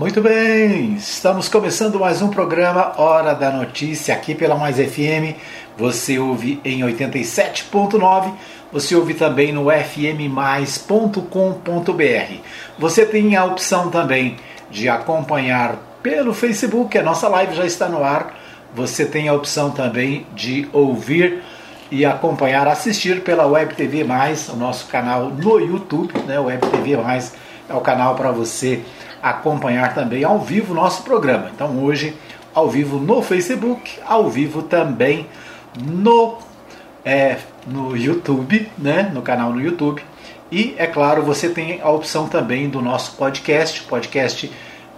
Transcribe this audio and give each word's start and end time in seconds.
Muito 0.00 0.22
bem, 0.22 0.94
estamos 0.94 1.46
começando 1.46 2.00
mais 2.00 2.22
um 2.22 2.30
programa 2.30 2.94
Hora 2.96 3.34
da 3.34 3.50
Notícia 3.50 4.14
aqui 4.14 4.34
pela 4.34 4.54
Mais 4.54 4.76
FM. 4.76 5.36
Você 5.76 6.18
ouve 6.18 6.58
em 6.64 6.80
87.9, 6.80 8.32
você 8.72 8.96
ouve 8.96 9.12
também 9.12 9.52
no 9.52 9.66
fmmais.com.br. 9.70 11.20
Você 12.78 13.04
tem 13.04 13.36
a 13.36 13.44
opção 13.44 13.90
também 13.90 14.38
de 14.70 14.88
acompanhar 14.88 15.76
pelo 16.02 16.32
Facebook, 16.32 16.96
a 16.96 17.02
nossa 17.02 17.28
live 17.28 17.54
já 17.54 17.66
está 17.66 17.86
no 17.86 18.02
ar. 18.02 18.34
Você 18.74 19.04
tem 19.04 19.28
a 19.28 19.34
opção 19.34 19.70
também 19.70 20.26
de 20.34 20.66
ouvir 20.72 21.42
e 21.90 22.06
acompanhar, 22.06 22.66
assistir 22.66 23.20
pela 23.20 23.46
Web 23.46 23.74
TV 23.74 24.02
Mais, 24.02 24.48
o 24.48 24.56
nosso 24.56 24.86
canal 24.86 25.26
no 25.26 25.60
YouTube, 25.60 26.18
né? 26.26 26.40
Web 26.40 26.66
TV 26.68 26.96
Mais 26.96 27.34
é 27.68 27.74
o 27.74 27.82
canal 27.82 28.14
para 28.14 28.32
você 28.32 28.82
acompanhar 29.22 29.94
também 29.94 30.24
ao 30.24 30.38
vivo 30.38 30.74
nosso 30.74 31.02
programa. 31.02 31.50
Então 31.54 31.82
hoje 31.82 32.16
ao 32.54 32.68
vivo 32.68 32.98
no 32.98 33.22
Facebook, 33.22 33.98
ao 34.06 34.28
vivo 34.28 34.62
também 34.62 35.26
no, 35.80 36.38
é, 37.04 37.38
no 37.66 37.96
YouTube, 37.96 38.70
né? 38.76 39.10
no 39.12 39.22
canal 39.22 39.52
no 39.52 39.60
YouTube. 39.60 40.02
E 40.50 40.74
é 40.78 40.86
claro, 40.86 41.22
você 41.22 41.48
tem 41.48 41.80
a 41.80 41.88
opção 41.90 42.28
também 42.28 42.68
do 42.68 42.82
nosso 42.82 43.12
podcast, 43.12 43.82
podcast 43.82 44.50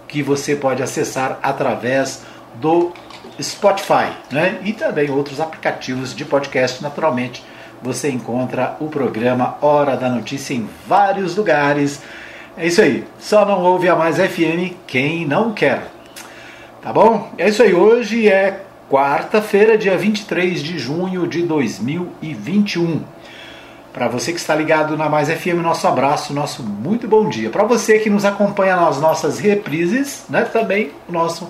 que 0.07 0.23
você 0.23 0.55
pode 0.55 0.81
acessar 0.81 1.37
através 1.43 2.23
do 2.55 2.91
Spotify, 3.41 4.11
né? 4.31 4.59
E 4.63 4.73
também 4.73 5.09
outros 5.09 5.39
aplicativos 5.39 6.15
de 6.15 6.25
podcast, 6.25 6.81
naturalmente. 6.81 7.43
Você 7.81 8.09
encontra 8.09 8.77
o 8.79 8.87
programa 8.87 9.57
Hora 9.61 9.97
da 9.97 10.09
Notícia 10.09 10.53
em 10.53 10.67
vários 10.87 11.35
lugares 11.35 12.01
é 12.57 12.67
isso 12.67 12.81
aí. 12.81 13.03
Só 13.19 13.45
não 13.45 13.61
ouve 13.61 13.89
a 13.89 13.95
Mais 13.95 14.17
FM 14.17 14.73
quem 14.87 15.25
não 15.25 15.53
quer. 15.53 15.87
Tá 16.81 16.91
bom? 16.91 17.31
É 17.37 17.49
isso 17.49 17.63
aí. 17.63 17.73
Hoje 17.73 18.27
é 18.27 18.61
quarta-feira, 18.89 19.77
dia 19.77 19.97
23 19.97 20.61
de 20.61 20.77
junho 20.77 21.27
de 21.27 21.43
2021. 21.43 23.01
Para 23.91 24.07
você 24.07 24.33
que 24.33 24.39
está 24.39 24.55
ligado 24.55 24.97
na 24.97 25.07
Mais 25.07 25.29
FM, 25.29 25.61
nosso 25.61 25.87
abraço, 25.87 26.33
nosso 26.33 26.63
muito 26.63 27.07
bom 27.07 27.29
dia. 27.29 27.49
Para 27.49 27.63
você 27.63 27.99
que 27.99 28.09
nos 28.09 28.25
acompanha 28.25 28.75
nas 28.75 28.99
nossas 28.99 29.39
reprises, 29.39 30.25
né, 30.29 30.41
também 30.43 30.91
nosso 31.07 31.49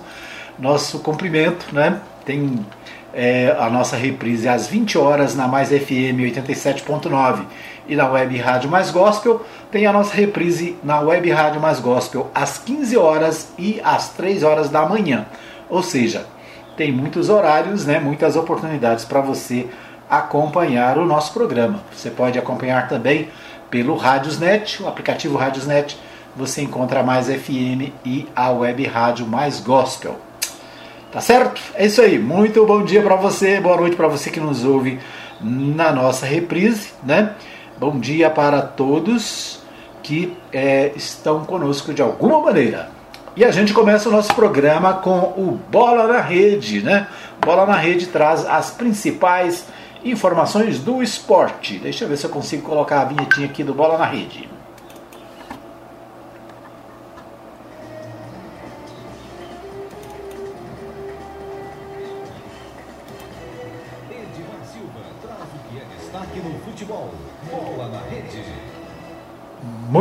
nosso 0.58 1.00
cumprimento, 1.00 1.66
né? 1.74 2.00
Tem 2.24 2.64
é, 3.12 3.54
a 3.58 3.68
nossa 3.68 3.96
reprise 3.96 4.48
às 4.48 4.66
20 4.66 4.98
horas 4.98 5.34
na 5.34 5.46
Mais 5.46 5.68
FM 5.68 6.20
87.9 6.20 7.44
e 7.88 7.96
na 7.96 8.08
Web 8.08 8.36
Rádio 8.38 8.70
Mais 8.70 8.90
Gospel. 8.90 9.44
Tem 9.70 9.86
a 9.86 9.92
nossa 9.92 10.14
reprise 10.14 10.76
na 10.82 11.00
Web 11.00 11.30
Rádio 11.30 11.60
Mais 11.60 11.80
Gospel 11.80 12.30
às 12.34 12.58
15 12.58 12.96
horas 12.96 13.52
e 13.58 13.80
às 13.84 14.10
3 14.10 14.42
horas 14.42 14.68
da 14.68 14.86
manhã. 14.86 15.26
Ou 15.68 15.82
seja, 15.82 16.26
tem 16.76 16.92
muitos 16.92 17.28
horários, 17.28 17.84
né, 17.86 17.98
muitas 18.00 18.36
oportunidades 18.36 19.04
para 19.04 19.20
você 19.20 19.68
acompanhar 20.08 20.98
o 20.98 21.04
nosso 21.04 21.32
programa. 21.32 21.80
Você 21.92 22.10
pode 22.10 22.38
acompanhar 22.38 22.88
também 22.88 23.28
pelo 23.70 23.96
Radiosnet, 23.96 24.82
o 24.82 24.88
aplicativo 24.88 25.36
Radiosnet. 25.36 25.98
Você 26.36 26.62
encontra 26.62 27.02
mais 27.02 27.26
FM 27.28 27.92
e 28.04 28.28
a 28.34 28.50
web 28.50 28.84
rádio 28.86 29.26
mais 29.26 29.60
gospel. 29.60 30.16
Tá 31.12 31.20
certo? 31.20 31.60
É 31.74 31.86
isso 31.86 32.02
aí. 32.02 32.18
Muito 32.18 32.66
bom 32.66 32.82
dia 32.82 33.00
para 33.00 33.14
você, 33.14 33.60
boa 33.60 33.76
noite 33.76 33.94
para 33.94 34.08
você 34.08 34.30
que 34.30 34.40
nos 34.40 34.64
ouve 34.64 34.98
na 35.40 35.92
nossa 35.92 36.26
reprise, 36.26 36.92
né? 37.04 37.34
Bom 37.76 37.98
dia 37.98 38.30
para 38.30 38.62
todos 38.62 39.58
que 40.00 40.36
é, 40.52 40.92
estão 40.94 41.44
conosco 41.44 41.92
de 41.92 42.00
alguma 42.00 42.38
maneira. 42.38 42.88
E 43.34 43.44
a 43.44 43.50
gente 43.50 43.74
começa 43.74 44.08
o 44.08 44.12
nosso 44.12 44.32
programa 44.32 44.94
com 44.94 45.18
o 45.36 45.58
Bola 45.72 46.06
na 46.06 46.20
Rede, 46.20 46.82
né? 46.82 47.08
Bola 47.40 47.66
na 47.66 47.76
Rede 47.76 48.06
traz 48.06 48.46
as 48.46 48.70
principais 48.70 49.66
informações 50.04 50.78
do 50.78 51.02
esporte. 51.02 51.78
Deixa 51.78 52.04
eu 52.04 52.08
ver 52.08 52.16
se 52.16 52.24
eu 52.26 52.30
consigo 52.30 52.62
colocar 52.62 53.00
a 53.00 53.04
vinhetinha 53.06 53.46
aqui 53.46 53.64
do 53.64 53.74
Bola 53.74 53.98
na 53.98 54.06
Rede. 54.06 54.48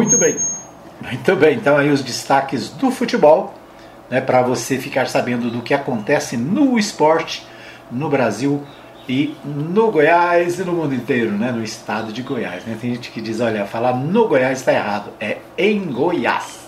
Muito 0.04 0.18
bem. 0.18 0.38
Muito 1.02 1.36
bem. 1.38 1.56
Então 1.56 1.78
aí 1.78 1.90
os 1.90 2.04
destaques 2.04 2.70
do 2.70 2.92
futebol, 2.92 3.54
né, 4.10 4.20
para 4.20 4.42
você 4.42 4.78
ficar 4.78 5.08
sabendo 5.08 5.50
do 5.50 5.62
que 5.62 5.74
acontece 5.74 6.36
no 6.36 6.78
esporte 6.78 7.48
no 7.90 8.10
Brasil 8.10 8.62
e 9.08 9.36
no 9.46 9.92
Goiás 9.92 10.60
e 10.60 10.64
no 10.64 10.74
mundo 10.74 10.94
inteiro, 10.94 11.32
né, 11.32 11.52
no 11.52 11.64
estado 11.64 12.12
de 12.12 12.22
Goiás. 12.22 12.66
Né? 12.66 12.78
Tem 12.80 12.96
gente 12.96 13.12
que 13.12 13.22
diz, 13.22 13.40
olha, 13.40 13.66
falar 13.66 13.94
no 13.94 14.28
Goiás 14.28 14.60
está 14.60 14.74
errado, 14.74 15.12
é 15.22 15.38
em 15.58 15.80
Goiás. 15.86 16.68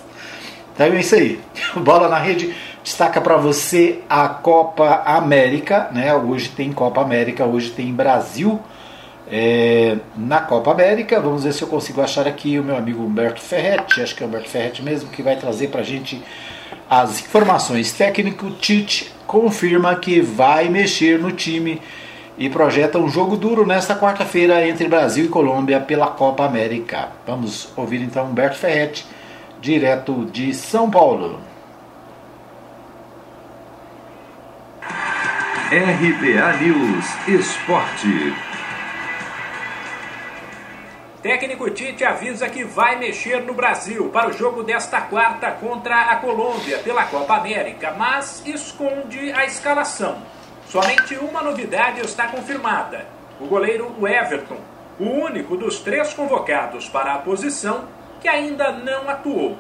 Então 0.73 0.88
é 0.88 1.00
isso 1.00 1.16
aí. 1.16 1.40
Bola 1.75 2.07
na 2.07 2.19
rede 2.19 2.56
destaca 2.84 3.19
para 3.19 3.35
você 3.35 4.00
a 4.09 4.29
Copa 4.29 5.03
América, 5.06 5.90
né? 5.91 6.13
Hoje 6.13 6.50
tem 6.50 6.72
Copa 6.72 7.02
América, 7.02 7.44
hoje 7.44 7.72
tem 7.72 7.94
Brasil 7.94 8.62
é, 9.31 9.97
na 10.16 10.41
Copa 10.41 10.72
América. 10.72 11.19
Vamos 11.19 11.44
ver 11.44 11.53
se 11.53 11.62
eu 11.62 11.68
consigo 11.68 12.02
achar 12.02 12.28
aqui 12.28 12.59
o 12.59 12.63
meu 12.63 12.75
amigo 12.75 13.03
Humberto 13.03 13.41
Ferretti, 13.41 14.02
acho 14.02 14.16
que 14.16 14.24
é 14.24 14.25
o 14.25 14.30
Humberto 14.30 14.50
Ferretti 14.50 14.84
mesmo, 14.84 15.09
que 15.09 15.22
vai 15.22 15.36
trazer 15.36 15.68
para 15.69 15.81
a 15.81 15.84
gente 15.84 16.22
as 16.90 17.19
informações. 17.19 17.91
Técnico 17.91 18.52
Tite 18.52 19.12
confirma 19.25 19.96
que 19.96 20.22
vai 20.22 20.69
mexer 20.69 21.19
no 21.19 21.31
time 21.31 21.81
e 22.38 22.50
projeta 22.50 22.97
um 22.97 23.09
jogo 23.09 23.38
duro 23.38 23.66
nesta 23.66 23.96
quarta-feira 23.96 24.68
entre 24.68 24.88
Brasil 24.88 25.25
e 25.25 25.30
Colômbia 25.30 25.80
pela 25.80 26.08
Copa 26.08 26.46
América. 26.46 27.09
Vamos 27.25 27.69
ouvir 27.75 28.02
então 28.02 28.25
Humberto 28.25 28.58
Ferretti, 28.58 29.06
direto 29.62 30.25
de 30.25 30.53
São 30.53 30.90
Paulo. 30.90 31.40
RBA 35.72 36.58
News 36.62 37.06
Esporte. 37.28 38.55
Técnico 41.25 41.72
Tite 41.72 42.06
avisa 42.06 42.47
que 42.47 42.63
vai 42.63 43.00
mexer 43.00 43.41
no 43.41 43.56
Brasil 43.56 44.12
para 44.12 44.30
o 44.30 44.31
jogo 44.31 44.62
desta 44.62 45.02
quarta 45.02 45.50
contra 45.53 46.12
a 46.12 46.18
Colômbia 46.18 46.78
pela 46.78 47.03
Copa 47.06 47.38
América, 47.38 47.96
mas 47.97 48.46
esconde 48.46 49.31
a 49.31 49.44
escalação. 49.44 50.22
Somente 50.68 51.16
uma 51.16 51.41
novidade 51.41 52.00
está 52.02 52.28
confirmada: 52.28 53.08
o 53.40 53.47
goleiro 53.47 53.91
Everton, 54.08 54.59
o 55.00 55.06
único 55.06 55.58
dos 55.58 55.80
três 55.80 56.14
convocados 56.14 56.88
para 56.90 57.16
a 57.16 57.18
posição 57.18 57.85
que 58.22 58.28
ainda 58.28 58.72
não 58.72 59.09
atuou. 59.09 59.58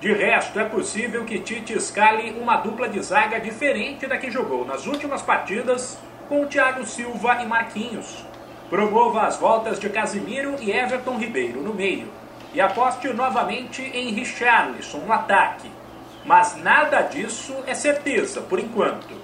De 0.00 0.14
resto, 0.14 0.58
é 0.58 0.64
possível 0.64 1.26
que 1.26 1.40
Tite 1.40 1.74
escale 1.74 2.30
uma 2.40 2.56
dupla 2.56 2.88
de 2.88 3.02
zaga 3.02 3.38
diferente 3.38 4.06
da 4.06 4.16
que 4.16 4.30
jogou 4.30 4.64
nas 4.64 4.86
últimas 4.86 5.20
partidas 5.20 5.98
com 6.26 6.46
Thiago 6.46 6.86
Silva 6.86 7.42
e 7.42 7.46
Marquinhos. 7.46 8.31
Promova 8.72 9.24
as 9.24 9.36
voltas 9.36 9.78
de 9.78 9.90
Casimiro 9.90 10.54
e 10.58 10.72
Everton 10.72 11.18
Ribeiro 11.18 11.60
no 11.60 11.74
meio 11.74 12.08
e 12.54 12.60
aposte 12.60 13.06
novamente 13.12 13.82
em 13.82 14.14
Richarlison 14.14 15.00
no 15.00 15.12
ataque. 15.12 15.70
Mas 16.24 16.56
nada 16.56 17.02
disso 17.02 17.54
é 17.66 17.74
certeza 17.74 18.40
por 18.40 18.58
enquanto. 18.58 19.14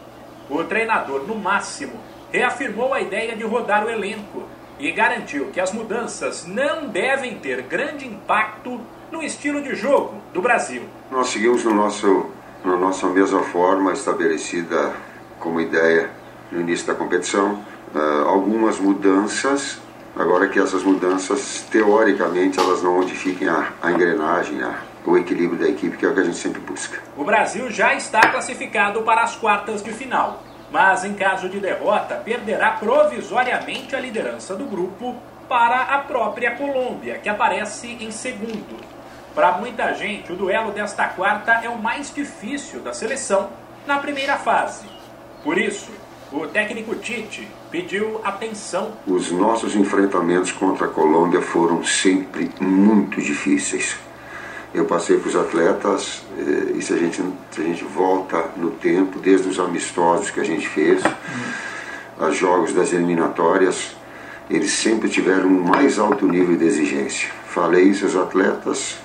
O 0.50 0.62
treinador, 0.64 1.26
no 1.26 1.34
máximo, 1.34 1.94
reafirmou 2.30 2.92
a 2.92 3.00
ideia 3.00 3.34
de 3.34 3.42
rodar 3.42 3.86
o 3.86 3.88
elenco 3.88 4.42
e 4.78 4.92
garantiu 4.92 5.46
que 5.46 5.60
as 5.60 5.72
mudanças 5.72 6.44
não 6.44 6.86
devem 6.88 7.38
ter 7.38 7.62
grande 7.62 8.06
impacto 8.06 8.78
no 9.10 9.22
estilo 9.22 9.62
de 9.62 9.74
jogo 9.74 10.20
do 10.34 10.42
Brasil. 10.42 10.82
Nós 11.10 11.28
seguimos 11.28 11.64
no 11.64 11.72
nosso, 11.72 12.26
na 12.62 12.76
nossa 12.76 13.06
mesma 13.06 13.42
forma 13.44 13.94
estabelecida 13.94 14.92
como 15.40 15.58
ideia 15.58 16.10
no 16.52 16.60
início 16.60 16.86
da 16.86 16.94
competição 16.94 17.64
uh, 17.94 18.28
algumas 18.28 18.78
mudanças, 18.78 19.78
agora 20.16 20.48
que 20.48 20.58
essas 20.58 20.82
mudanças, 20.82 21.66
teoricamente, 21.70 22.58
elas 22.58 22.82
não 22.82 22.96
modifiquem 22.96 23.48
a, 23.48 23.72
a 23.82 23.92
engrenagem, 23.92 24.62
a, 24.62 24.80
o 25.04 25.16
equilíbrio 25.16 25.58
da 25.58 25.68
equipe, 25.68 25.96
que 25.96 26.04
é 26.04 26.08
o 26.08 26.14
que 26.14 26.20
a 26.20 26.24
gente 26.24 26.36
sempre 26.36 26.60
busca. 26.60 27.00
O 27.16 27.24
Brasil 27.24 27.70
já 27.70 27.94
está 27.94 28.20
classificado 28.20 29.02
para 29.02 29.22
as 29.22 29.36
quartas 29.36 29.82
de 29.82 29.92
final, 29.92 30.42
mas 30.70 31.04
em 31.04 31.14
caso 31.14 31.48
de 31.48 31.58
derrota, 31.58 32.16
perderá 32.16 32.72
provisoriamente 32.72 33.96
a 33.96 34.00
liderança 34.00 34.54
do 34.54 34.64
grupo 34.64 35.16
para 35.48 35.82
a 35.82 35.98
própria 35.98 36.54
Colômbia, 36.56 37.18
que 37.18 37.28
aparece 37.28 37.96
em 38.00 38.10
segundo. 38.10 38.76
Para 39.34 39.52
muita 39.52 39.94
gente, 39.94 40.32
o 40.32 40.36
duelo 40.36 40.72
desta 40.72 41.06
quarta 41.06 41.52
é 41.62 41.68
o 41.68 41.78
mais 41.78 42.12
difícil 42.12 42.80
da 42.80 42.92
seleção 42.92 43.48
na 43.86 43.98
primeira 43.98 44.36
fase. 44.36 44.86
Por 45.42 45.56
isso, 45.56 45.90
o 46.32 46.46
técnico 46.46 46.94
Tite 46.96 47.48
pediu 47.70 48.20
atenção. 48.22 48.92
Os 49.06 49.30
nossos 49.30 49.74
enfrentamentos 49.74 50.52
contra 50.52 50.86
a 50.86 50.88
Colômbia 50.88 51.40
foram 51.40 51.82
sempre 51.84 52.50
muito 52.60 53.20
difíceis. 53.20 53.96
eu 54.74 54.84
passei 54.84 55.16
para 55.16 55.28
os 55.28 55.34
atletas, 55.34 56.22
eh, 56.36 56.72
e 56.76 56.82
se 56.82 56.92
a, 56.92 56.96
gente, 56.98 57.22
se 57.50 57.60
a 57.60 57.64
gente 57.64 57.82
volta 57.84 58.50
no 58.54 58.70
tempo, 58.72 59.18
desde 59.18 59.48
os 59.48 59.58
amistosos 59.58 60.30
que 60.30 60.40
a 60.40 60.44
gente 60.44 60.68
fez, 60.68 61.02
uhum. 61.02 62.26
aos 62.26 62.36
jogos 62.36 62.74
das 62.74 62.92
eliminatórias, 62.92 63.96
eles 64.50 64.72
sempre 64.72 65.08
tiveram 65.08 65.46
um 65.46 65.62
mais 65.62 65.98
alto 65.98 66.26
nível 66.26 66.54
de 66.54 66.66
exigência. 66.66 67.30
Falei 67.46 67.84
isso 67.84 68.04
aos 68.04 68.14
atletas, 68.14 68.98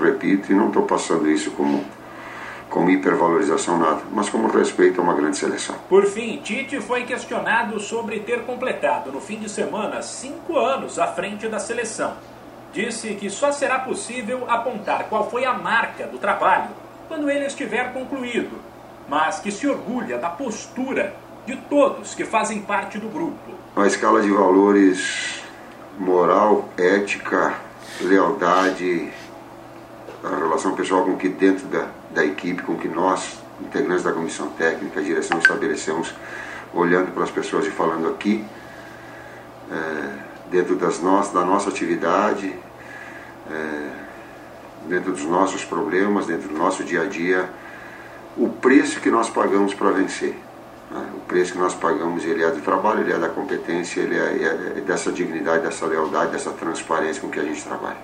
repito, 0.00 0.50
e 0.50 0.54
não 0.54 0.68
estou 0.68 0.82
passando 0.82 1.30
isso 1.30 1.50
como 1.50 1.84
como 2.70 2.90
hipervalorização 2.90 3.78
nada, 3.78 4.02
mas 4.12 4.28
como 4.28 4.48
respeito 4.48 5.00
a 5.00 5.04
uma 5.04 5.14
grande 5.14 5.36
seleção. 5.36 5.76
Por 5.88 6.06
fim, 6.06 6.38
Tite 6.38 6.80
foi 6.80 7.04
questionado 7.04 7.78
sobre 7.78 8.20
ter 8.20 8.40
completado 8.42 9.12
no 9.12 9.20
fim 9.20 9.38
de 9.38 9.48
semana 9.48 10.02
cinco 10.02 10.58
anos 10.58 10.98
à 10.98 11.06
frente 11.06 11.48
da 11.48 11.58
seleção. 11.58 12.14
Disse 12.72 13.14
que 13.14 13.30
só 13.30 13.52
será 13.52 13.78
possível 13.78 14.44
apontar 14.48 15.04
qual 15.08 15.30
foi 15.30 15.44
a 15.44 15.54
marca 15.54 16.06
do 16.06 16.18
trabalho 16.18 16.70
quando 17.06 17.30
ele 17.30 17.46
estiver 17.46 17.92
concluído, 17.92 18.58
mas 19.08 19.38
que 19.38 19.52
se 19.52 19.68
orgulha 19.68 20.18
da 20.18 20.28
postura 20.28 21.14
de 21.46 21.56
todos 21.56 22.14
que 22.14 22.24
fazem 22.24 22.60
parte 22.62 22.98
do 22.98 23.08
grupo. 23.08 23.52
A 23.76 23.86
escala 23.86 24.20
de 24.20 24.30
valores 24.30 25.42
moral, 25.98 26.68
ética, 26.76 27.54
lealdade, 28.00 29.12
a 30.24 30.36
relação 30.36 30.74
pessoal 30.74 31.04
com 31.04 31.16
que 31.16 31.28
dentro 31.28 31.66
da, 31.66 31.88
da 32.14 32.24
equipe, 32.24 32.62
com 32.62 32.76
que 32.76 32.88
nós, 32.88 33.38
integrantes 33.60 34.04
da 34.04 34.12
comissão 34.12 34.48
técnica, 34.50 35.02
direção 35.02 35.38
estabelecemos, 35.38 36.14
olhando 36.72 37.12
para 37.12 37.24
as 37.24 37.30
pessoas 37.30 37.66
e 37.66 37.70
falando 37.70 38.08
aqui, 38.08 38.44
é, 39.70 40.08
dentro 40.50 40.76
das 40.76 41.00
nossas, 41.00 41.32
da 41.32 41.44
nossa 41.44 41.68
atividade, 41.68 42.54
é, 43.50 43.90
dentro 44.86 45.12
dos 45.12 45.24
nossos 45.24 45.64
problemas, 45.64 46.26
dentro 46.26 46.48
do 46.48 46.56
nosso 46.56 46.84
dia 46.84 47.02
a 47.02 47.06
dia, 47.06 47.48
o 48.36 48.48
preço 48.48 49.00
que 49.00 49.10
nós 49.10 49.28
pagamos 49.28 49.74
para 49.74 49.90
vencer. 49.90 50.36
Né? 50.90 51.06
O 51.16 51.20
preço 51.20 51.52
que 51.52 51.58
nós 51.58 51.74
pagamos, 51.74 52.24
ele 52.24 52.44
é 52.44 52.50
do 52.50 52.60
trabalho, 52.60 53.00
ele 53.00 53.12
é 53.12 53.18
da 53.18 53.28
competência, 53.28 54.00
ele 54.00 54.16
é, 54.16 54.78
é 54.78 54.80
dessa 54.80 55.10
dignidade, 55.10 55.62
dessa 55.62 55.86
lealdade, 55.86 56.32
dessa 56.32 56.50
transparência 56.50 57.20
com 57.20 57.28
que 57.28 57.40
a 57.40 57.44
gente 57.44 57.62
trabalha. 57.64 57.98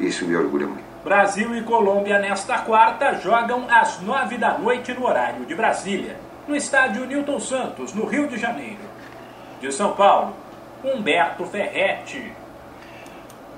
Isso 0.00 0.24
me 0.26 0.34
orgulha 0.36 0.66
muito. 0.66 0.91
Brasil 1.04 1.56
e 1.56 1.62
Colômbia 1.62 2.20
nesta 2.20 2.58
quarta 2.58 3.14
jogam 3.14 3.66
às 3.68 4.00
nove 4.00 4.38
da 4.38 4.56
noite 4.56 4.92
no 4.92 5.04
horário 5.04 5.44
de 5.44 5.52
Brasília, 5.52 6.16
no 6.46 6.54
estádio 6.54 7.04
Newton 7.04 7.40
Santos, 7.40 7.92
no 7.92 8.06
Rio 8.06 8.28
de 8.28 8.38
Janeiro. 8.38 8.78
De 9.60 9.72
São 9.72 9.92
Paulo, 9.94 10.32
Humberto 10.84 11.44
Ferretti. 11.44 12.32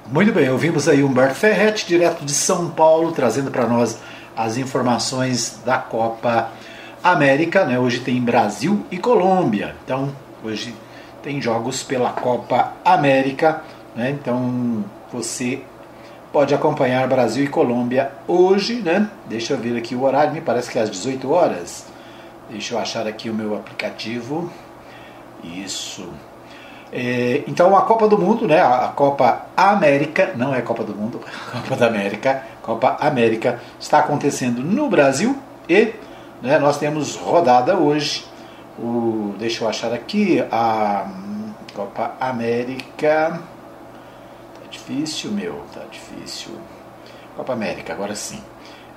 Muito 0.07 0.33
bem, 0.33 0.49
ouvimos 0.49 0.89
aí 0.89 1.03
Humberto 1.03 1.35
Ferretti, 1.35 1.87
direto 1.87 2.25
de 2.25 2.33
São 2.33 2.71
Paulo, 2.71 3.13
trazendo 3.13 3.51
para 3.51 3.67
nós 3.67 4.01
as 4.35 4.57
informações 4.57 5.61
da 5.67 5.77
Copa 5.77 6.49
América. 7.03 7.67
Né? 7.67 7.79
Hoje 7.79 8.01
tem 8.01 8.23
Brasil 8.23 8.87
e 8.91 8.97
Colômbia, 8.97 9.77
então 9.85 10.15
hoje 10.43 10.75
tem 11.23 11.43
jogos 11.43 11.83
pela 11.83 12.11
Copa 12.11 12.73
América. 12.83 13.63
Né? 13.95 14.11
Então 14.11 14.83
você 15.13 15.63
pode 16.35 16.53
acompanhar 16.53 17.07
Brasil 17.07 17.45
e 17.45 17.47
Colômbia 17.47 18.11
hoje, 18.27 18.83
né? 18.83 19.09
Deixa 19.29 19.53
eu 19.53 19.57
ver 19.57 19.79
aqui 19.79 19.95
o 19.95 20.03
horário, 20.03 20.33
me 20.33 20.41
parece 20.41 20.69
que 20.69 20.77
é 20.77 20.83
às 20.83 20.91
18 20.91 21.31
horas. 21.31 21.87
Deixa 22.51 22.75
eu 22.75 22.79
achar 22.81 23.07
aqui 23.07 23.31
o 23.31 23.35
meu 23.35 23.55
aplicativo. 23.55 24.51
Isso. 25.45 26.09
É, 26.93 27.45
então 27.47 27.77
a 27.77 27.83
Copa 27.83 28.09
do 28.09 28.19
Mundo, 28.19 28.49
né? 28.49 28.61
A 28.61 28.93
Copa 28.97 29.47
América, 29.57 30.33
não 30.35 30.53
é 30.53 30.61
Copa 30.61 30.83
do 30.83 30.93
Mundo, 30.93 31.21
a 31.55 31.61
Copa 31.61 31.77
da 31.77 31.87
América, 31.87 32.43
Copa 32.61 32.97
América 33.01 33.61
está 33.79 34.01
acontecendo 34.01 34.61
no 34.61 34.89
Brasil 34.91 35.39
e 35.69 35.93
né, 36.43 36.59
nós 36.59 36.79
temos 36.79 37.15
rodada 37.15 37.77
hoje. 37.77 38.27
O, 38.77 39.37
deixa 39.39 39.63
eu 39.63 39.69
achar 39.69 39.93
aqui 39.93 40.45
a 40.51 41.07
hum, 41.07 41.53
Copa 41.77 42.17
América 42.19 43.41
difícil, 44.75 45.31
meu, 45.31 45.63
tá 45.73 45.83
difícil. 45.91 46.53
Copa 47.37 47.53
América, 47.53 47.93
agora 47.93 48.15
sim. 48.15 48.41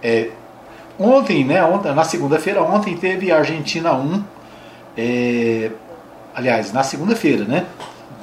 É, 0.02 0.30
ontem, 1.00 1.44
né, 1.44 1.64
ontem, 1.64 1.94
na 1.94 2.04
segunda-feira, 2.04 2.62
ontem 2.62 2.96
teve 2.98 3.32
Argentina 3.32 3.94
1. 3.94 4.24
É, 4.98 5.72
aliás, 6.36 6.74
na 6.74 6.84
segunda-feira, 6.84 7.46
né? 7.46 7.66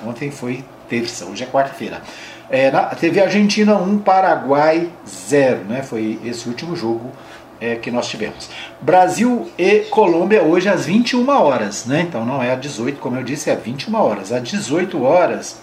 Ontem 0.07 0.31
foi 0.31 0.65
terça, 0.89 1.25
hoje 1.25 1.45
é 1.45 1.47
quarta-feira. 1.47 2.03
É, 2.51 2.71
teve 2.97 3.21
Argentina 3.21 3.77
1, 3.77 3.99
Paraguai 3.99 4.91
0, 5.07 5.65
né? 5.65 5.83
Foi 5.83 6.19
esse 6.25 6.49
último 6.49 6.77
jogo 6.77 7.11
é, 7.61 7.77
que 7.77 7.91
nós 7.91 8.09
tivemos. 8.09 8.51
Brasil 8.81 9.51
e 9.57 9.81
Colômbia 9.91 10.43
hoje 10.43 10.69
às 10.69 10.85
21 10.85 11.29
horas, 11.29 11.87
né? 11.87 12.03
Então 12.03 12.25
não 12.25 12.43
é 12.43 12.53
às 12.53 12.61
18, 12.61 13.01
como 13.01 13.17
eu 13.17 13.23
disse, 13.23 13.51
é 13.51 13.55
às 13.55 13.63
21 13.63 13.95
horas. 13.95 14.33
Às 14.33 14.43
18 14.43 15.03
horas 15.03 15.63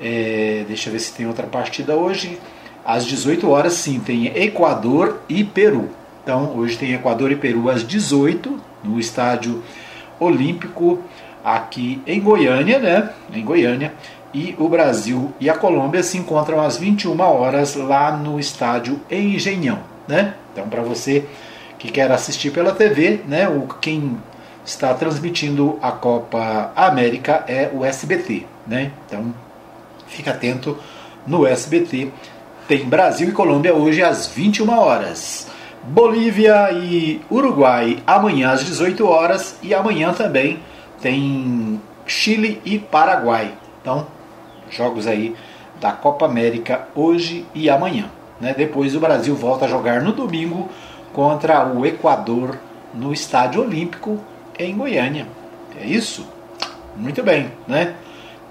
é, 0.00 0.64
deixa 0.66 0.88
eu 0.88 0.92
ver 0.92 1.00
se 1.00 1.12
tem 1.12 1.26
outra 1.26 1.46
partida 1.46 1.94
hoje. 1.94 2.38
Às 2.84 3.04
18 3.04 3.48
horas, 3.48 3.72
sim, 3.72 3.98
tem 3.98 4.26
Equador 4.36 5.20
e 5.28 5.42
Peru. 5.42 5.90
Então, 6.22 6.56
hoje 6.56 6.76
tem 6.76 6.92
Equador 6.92 7.30
e 7.32 7.36
Peru 7.36 7.68
às 7.70 7.86
18 7.86 8.60
no 8.82 8.98
Estádio 8.98 9.62
Olímpico 10.18 11.00
aqui 11.44 12.02
em 12.06 12.20
Goiânia, 12.20 12.78
né? 12.78 13.10
Em 13.32 13.44
Goiânia. 13.44 13.92
E 14.34 14.54
o 14.58 14.68
Brasil 14.68 15.32
e 15.40 15.48
a 15.48 15.56
Colômbia 15.56 16.02
se 16.02 16.18
encontram 16.18 16.60
às 16.60 16.76
21 16.76 17.18
horas 17.20 17.74
lá 17.74 18.16
no 18.16 18.38
Estádio 18.38 19.00
Engenhão, 19.10 19.78
né? 20.06 20.34
Então, 20.52 20.68
para 20.68 20.82
você 20.82 21.24
que 21.78 21.90
quer 21.90 22.10
assistir 22.10 22.50
pela 22.50 22.72
TV, 22.72 23.20
né? 23.26 23.48
O 23.48 23.66
quem 23.80 24.16
está 24.64 24.92
transmitindo 24.94 25.78
a 25.80 25.92
Copa 25.92 26.72
América 26.74 27.44
é 27.46 27.70
o 27.72 27.84
SBT, 27.84 28.46
né? 28.66 28.90
Então, 29.06 29.32
Fica 30.06 30.30
atento 30.30 30.78
no 31.26 31.46
SBT. 31.46 32.10
Tem 32.68 32.84
Brasil 32.84 33.28
e 33.28 33.32
Colômbia 33.32 33.74
hoje 33.74 34.02
às 34.02 34.26
21 34.26 34.70
horas. 34.78 35.48
Bolívia 35.82 36.72
e 36.72 37.20
Uruguai 37.30 38.02
amanhã 38.06 38.50
às 38.50 38.64
18 38.64 39.06
horas 39.06 39.56
e 39.62 39.72
amanhã 39.72 40.12
também 40.12 40.58
tem 41.00 41.80
Chile 42.04 42.60
e 42.64 42.78
Paraguai. 42.78 43.54
Então, 43.80 44.06
jogos 44.68 45.06
aí 45.06 45.36
da 45.80 45.92
Copa 45.92 46.26
América 46.26 46.88
hoje 46.94 47.46
e 47.54 47.70
amanhã. 47.70 48.10
Né? 48.40 48.54
Depois 48.56 48.96
o 48.96 49.00
Brasil 49.00 49.34
volta 49.34 49.66
a 49.66 49.68
jogar 49.68 50.02
no 50.02 50.12
domingo 50.12 50.68
contra 51.12 51.66
o 51.66 51.86
Equador 51.86 52.58
no 52.92 53.12
Estádio 53.12 53.62
Olímpico 53.62 54.18
em 54.58 54.76
Goiânia. 54.76 55.26
É 55.80 55.86
isso? 55.86 56.26
Muito 56.96 57.22
bem, 57.22 57.52
né? 57.68 57.94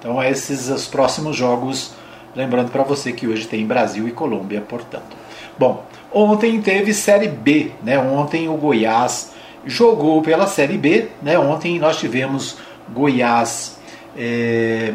Então, 0.06 0.22
esses 0.22 0.70
os 0.70 0.86
próximos 0.86 1.36
jogos. 1.36 1.92
Lembrando 2.36 2.70
para 2.70 2.84
você 2.84 3.12
que 3.12 3.28
hoje 3.28 3.48
tem 3.48 3.66
Brasil 3.66 4.08
e 4.08 4.12
Colômbia, 4.12 4.62
portanto. 4.62 5.18
Bom, 5.58 5.84
ontem 6.14 6.62
teve 6.62 6.94
Série 6.94 7.28
B, 7.28 7.72
né? 7.82 7.98
Ontem 7.98 8.48
o 8.48 8.54
Goiás 8.56 9.32
jogou 9.66 10.22
pela 10.22 10.46
Série 10.46 10.78
B, 10.78 11.08
né? 11.24 11.40
Ontem 11.40 11.80
nós 11.80 11.98
tivemos 11.98 12.56
Goiás 12.88 13.80
é, 14.16 14.94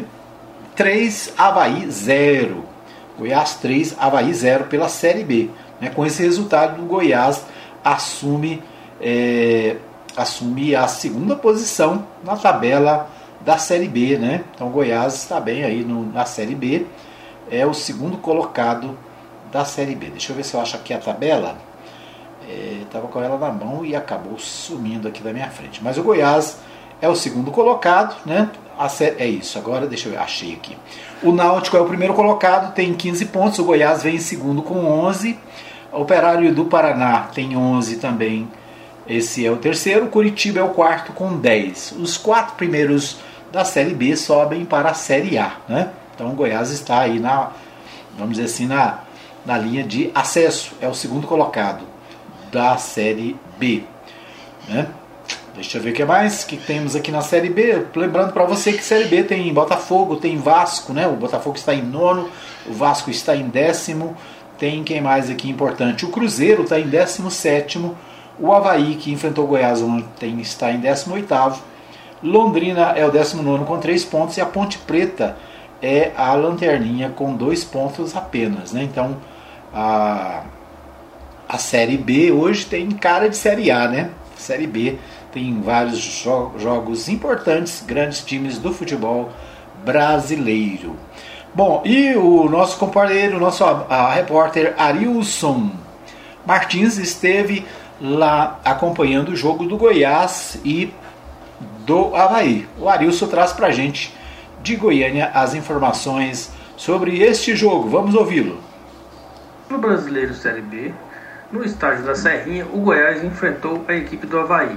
3, 0.77 1.33
Havaí 1.37 1.91
0. 1.91 2.63
Goiás 3.19 3.55
3, 3.55 3.97
Havaí 3.99 4.33
0 4.33 4.65
pela 4.67 4.87
Série 4.87 5.25
B. 5.25 5.49
Né? 5.81 5.89
Com 5.89 6.05
esse 6.05 6.23
resultado, 6.23 6.81
o 6.81 6.85
Goiás 6.85 7.45
assume, 7.83 8.63
é, 9.01 9.75
assume 10.15 10.73
a 10.73 10.87
segunda 10.87 11.35
posição 11.35 12.07
na 12.23 12.37
tabela 12.37 13.09
da 13.43 13.57
Série 13.57 13.87
B, 13.87 14.17
né? 14.17 14.43
Então 14.53 14.67
o 14.67 14.69
Goiás 14.69 15.15
está 15.15 15.39
bem 15.39 15.63
aí 15.63 15.83
no, 15.83 16.11
na 16.11 16.25
Série 16.25 16.55
B, 16.55 16.85
é 17.49 17.65
o 17.65 17.73
segundo 17.73 18.17
colocado 18.17 18.97
da 19.51 19.65
Série 19.65 19.95
B. 19.95 20.07
Deixa 20.09 20.31
eu 20.31 20.35
ver 20.35 20.43
se 20.43 20.53
eu 20.53 20.61
acho 20.61 20.75
aqui 20.75 20.93
a 20.93 20.99
tabela. 20.99 21.57
Estava 22.83 23.07
é, 23.07 23.09
com 23.09 23.21
ela 23.21 23.37
na 23.37 23.51
mão 23.51 23.85
e 23.85 23.95
acabou 23.95 24.37
sumindo 24.37 25.07
aqui 25.07 25.21
da 25.21 25.33
minha 25.33 25.49
frente. 25.49 25.83
Mas 25.83 25.97
o 25.97 26.03
Goiás 26.03 26.57
é 27.01 27.07
o 27.07 27.15
segundo 27.15 27.51
colocado, 27.51 28.15
né? 28.25 28.49
Série, 28.89 29.21
é 29.21 29.27
isso, 29.27 29.59
agora 29.59 29.85
deixa 29.85 30.07
eu 30.07 30.13
ver, 30.13 30.17
achei 30.17 30.53
aqui. 30.53 30.75
O 31.21 31.31
Náutico 31.31 31.77
é 31.77 31.81
o 31.81 31.85
primeiro 31.85 32.13
colocado, 32.13 32.73
tem 32.73 32.93
15 32.93 33.25
pontos. 33.27 33.59
O 33.59 33.63
Goiás 33.63 34.01
vem 34.01 34.15
em 34.15 34.19
segundo 34.19 34.63
com 34.63 34.85
11. 34.85 35.37
O 35.91 36.01
Operário 36.01 36.53
do 36.53 36.65
Paraná 36.65 37.27
tem 37.33 37.55
11 37.55 37.97
também. 37.97 38.47
Esse 39.07 39.45
é 39.45 39.51
o 39.51 39.57
terceiro. 39.57 40.07
Curitiba 40.07 40.59
é 40.59 40.63
o 40.63 40.69
quarto 40.69 41.11
com 41.13 41.37
10. 41.37 41.95
Os 41.99 42.17
quatro 42.17 42.55
primeiros 42.55 43.17
da 43.51 43.65
Série 43.65 43.93
B 43.93 44.15
sobem 44.15 44.65
para 44.65 44.89
a 44.89 44.93
Série 44.93 45.37
A. 45.37 45.57
Né? 45.67 45.89
Então 46.15 46.29
o 46.29 46.33
Goiás 46.33 46.71
está 46.71 46.99
aí 46.99 47.19
na, 47.19 47.51
vamos 48.17 48.37
dizer 48.37 48.45
assim, 48.45 48.67
na, 48.67 48.99
na 49.45 49.57
linha 49.57 49.83
de 49.83 50.11
acesso. 50.13 50.73
É 50.81 50.87
o 50.87 50.93
segundo 50.93 51.27
colocado 51.27 51.83
da 52.51 52.77
Série 52.77 53.35
B. 53.57 53.83
Né? 54.67 54.87
Deixa 55.55 55.77
eu 55.77 55.81
ver 55.81 55.91
o 55.91 55.93
que 55.93 56.05
mais 56.05 56.43
que 56.43 56.55
temos 56.55 56.95
aqui 56.95 57.11
na 57.11 57.21
Série 57.21 57.49
B. 57.49 57.85
Lembrando 57.95 58.31
para 58.31 58.45
você 58.45 58.71
que 58.71 58.83
Série 58.83 59.05
B 59.05 59.23
tem 59.23 59.53
Botafogo, 59.53 60.15
tem 60.15 60.37
Vasco, 60.37 60.93
né? 60.93 61.07
O 61.07 61.15
Botafogo 61.15 61.57
está 61.57 61.73
em 61.75 61.81
nono, 61.81 62.29
o 62.65 62.73
Vasco 62.73 63.11
está 63.11 63.35
em 63.35 63.49
décimo, 63.49 64.15
tem 64.57 64.83
quem 64.83 65.01
mais 65.01 65.29
aqui 65.29 65.49
importante? 65.49 66.05
O 66.05 66.09
Cruzeiro 66.09 66.63
está 66.63 66.79
em 66.79 66.87
17 66.87 67.91
o 68.39 68.51
Havaí, 68.51 68.95
que 68.95 69.11
enfrentou 69.11 69.45
o 69.45 69.47
Goiás 69.47 69.81
ontem, 69.81 70.39
está 70.41 70.71
em 70.71 70.79
18 70.79 71.70
Londrina 72.23 72.93
é 72.95 73.05
o 73.05 73.11
19 73.11 73.65
com 73.65 73.77
3 73.79 74.05
pontos 74.05 74.37
e 74.37 74.41
a 74.41 74.45
Ponte 74.45 74.77
Preta 74.79 75.37
é 75.81 76.11
a 76.15 76.33
lanterninha 76.33 77.09
com 77.09 77.35
2 77.35 77.63
pontos 77.65 78.15
apenas. 78.15 78.71
Né? 78.71 78.83
Então 78.83 79.17
a, 79.73 80.43
a 81.47 81.57
Série 81.57 81.97
B 81.97 82.31
hoje 82.31 82.65
tem 82.65 82.89
cara 82.91 83.29
de 83.29 83.37
Série 83.37 83.71
A, 83.71 83.87
né? 83.87 84.11
Série 84.35 84.67
B 84.67 84.97
tem 85.31 85.61
vários 85.61 85.99
jo 85.99 86.51
jogos 86.57 87.07
importantes, 87.07 87.83
grandes 87.85 88.23
times 88.23 88.57
do 88.57 88.73
futebol 88.73 89.29
brasileiro. 89.85 90.95
Bom, 91.53 91.81
e 91.85 92.15
o 92.15 92.49
nosso 92.49 92.77
companheiro, 92.77 93.39
nosso 93.39 93.63
a, 93.63 93.85
a 93.89 94.13
repórter 94.13 94.73
Arilson 94.77 95.71
Martins 96.45 96.97
esteve 96.97 97.65
lá 97.99 98.59
acompanhando 98.65 99.29
o 99.29 99.35
jogo 99.35 99.65
do 99.65 99.77
Goiás 99.77 100.59
e 100.65 100.91
do 101.85 102.15
Havaí. 102.15 102.67
O 102.77 102.87
Arilson 102.87 103.27
traz 103.27 103.53
pra 103.53 103.71
gente 103.71 104.15
de 104.61 104.75
Goiânia 104.75 105.31
as 105.33 105.53
informações 105.53 106.51
sobre 106.77 107.21
este 107.21 107.55
jogo. 107.55 107.89
Vamos 107.89 108.15
ouvi-lo. 108.15 108.59
No 109.69 109.77
Brasileiro 109.77 110.33
Série 110.33 110.61
B, 110.61 110.93
no 111.51 111.63
estádio 111.63 112.03
da 112.03 112.15
Serrinha, 112.15 112.65
o 112.73 112.79
Goiás 112.79 113.23
enfrentou 113.23 113.83
a 113.87 113.93
equipe 113.93 114.25
do 114.27 114.39
Havaí. 114.39 114.75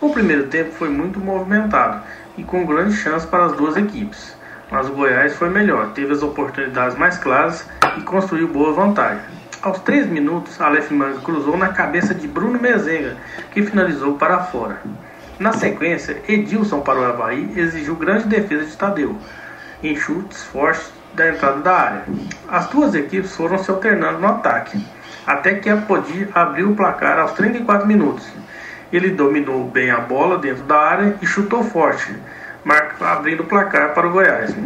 O 0.00 0.10
primeiro 0.10 0.48
tempo 0.48 0.72
foi 0.72 0.88
muito 0.88 1.18
movimentado 1.18 2.02
e 2.36 2.44
com 2.44 2.66
grande 2.66 2.94
chance 2.94 3.26
para 3.26 3.46
as 3.46 3.52
duas 3.52 3.76
equipes, 3.76 4.36
mas 4.70 4.88
o 4.88 4.92
Goiás 4.92 5.34
foi 5.34 5.48
melhor, 5.48 5.92
teve 5.92 6.12
as 6.12 6.22
oportunidades 6.22 6.96
mais 6.98 7.16
claras 7.16 7.66
e 7.96 8.02
construiu 8.02 8.48
boa 8.48 8.72
vantagem. 8.72 9.22
Aos 9.62 9.78
3 9.80 10.06
minutos, 10.06 10.60
Aleph 10.60 10.90
Manga 10.90 11.18
cruzou 11.20 11.56
na 11.56 11.68
cabeça 11.68 12.14
de 12.14 12.28
Bruno 12.28 12.60
Mezenga, 12.60 13.16
que 13.52 13.62
finalizou 13.62 14.14
para 14.14 14.44
fora. 14.44 14.80
Na 15.38 15.52
sequência, 15.52 16.16
Edilson 16.26 16.80
para 16.80 16.98
o 16.98 17.04
Havaí 17.04 17.52
exigiu 17.56 17.94
grande 17.94 18.26
defesa 18.26 18.64
de 18.64 18.74
Tadeu, 18.74 19.18
em 19.82 19.94
chutes 19.94 20.42
fortes 20.44 20.90
da 21.12 21.28
entrada 21.28 21.60
da 21.60 21.74
área. 21.74 22.04
As 22.48 22.68
duas 22.68 22.94
equipes 22.94 23.36
foram 23.36 23.58
se 23.58 23.70
alternando 23.70 24.18
no 24.18 24.28
ataque, 24.28 24.82
até 25.26 25.56
que 25.56 25.68
a 25.68 25.76
Podi 25.76 26.26
abriu 26.34 26.70
o 26.70 26.74
placar 26.74 27.18
aos 27.18 27.32
34 27.32 27.86
minutos. 27.86 28.26
Ele 28.90 29.10
dominou 29.10 29.64
bem 29.64 29.90
a 29.90 29.98
bola 29.98 30.38
dentro 30.38 30.62
da 30.64 30.78
área 30.78 31.16
e 31.20 31.26
chutou 31.26 31.62
forte, 31.62 32.16
abrindo 33.00 33.42
o 33.42 33.46
placar 33.46 33.92
para 33.92 34.06
o 34.06 34.12
Goiás. 34.12 34.56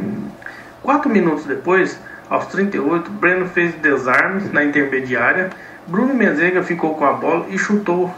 Quatro 0.83 1.11
minutos 1.11 1.47
depois, 1.47 1.99
aos 2.29 2.47
38, 2.47 3.11
Breno 3.11 3.47
fez 3.49 3.75
desarme 3.75 4.49
na 4.53 4.63
intermediária. 4.63 5.51
Bruno 5.89 6.15
Menzenga 6.15 6.63
ficou 6.63 6.95
com 6.95 7.05
a 7.05 7.13
bola 7.13 7.47
e 7.49 7.59
chutou 7.59 8.15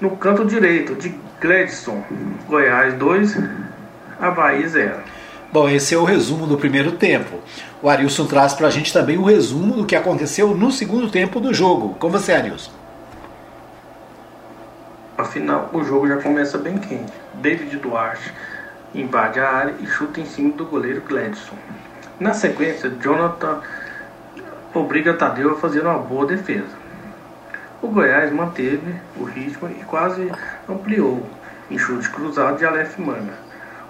no 0.00 0.16
canto 0.16 0.46
direito 0.46 0.94
de 0.94 1.27
Gledson. 1.40 2.02
Goiás 2.48 2.94
2, 2.94 3.38
Havaí 4.20 4.66
0. 4.66 4.96
Bom, 5.52 5.68
esse 5.68 5.94
é 5.94 5.98
o 5.98 6.04
resumo 6.04 6.46
do 6.46 6.58
primeiro 6.58 6.92
tempo. 6.92 7.38
O 7.80 7.88
Arilson 7.88 8.26
traz 8.26 8.52
para 8.52 8.66
a 8.66 8.70
gente 8.70 8.92
também 8.92 9.16
o 9.16 9.24
resumo 9.24 9.74
do 9.74 9.86
que 9.86 9.96
aconteceu 9.96 10.54
no 10.54 10.70
segundo 10.70 11.10
tempo 11.10 11.40
do 11.40 11.54
jogo. 11.54 11.94
Com 11.94 12.10
você, 12.10 12.32
Arilson. 12.32 12.72
Afinal, 15.16 15.70
o 15.72 15.82
jogo 15.82 16.06
já 16.06 16.16
começa 16.18 16.58
bem 16.58 16.78
quente. 16.78 17.12
David 17.34 17.76
Duarte 17.78 18.32
invade 18.94 19.40
a 19.40 19.50
área 19.50 19.74
e 19.80 19.86
chuta 19.86 20.20
em 20.20 20.26
cima 20.26 20.52
do 20.52 20.64
goleiro 20.64 21.02
Gladson. 21.08 21.56
Na 22.20 22.34
sequência, 22.34 22.90
Jonathan 23.00 23.60
obriga 24.74 25.14
Tadeu 25.14 25.52
a 25.52 25.56
fazer 25.56 25.80
uma 25.80 25.98
boa 25.98 26.26
defesa. 26.26 26.77
O 27.80 27.86
Goiás 27.86 28.32
manteve 28.32 28.96
o 29.16 29.22
ritmo 29.22 29.68
e 29.70 29.84
quase 29.84 30.32
ampliou 30.68 31.24
em 31.70 31.78
chute 31.78 32.10
cruzado 32.10 32.58
de 32.58 32.66
Aleph 32.66 32.98
Manga. 32.98 33.34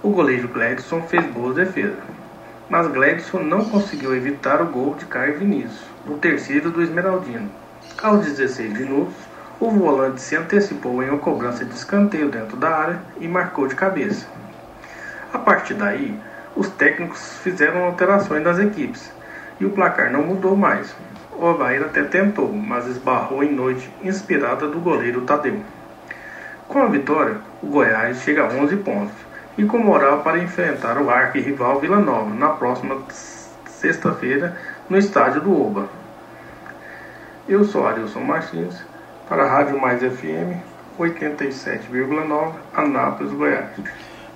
O 0.03 0.11
goleiro 0.11 0.47
Gladson 0.49 1.01
fez 1.03 1.25
boa 1.25 1.55
defesa, 1.55 1.97
mas 2.69 2.87
Gladson 2.89 3.39
não 3.39 3.65
conseguiu 3.65 4.15
evitar 4.15 4.61
o 4.61 4.67
gol 4.67 4.95
de 4.95 5.07
Caio 5.07 5.39
Vinícius, 5.39 5.87
o 6.07 6.19
terceiro 6.19 6.71
do 6.71 6.83
Esmeraldino. 6.83 7.51
Aos 8.03 8.27
16 8.27 8.75
minutos, 8.75 9.15
o 9.59 9.71
volante 9.71 10.21
se 10.21 10.37
antecipou 10.37 11.03
em 11.03 11.09
uma 11.09 11.19
cobrança 11.19 11.65
de 11.65 11.75
escanteio 11.75 12.29
dentro 12.29 12.59
da 12.59 12.69
área 12.69 13.01
e 13.19 13.27
marcou 13.27 13.67
de 13.67 13.75
cabeça. 13.75 14.27
A 15.33 15.39
partir 15.39 15.73
daí, 15.73 16.15
os 16.55 16.69
técnicos 16.69 17.39
fizeram 17.43 17.85
alterações 17.85 18.45
das 18.45 18.59
equipes 18.59 19.11
e 19.59 19.65
o 19.65 19.71
placar 19.71 20.13
não 20.13 20.25
mudou 20.25 20.55
mais. 20.55 20.95
O 21.39 21.47
Havaí 21.47 21.79
até 21.79 22.03
tentou, 22.03 22.53
mas 22.53 22.89
esbarrou 22.89 23.45
em 23.45 23.53
noite 23.53 23.89
inspirada 24.03 24.67
do 24.67 24.81
goleiro 24.81 25.21
Tadeu. 25.21 25.61
Com 26.67 26.83
a 26.83 26.87
vitória, 26.87 27.37
o 27.63 27.69
Goiás 27.69 28.23
chega 28.23 28.43
a 28.43 28.49
11 28.49 28.77
pontos 28.79 29.15
e 29.57 29.65
com 29.65 29.79
moral 29.79 30.23
para 30.23 30.39
enfrentar 30.39 30.99
o 30.99 31.09
arqui-rival 31.09 31.79
Vila 31.79 31.99
Nova 31.99 32.35
na 32.35 32.49
próxima 32.49 32.99
sexta-feira 33.67 34.57
no 34.91 34.99
estádio 34.99 35.41
do 35.41 35.67
Oba. 35.67 35.89
Eu 37.49 37.65
sou 37.65 37.87
Arilson 37.87 38.21
Martins, 38.21 38.75
para 39.29 39.45
a 39.45 39.49
Rádio 39.49 39.81
Mais 39.81 40.01
FM 40.01 40.59
87,9, 40.99 42.53
Anápolis, 42.75 43.33
Goiás. 43.33 43.69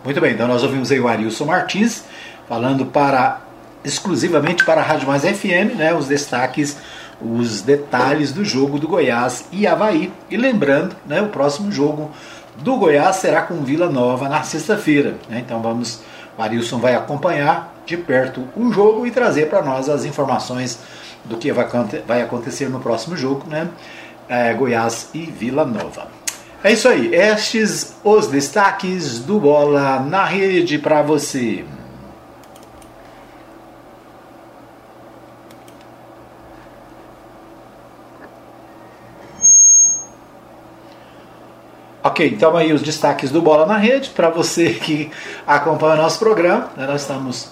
Muito 0.05 0.21
bem, 0.21 0.35
então 0.35 0.47
nós 0.47 0.63
ouvimos 0.63 0.93
aí 0.93 1.01
o 1.01 1.09
Arilson 1.09 1.47
Martins 1.47 2.05
falando 2.49 2.87
para 2.87 3.41
exclusivamente 3.85 4.65
para 4.65 4.81
a 4.81 4.85
Rádio 4.85 5.09
Mais 5.09 5.23
FM, 5.23 5.77
né, 5.77 5.95
os 5.95 6.07
destaques, 6.07 6.77
os 7.21 7.63
detalhes 7.63 8.33
do 8.33 8.45
jogo 8.45 8.79
do 8.79 8.89
Goiás 8.89 9.45
e 9.53 9.67
Havaí. 9.67 10.13
E 10.31 10.37
lembrando, 10.37 10.97
né, 11.07 11.21
o 11.21 11.29
próximo 11.29 11.71
jogo 11.71 12.11
do 12.59 12.77
Goiás 12.77 13.17
será 13.17 13.43
com 13.43 13.63
Vila 13.63 13.89
Nova 13.89 14.29
na 14.29 14.43
sexta-feira. 14.43 15.17
Né, 15.29 15.43
então 15.45 15.61
vamos, 15.61 16.01
o 16.37 16.43
Arilson 16.43 16.79
vai 16.79 16.95
acompanhar 16.95 17.73
de 17.85 17.97
perto 17.97 18.47
o 18.57 18.73
jogo 18.73 19.07
e 19.07 19.11
trazer 19.11 19.49
para 19.49 19.63
nós 19.63 19.89
as 19.89 20.05
informações 20.05 20.79
do 21.25 21.37
que 21.37 21.53
vai 21.53 22.23
acontecer 22.23 22.69
no 22.69 22.81
próximo 22.81 23.17
jogo, 23.17 23.49
né? 23.49 23.69
É, 24.29 24.53
Goiás 24.55 25.11
e 25.15 25.21
Vila 25.21 25.65
Nova. 25.65 26.09
É 26.65 26.73
isso 26.73 26.89
aí, 26.89 27.13
estes 27.15 27.97
os 28.05 28.29
destaques 28.29 29.19
do 29.19 29.41
Bola 29.41 30.01
na 30.01 30.25
Rede 30.25 30.79
para 30.79 31.03
você. 31.03 31.65
Ok, 42.05 42.27
então 42.27 42.57
aí 42.57 42.73
os 42.73 42.83
destaques 42.83 43.31
do 43.31 43.41
Bola 43.41 43.65
na 43.65 43.77
Rede 43.77 44.11
para 44.11 44.29
você 44.29 44.71
que 44.71 45.09
acompanha 45.47 45.95
o 45.95 46.03
nosso 46.03 46.19
programa. 46.19 46.69
Né, 46.77 46.85
nós 46.85 47.03
estamos 47.03 47.51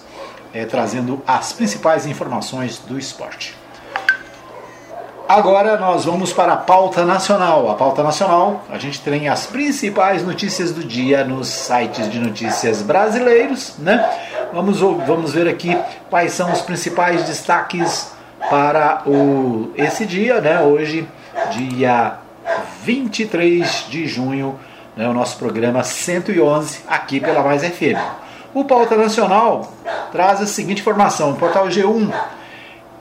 é, 0.53 0.65
trazendo 0.65 1.21
as 1.25 1.53
principais 1.53 2.05
informações 2.05 2.77
do 2.79 2.99
esporte. 2.99 3.55
Agora 5.25 5.77
nós 5.77 6.03
vamos 6.03 6.33
para 6.33 6.51
a 6.51 6.57
pauta 6.57 7.05
nacional. 7.05 7.71
A 7.71 7.75
pauta 7.75 8.03
nacional, 8.03 8.65
a 8.69 8.77
gente 8.77 8.99
tem 8.99 9.29
as 9.29 9.45
principais 9.45 10.21
notícias 10.21 10.73
do 10.73 10.83
dia 10.83 11.23
nos 11.23 11.47
sites 11.47 12.11
de 12.11 12.19
notícias 12.19 12.81
brasileiros, 12.81 13.75
né? 13.79 14.05
Vamos, 14.51 14.81
vamos 14.81 15.31
ver 15.33 15.47
aqui 15.47 15.77
quais 16.09 16.33
são 16.33 16.51
os 16.51 16.59
principais 16.59 17.23
destaques 17.23 18.11
para 18.49 19.03
o, 19.05 19.71
esse 19.77 20.05
dia, 20.05 20.41
né? 20.41 20.59
Hoje, 20.59 21.07
dia 21.51 22.17
23 22.83 23.87
de 23.89 24.07
junho, 24.07 24.59
né? 24.95 25.07
o 25.07 25.13
nosso 25.13 25.37
programa 25.37 25.83
111 25.83 26.81
aqui 26.87 27.19
pela 27.19 27.43
Mais 27.43 27.63
FM. 27.63 27.97
O 28.53 28.65
Pauta 28.65 28.95
Nacional 28.95 29.71
traz 30.11 30.41
a 30.41 30.45
seguinte 30.45 30.81
informação: 30.81 31.31
o 31.31 31.35
portal 31.35 31.67
G1 31.67 32.11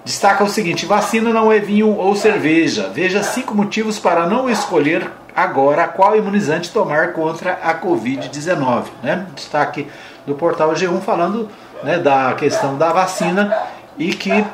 destaca 0.04 0.44
o 0.44 0.48
seguinte: 0.48 0.86
vacina 0.86 1.32
não 1.32 1.52
é 1.52 1.58
vinho 1.58 1.96
ou 1.96 2.14
cerveja. 2.14 2.90
Veja 2.92 3.22
cinco 3.22 3.54
motivos 3.54 3.98
para 3.98 4.26
não 4.26 4.48
escolher 4.48 5.10
agora 5.34 5.88
qual 5.88 6.16
imunizante 6.16 6.70
tomar 6.70 7.12
contra 7.12 7.54
a 7.62 7.74
Covid-19. 7.74 8.84
Né? 9.02 9.26
Destaque 9.34 9.86
do 10.26 10.34
portal 10.34 10.72
G1 10.72 11.00
falando 11.00 11.48
né, 11.82 11.98
da 11.98 12.34
questão 12.34 12.76
da 12.76 12.92
vacina 12.92 13.56
e 13.98 14.12
que 14.12 14.44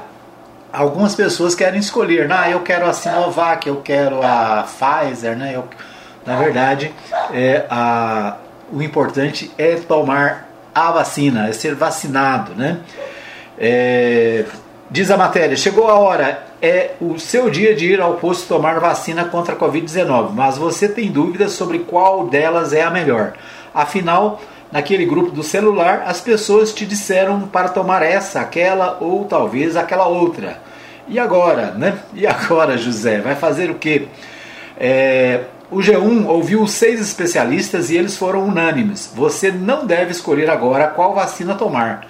algumas 0.73 1.15
pessoas 1.15 1.55
querem 1.55 1.81
escolher. 1.81 2.31
Ah, 2.31 2.51
eu 2.51 2.61
quero 2.61 2.87
a 2.87 2.93
Sinovac, 2.93 3.67
eu 3.67 3.77
quero 3.83 4.21
a 4.23 4.65
Pfizer. 4.65 5.37
Né? 5.37 5.53
Eu, 5.55 5.65
na 6.25 6.37
verdade, 6.37 6.93
é, 7.33 7.65
a, 7.71 8.37
o 8.73 8.83
importante 8.83 9.51
é 9.57 9.77
tomar 9.77 10.49
a 10.75 10.91
vacina, 10.91 11.49
é 11.49 11.53
ser 11.53 11.75
vacinado. 11.75 12.55
Né? 12.55 12.79
É, 13.59 14.45
Diz 14.91 15.11
a 15.11 15.17
matéria: 15.17 15.57
chegou 15.57 15.89
a 15.89 15.95
hora, 15.95 16.45
é 16.63 16.93
o 17.01 17.19
seu 17.19 17.51
dia 17.51 17.75
de 17.75 17.93
ir 17.93 18.01
ao 18.01 18.15
posto 18.15 18.47
tomar 18.47 18.79
vacina 18.79 19.25
contra 19.25 19.55
a 19.55 19.59
Covid-19, 19.59 20.31
mas 20.33 20.57
você 20.57 20.89
tem 20.89 21.11
dúvidas 21.11 21.53
sobre 21.53 21.81
qual 21.81 22.29
delas 22.29 22.73
é 22.73 22.83
a 22.83 22.91
melhor. 22.91 23.33
Afinal, 23.75 24.41
naquele 24.71 25.05
grupo 25.05 25.31
do 25.31 25.43
celular, 25.43 26.05
as 26.07 26.21
pessoas 26.21 26.73
te 26.73 26.85
disseram 26.85 27.43
para 27.43 27.69
tomar 27.69 28.03
essa, 28.03 28.41
aquela 28.41 28.99
ou 29.01 29.25
talvez 29.25 29.77
aquela 29.77 30.07
outra. 30.07 30.61
E 31.09 31.19
agora, 31.19 31.71
né? 31.73 31.99
E 32.15 32.27
agora, 32.27 32.77
José? 32.77 33.21
Vai 33.21 33.37
fazer 33.37 33.71
o 33.71 33.77
quê? 33.77 34.09
É, 34.79 35.45
o 35.71 35.79
G1 35.79 36.27
ouviu 36.27 36.67
seis 36.67 37.01
especialistas 37.01 37.91
e 37.91 37.97
eles 37.97 38.17
foram 38.17 38.45
unânimes. 38.45 39.13
Você 39.15 39.51
não 39.51 39.87
deve 39.87 40.11
escolher 40.11 40.51
agora 40.51 40.89
qual 40.89 41.15
vacina 41.15 41.55
tomar. 41.55 42.07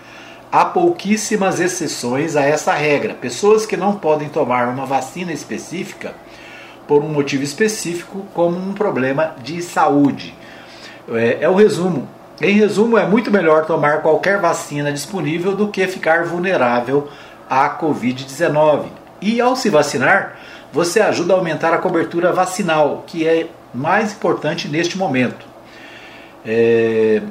Há 0.50 0.64
pouquíssimas 0.64 1.60
exceções 1.60 2.36
a 2.36 2.42
essa 2.42 2.72
regra. 2.72 3.14
Pessoas 3.14 3.66
que 3.66 3.76
não 3.76 3.94
podem 3.94 4.28
tomar 4.28 4.68
uma 4.68 4.86
vacina 4.86 5.32
específica 5.32 6.14
por 6.86 7.02
um 7.02 7.08
motivo 7.08 7.42
específico, 7.42 8.24
como 8.32 8.56
um 8.56 8.72
problema 8.72 9.34
de 9.42 9.60
saúde. 9.60 10.34
É, 11.10 11.38
é 11.42 11.48
o 11.48 11.54
resumo. 11.54 12.08
Em 12.40 12.52
resumo, 12.52 12.98
é 12.98 13.06
muito 13.06 13.30
melhor 13.30 13.64
tomar 13.64 14.02
qualquer 14.02 14.38
vacina 14.38 14.92
disponível 14.92 15.56
do 15.56 15.68
que 15.68 15.86
ficar 15.86 16.24
vulnerável 16.24 17.08
à 17.48 17.78
Covid-19. 17.78 18.86
E 19.22 19.40
ao 19.40 19.56
se 19.56 19.70
vacinar, 19.70 20.36
você 20.70 21.00
ajuda 21.00 21.32
a 21.32 21.36
aumentar 21.36 21.72
a 21.72 21.78
cobertura 21.78 22.32
vacinal, 22.32 23.04
que 23.06 23.26
é 23.26 23.48
mais 23.72 24.12
importante 24.12 24.68
neste 24.68 24.98
momento. 24.98 25.46
É... 26.44 27.22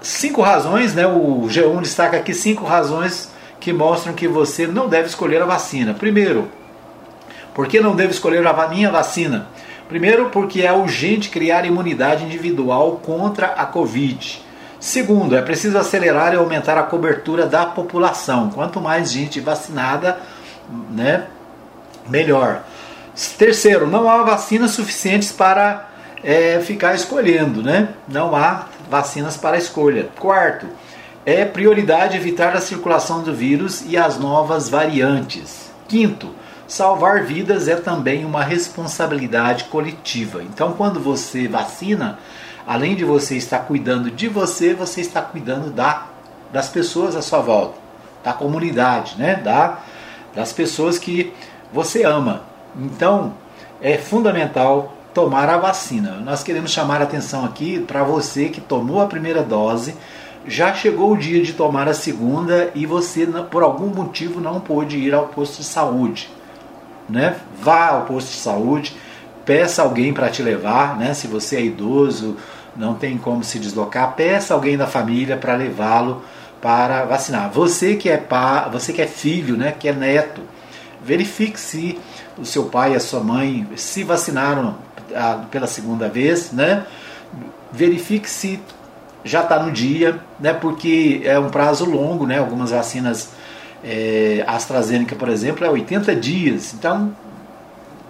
Cinco 0.00 0.40
razões, 0.40 0.94
né? 0.94 1.06
O 1.06 1.46
G1 1.48 1.80
destaca 1.82 2.16
aqui 2.16 2.32
cinco 2.32 2.64
razões 2.64 3.30
que 3.58 3.72
mostram 3.72 4.12
que 4.12 4.28
você 4.28 4.66
não 4.66 4.88
deve 4.88 5.08
escolher 5.08 5.42
a 5.42 5.46
vacina. 5.46 5.94
Primeiro, 5.94 6.48
por 7.54 7.66
que 7.66 7.80
não 7.80 7.94
deve 7.94 8.12
escolher 8.12 8.44
a 8.46 8.68
minha 8.68 8.90
vacina? 8.90 9.48
Primeiro, 9.92 10.30
porque 10.30 10.62
é 10.62 10.72
urgente 10.72 11.28
criar 11.28 11.66
imunidade 11.66 12.24
individual 12.24 13.02
contra 13.04 13.48
a 13.48 13.66
Covid. 13.66 14.42
Segundo, 14.80 15.36
é 15.36 15.42
preciso 15.42 15.76
acelerar 15.76 16.32
e 16.32 16.38
aumentar 16.38 16.78
a 16.78 16.82
cobertura 16.82 17.44
da 17.44 17.66
população. 17.66 18.48
Quanto 18.48 18.80
mais 18.80 19.12
gente 19.12 19.38
vacinada, 19.38 20.18
né, 20.90 21.26
melhor. 22.08 22.62
Terceiro, 23.36 23.86
não 23.86 24.08
há 24.08 24.22
vacinas 24.22 24.70
suficientes 24.70 25.30
para 25.30 25.90
é, 26.24 26.58
ficar 26.60 26.94
escolhendo, 26.94 27.62
né? 27.62 27.90
Não 28.08 28.34
há 28.34 28.68
vacinas 28.88 29.36
para 29.36 29.58
escolha. 29.58 30.08
Quarto, 30.18 30.68
é 31.26 31.44
prioridade 31.44 32.16
evitar 32.16 32.56
a 32.56 32.62
circulação 32.62 33.22
do 33.22 33.34
vírus 33.34 33.84
e 33.86 33.98
as 33.98 34.18
novas 34.18 34.70
variantes. 34.70 35.70
Quinto, 35.86 36.30
salvar 36.72 37.22
vidas 37.24 37.68
é 37.68 37.76
também 37.76 38.24
uma 38.24 38.42
responsabilidade 38.42 39.64
coletiva. 39.64 40.42
Então, 40.42 40.72
quando 40.72 40.98
você 40.98 41.46
vacina, 41.46 42.18
além 42.66 42.96
de 42.96 43.04
você 43.04 43.36
estar 43.36 43.58
cuidando 43.58 44.10
de 44.10 44.26
você, 44.26 44.72
você 44.72 45.02
está 45.02 45.20
cuidando 45.20 45.70
da, 45.70 46.06
das 46.50 46.70
pessoas 46.70 47.14
à 47.14 47.20
sua 47.20 47.40
volta, 47.40 47.74
da 48.24 48.32
comunidade, 48.32 49.16
né? 49.18 49.34
da, 49.34 49.80
das 50.34 50.50
pessoas 50.54 50.98
que 50.98 51.34
você 51.70 52.04
ama. 52.04 52.40
Então, 52.74 53.34
é 53.82 53.98
fundamental 53.98 54.94
tomar 55.12 55.50
a 55.50 55.58
vacina. 55.58 56.12
Nós 56.24 56.42
queremos 56.42 56.70
chamar 56.70 57.02
a 57.02 57.04
atenção 57.04 57.44
aqui 57.44 57.80
para 57.80 58.02
você 58.02 58.48
que 58.48 58.62
tomou 58.62 59.02
a 59.02 59.06
primeira 59.06 59.42
dose, 59.42 59.94
já 60.46 60.72
chegou 60.72 61.12
o 61.12 61.18
dia 61.18 61.42
de 61.42 61.52
tomar 61.52 61.86
a 61.86 61.92
segunda 61.92 62.70
e 62.74 62.86
você, 62.86 63.26
por 63.50 63.62
algum 63.62 63.88
motivo, 63.88 64.40
não 64.40 64.58
pôde 64.58 64.96
ir 64.96 65.12
ao 65.12 65.28
posto 65.28 65.58
de 65.58 65.64
saúde. 65.64 66.30
Né? 67.12 67.36
Vá 67.60 67.88
ao 67.88 68.02
posto 68.02 68.30
de 68.30 68.38
saúde, 68.38 68.96
peça 69.44 69.82
alguém 69.82 70.12
para 70.12 70.30
te 70.30 70.42
levar, 70.42 70.96
né? 70.96 71.14
se 71.14 71.26
você 71.26 71.56
é 71.56 71.62
idoso, 71.62 72.36
não 72.74 72.94
tem 72.94 73.18
como 73.18 73.44
se 73.44 73.58
deslocar, 73.58 74.14
peça 74.14 74.54
alguém 74.54 74.76
da 74.76 74.86
família 74.86 75.36
para 75.36 75.54
levá-lo 75.54 76.22
para 76.62 77.04
vacinar. 77.04 77.50
Você 77.50 77.96
que 77.96 78.08
é 78.08 78.16
pá, 78.16 78.68
você 78.68 78.92
que 78.92 79.02
é 79.02 79.06
filho, 79.06 79.56
né, 79.56 79.74
que 79.76 79.88
é 79.88 79.92
neto, 79.92 80.40
verifique 81.04 81.58
se 81.58 81.98
o 82.38 82.46
seu 82.46 82.66
pai 82.66 82.92
e 82.92 82.96
a 82.96 83.00
sua 83.00 83.20
mãe 83.20 83.68
se 83.76 84.04
vacinaram 84.04 84.76
ah, 85.14 85.44
pela 85.50 85.66
segunda 85.66 86.08
vez, 86.08 86.52
né? 86.52 86.86
Verifique 87.72 88.30
se 88.30 88.60
já 89.24 89.42
está 89.42 89.60
no 89.62 89.72
dia, 89.72 90.20
né? 90.38 90.52
Porque 90.52 91.20
é 91.24 91.38
um 91.38 91.50
prazo 91.50 91.84
longo, 91.84 92.26
né? 92.26 92.38
Algumas 92.38 92.70
vacinas 92.70 93.30
é, 93.84 94.44
AstraZeneca, 94.46 95.16
por 95.16 95.28
exemplo, 95.28 95.64
é 95.64 95.70
80 95.70 96.14
dias. 96.16 96.74
Então, 96.74 97.14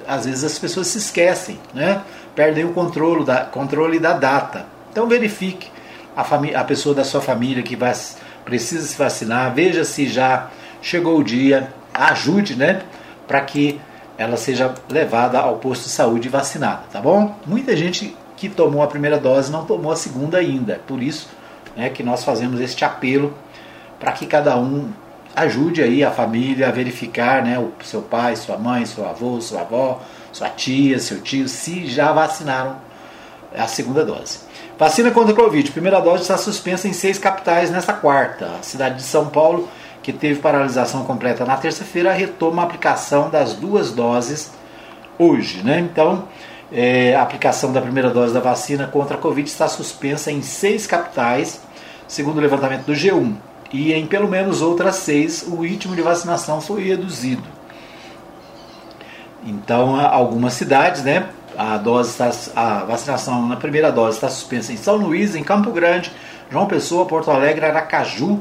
às 0.06 0.26
vezes 0.26 0.44
as 0.44 0.58
pessoas 0.58 0.88
se 0.88 0.98
esquecem, 0.98 1.58
né? 1.72 2.02
Perdem 2.34 2.64
o 2.64 2.72
controle 2.72 3.24
da, 3.24 3.44
controle 3.44 3.98
da 3.98 4.12
data. 4.12 4.66
Então 4.90 5.06
verifique 5.06 5.70
a, 6.16 6.22
a 6.22 6.64
pessoa 6.64 6.94
da 6.94 7.04
sua 7.04 7.20
família 7.20 7.62
que 7.62 7.76
vai, 7.76 7.92
precisa 8.44 8.86
se 8.86 8.96
vacinar, 8.96 9.54
veja 9.54 9.84
se 9.84 10.06
já 10.06 10.50
chegou 10.80 11.18
o 11.18 11.24
dia, 11.24 11.72
ajude, 11.94 12.56
né? 12.56 12.82
Para 13.26 13.40
que 13.40 13.80
ela 14.18 14.36
seja 14.36 14.74
levada 14.90 15.38
ao 15.38 15.56
posto 15.56 15.84
de 15.84 15.90
saúde 15.90 16.28
vacinada, 16.28 16.82
tá 16.92 17.00
bom? 17.00 17.34
Muita 17.46 17.76
gente 17.76 18.16
que 18.36 18.48
tomou 18.48 18.82
a 18.82 18.86
primeira 18.86 19.18
dose 19.18 19.50
não 19.50 19.64
tomou 19.64 19.92
a 19.92 19.96
segunda 19.96 20.38
ainda, 20.38 20.80
por 20.86 21.02
isso 21.02 21.28
né, 21.76 21.88
que 21.88 22.02
nós 22.02 22.24
fazemos 22.24 22.60
este 22.60 22.84
apelo 22.84 23.32
para 23.98 24.12
que 24.12 24.26
cada 24.26 24.56
um 24.58 24.90
ajude 25.34 25.82
aí 25.82 26.04
a 26.04 26.10
família 26.10 26.68
a 26.68 26.70
verificar, 26.70 27.42
né, 27.42 27.58
o 27.58 27.72
seu 27.84 28.02
pai, 28.02 28.36
sua 28.36 28.56
mãe, 28.56 28.84
seu 28.84 29.08
avô, 29.08 29.40
sua 29.40 29.60
avó, 29.62 30.02
sua 30.32 30.48
tia, 30.48 30.98
seu 30.98 31.20
tio, 31.20 31.48
se 31.48 31.86
já 31.86 32.12
vacinaram 32.12 32.76
a 33.56 33.66
segunda 33.66 34.04
dose. 34.04 34.40
Vacina 34.78 35.10
contra 35.10 35.32
a 35.32 35.36
Covid. 35.36 35.70
Primeira 35.70 36.00
dose 36.00 36.22
está 36.22 36.36
suspensa 36.38 36.88
em 36.88 36.92
seis 36.92 37.18
capitais 37.18 37.70
nesta 37.70 37.92
quarta. 37.92 38.46
A 38.58 38.62
cidade 38.62 38.96
de 38.96 39.02
São 39.02 39.28
Paulo 39.28 39.68
que 40.02 40.12
teve 40.12 40.40
paralisação 40.40 41.04
completa 41.04 41.44
na 41.44 41.56
terça-feira, 41.56 42.12
retoma 42.12 42.62
a 42.62 42.64
aplicação 42.64 43.30
das 43.30 43.54
duas 43.54 43.92
doses 43.92 44.52
hoje. 45.18 45.62
Né? 45.62 45.78
Então, 45.78 46.24
é, 46.72 47.14
a 47.14 47.22
aplicação 47.22 47.72
da 47.72 47.80
primeira 47.80 48.10
dose 48.10 48.34
da 48.34 48.40
vacina 48.40 48.86
contra 48.86 49.16
a 49.16 49.20
Covid 49.20 49.48
está 49.48 49.68
suspensa 49.68 50.32
em 50.32 50.42
seis 50.42 50.86
capitais, 50.86 51.62
segundo 52.08 52.38
o 52.38 52.40
levantamento 52.40 52.86
do 52.86 52.92
G1. 52.92 53.34
E 53.72 53.92
em 53.92 54.06
pelo 54.06 54.28
menos 54.28 54.60
outras 54.60 54.96
seis, 54.96 55.44
o 55.46 55.56
ritmo 55.62 55.96
de 55.96 56.02
vacinação 56.02 56.60
foi 56.60 56.84
reduzido. 56.84 57.42
Então, 59.44 59.98
algumas 59.98 60.52
cidades, 60.52 61.02
né, 61.02 61.28
a, 61.56 61.76
dose 61.76 62.10
está, 62.10 62.30
a 62.54 62.84
vacinação 62.84 63.46
na 63.48 63.56
primeira 63.56 63.90
dose 63.90 64.16
está 64.16 64.28
suspensa 64.28 64.72
em 64.72 64.76
São 64.76 64.96
Luís, 64.96 65.34
em 65.34 65.42
Campo 65.42 65.72
Grande, 65.72 66.12
João 66.50 66.66
Pessoa, 66.66 67.06
Porto 67.06 67.30
Alegre, 67.30 67.64
Aracaju, 67.64 68.40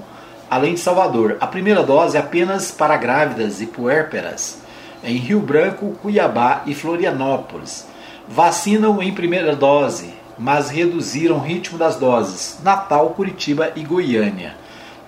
além 0.49 0.73
de 0.73 0.79
Salvador. 0.79 1.37
A 1.39 1.47
primeira 1.47 1.81
dose 1.81 2.17
é 2.17 2.19
apenas 2.19 2.71
para 2.71 2.97
grávidas 2.97 3.61
e 3.61 3.65
puérperas 3.65 4.59
em 5.03 5.15
Rio 5.15 5.39
Branco, 5.39 5.95
Cuiabá 6.01 6.63
e 6.65 6.75
Florianópolis. 6.75 7.87
Vacinam 8.27 9.01
em 9.01 9.13
primeira 9.13 9.55
dose, 9.55 10.13
mas 10.37 10.69
reduziram 10.69 11.37
o 11.37 11.41
ritmo 11.41 11.77
das 11.77 11.95
doses. 11.95 12.59
Natal, 12.63 13.09
Curitiba 13.09 13.71
e 13.75 13.83
Goiânia. 13.83 14.55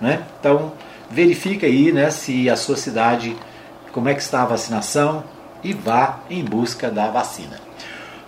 Né? 0.04 0.22
Então, 0.38 0.74
verifique 1.10 1.64
aí 1.64 1.90
né, 1.90 2.10
se 2.10 2.50
a 2.50 2.56
sua 2.56 2.76
cidade, 2.76 3.34
como 3.90 4.06
é 4.06 4.14
que 4.14 4.20
está 4.20 4.42
a 4.42 4.46
vacinação 4.46 5.24
e 5.62 5.72
vá 5.72 6.20
em 6.28 6.44
busca 6.44 6.90
da 6.90 7.08
vacina. 7.08 7.58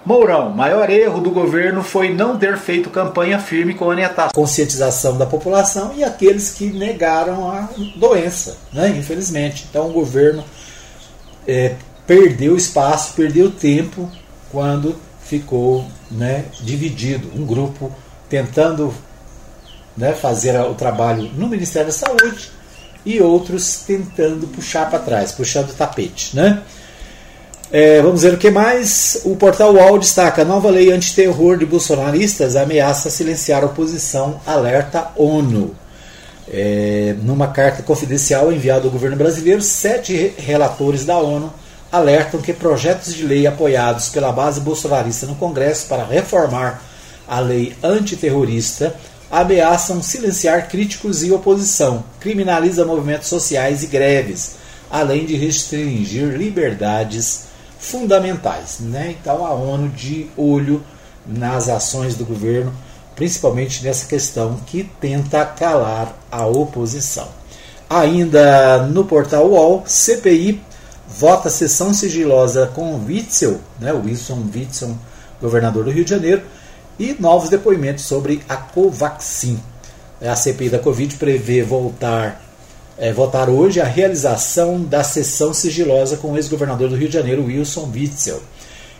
Mourão, 0.07 0.49
maior 0.49 0.89
erro 0.89 1.21
do 1.21 1.31
governo 1.31 1.83
foi 1.83 2.15
não 2.15 2.39
ter 2.39 2.57
feito 2.57 2.89
campanha 2.89 3.39
firme 3.39 3.75
com 3.75 3.91
a 3.91 4.31
conscientização 4.33 5.19
da 5.19 5.27
população 5.27 5.93
e 5.95 6.03
aqueles 6.03 6.53
que 6.53 6.65
negaram 6.67 7.51
a 7.51 7.69
doença, 7.97 8.57
né? 8.73 8.89
infelizmente. 8.89 9.67
Então 9.69 9.91
o 9.91 9.93
governo 9.93 10.43
é, 11.47 11.75
perdeu 12.07 12.57
espaço, 12.57 13.12
perdeu 13.12 13.51
tempo 13.51 14.11
quando 14.51 14.97
ficou 15.21 15.85
né, 16.11 16.47
dividido. 16.62 17.29
Um 17.39 17.45
grupo 17.45 17.93
tentando 18.31 18.95
né, 19.97 20.13
fazer 20.13 20.59
o 20.61 20.75
trabalho 20.75 21.31
no 21.37 21.49
Ministério 21.49 21.87
da 21.87 21.93
Saúde 21.93 22.51
e 23.05 23.21
outros 23.21 23.85
tentando 23.87 24.47
puxar 24.49 24.91
para 24.91 24.99
trás, 24.99 25.33
puxando 25.33 25.71
o 25.71 25.75
tapete. 25.75 26.35
Né? 26.35 26.63
É, 27.71 28.01
vamos 28.03 28.23
ver 28.23 28.35
o 28.35 28.39
que 28.39 28.51
mais. 28.51 29.23
O 29.25 29.37
portal 29.37 29.75
UOL 29.75 29.99
destaca: 29.99 30.45
nova 30.45 30.71
lei 30.71 30.91
antiterror 30.93 31.59
de 31.59 31.67
bolsonaristas 31.67 32.57
ameaça 32.57 33.11
silenciar 33.11 33.65
oposição, 33.65 34.41
alerta 34.47 35.11
ONU. 35.17 35.75
É, 36.49 37.17
numa 37.23 37.49
carta 37.49 37.83
confidencial 37.83 38.53
enviada 38.53 38.85
ao 38.85 38.91
governo 38.91 39.17
brasileiro, 39.17 39.61
sete 39.61 40.33
relatores 40.39 41.05
da 41.05 41.19
ONU 41.19 41.53
alertam 41.91 42.41
que 42.41 42.53
projetos 42.53 43.15
de 43.15 43.25
lei 43.25 43.47
apoiados 43.47 44.09
pela 44.09 44.31
base 44.31 44.61
bolsonarista 44.61 45.27
no 45.27 45.35
Congresso 45.35 45.87
para 45.87 46.05
reformar 46.05 46.83
a 47.27 47.41
lei 47.41 47.75
antiterrorista 47.83 48.95
ameaçam 49.31 50.03
silenciar 50.03 50.69
críticos 50.69 51.23
e 51.23 51.33
oposição, 51.33 52.05
criminaliza 52.21 52.85
movimentos 52.85 53.29
sociais 53.29 53.83
e 53.83 53.87
greves, 53.87 54.57
além 54.91 55.27
de 55.27 55.37
restringir 55.37 56.37
liberdades 56.37 57.47
fundamentais. 57.79 58.79
Né? 58.81 59.17
Então 59.21 59.45
a 59.45 59.53
ONU 59.53 59.89
de 59.89 60.29
olho 60.37 60.83
nas 61.27 61.69
ações 61.69 62.15
do 62.15 62.25
governo, 62.25 62.73
principalmente 63.15 63.83
nessa 63.83 64.07
questão 64.07 64.59
que 64.67 64.85
tenta 65.01 65.45
calar 65.45 66.17
a 66.31 66.47
oposição. 66.47 67.29
Ainda 67.89 68.87
no 68.87 69.05
portal 69.05 69.47
UOL, 69.47 69.85
CPI 69.87 70.61
vota 71.09 71.49
sessão 71.49 71.95
sigilosa 71.95 72.71
com 72.75 73.05
Witzel, 73.05 73.61
né, 73.81 73.93
Wilson 73.93 74.45
Witzel, 74.53 74.97
governador 75.41 75.85
do 75.85 75.91
Rio 75.91 76.05
de 76.05 76.11
Janeiro, 76.11 76.43
e 76.99 77.17
novos 77.19 77.51
depoimentos 77.51 78.05
sobre 78.05 78.41
a 78.49 78.57
Covaxin. 78.57 79.61
A 80.21 80.35
CPI 80.35 80.71
da 80.71 80.79
Covid 80.79 81.17
prevê 81.17 81.63
voltar, 81.63 82.43
é, 82.97 83.13
votar 83.13 83.51
hoje 83.51 83.81
a 83.81 83.85
realização 83.85 84.83
da 84.83 85.05
sessão 85.05 85.53
sigilosa 85.53 86.17
com 86.17 86.33
o 86.33 86.37
ex-governador 86.37 86.89
do 86.89 86.97
Rio 86.97 87.09
de 87.09 87.15
Janeiro, 87.15 87.45
Wilson 87.45 87.91
Witzel, 87.93 88.43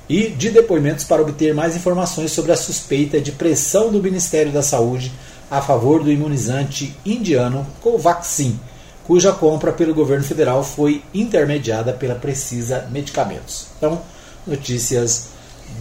e 0.09 0.29
de 0.29 0.51
depoimentos 0.51 1.05
para 1.05 1.23
obter 1.23 1.55
mais 1.55 1.75
informações 1.75 2.33
sobre 2.33 2.53
a 2.53 2.57
suspeita 2.57 3.21
de 3.21 3.33
pressão 3.33 3.91
do 3.91 4.03
Ministério 4.03 4.53
da 4.53 4.63
Saúde 4.63 5.13
a 5.51 5.63
favor 5.63 6.03
do 6.03 6.11
imunizante 6.11 6.95
indiano 7.05 7.67
Covaxin, 7.81 8.59
cuja 9.07 9.33
compra 9.33 9.73
pelo 9.73 9.95
governo 9.95 10.25
federal 10.25 10.65
foi 10.65 11.03
intermediada 11.15 11.93
pela 11.93 12.15
Precisa 12.15 12.89
Medicamentos. 12.91 13.67
Então, 13.79 14.03
notícias 14.47 15.29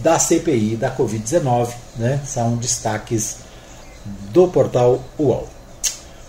da 0.02 0.18
CPI 0.18 0.76
da 0.76 0.94
Covid-19 0.94 1.70
né, 1.96 2.20
são 2.24 2.56
destaques 2.56 3.38
do 4.30 4.48
portal 4.48 5.00
UOL. 5.18 5.48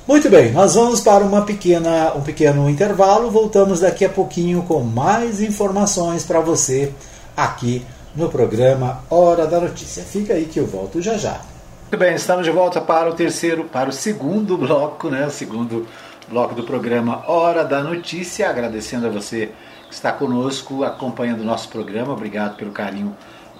Muito 0.07 0.29
bem, 0.29 0.53
nós 0.53 0.75
vamos 0.75 1.01
para 1.01 1.23
uma 1.23 1.41
pequena, 1.41 2.13
um 2.15 2.21
pequeno 2.21 2.69
intervalo. 2.69 3.29
Voltamos 3.29 3.81
daqui 3.81 4.05
a 4.05 4.09
pouquinho 4.09 4.63
com 4.63 4.81
mais 4.81 5.41
informações 5.41 6.23
para 6.23 6.39
você 6.39 6.93
aqui 7.35 7.85
no 8.15 8.29
programa 8.29 9.03
Hora 9.09 9.45
da 9.45 9.59
Notícia. 9.59 10.03
Fica 10.03 10.33
aí 10.33 10.45
que 10.45 10.59
eu 10.59 10.65
volto 10.65 11.01
já 11.01 11.17
já. 11.17 11.41
Muito 11.81 11.97
bem, 11.97 12.15
estamos 12.15 12.45
de 12.45 12.51
volta 12.51 12.81
para 12.81 13.09
o 13.09 13.13
terceiro, 13.13 13.65
para 13.65 13.89
o 13.89 13.93
segundo 13.93 14.57
bloco, 14.57 15.09
né? 15.09 15.27
O 15.27 15.31
segundo 15.31 15.85
bloco 16.29 16.55
do 16.55 16.63
programa 16.63 17.23
Hora 17.29 17.63
da 17.63 17.83
Notícia. 17.83 18.49
Agradecendo 18.49 19.07
a 19.07 19.09
você 19.09 19.51
que 19.87 19.93
está 19.93 20.11
conosco, 20.11 20.83
acompanhando 20.83 21.41
o 21.41 21.45
nosso 21.45 21.69
programa. 21.69 22.13
Obrigado 22.13 22.55
pelo 22.55 22.71
carinho 22.71 23.15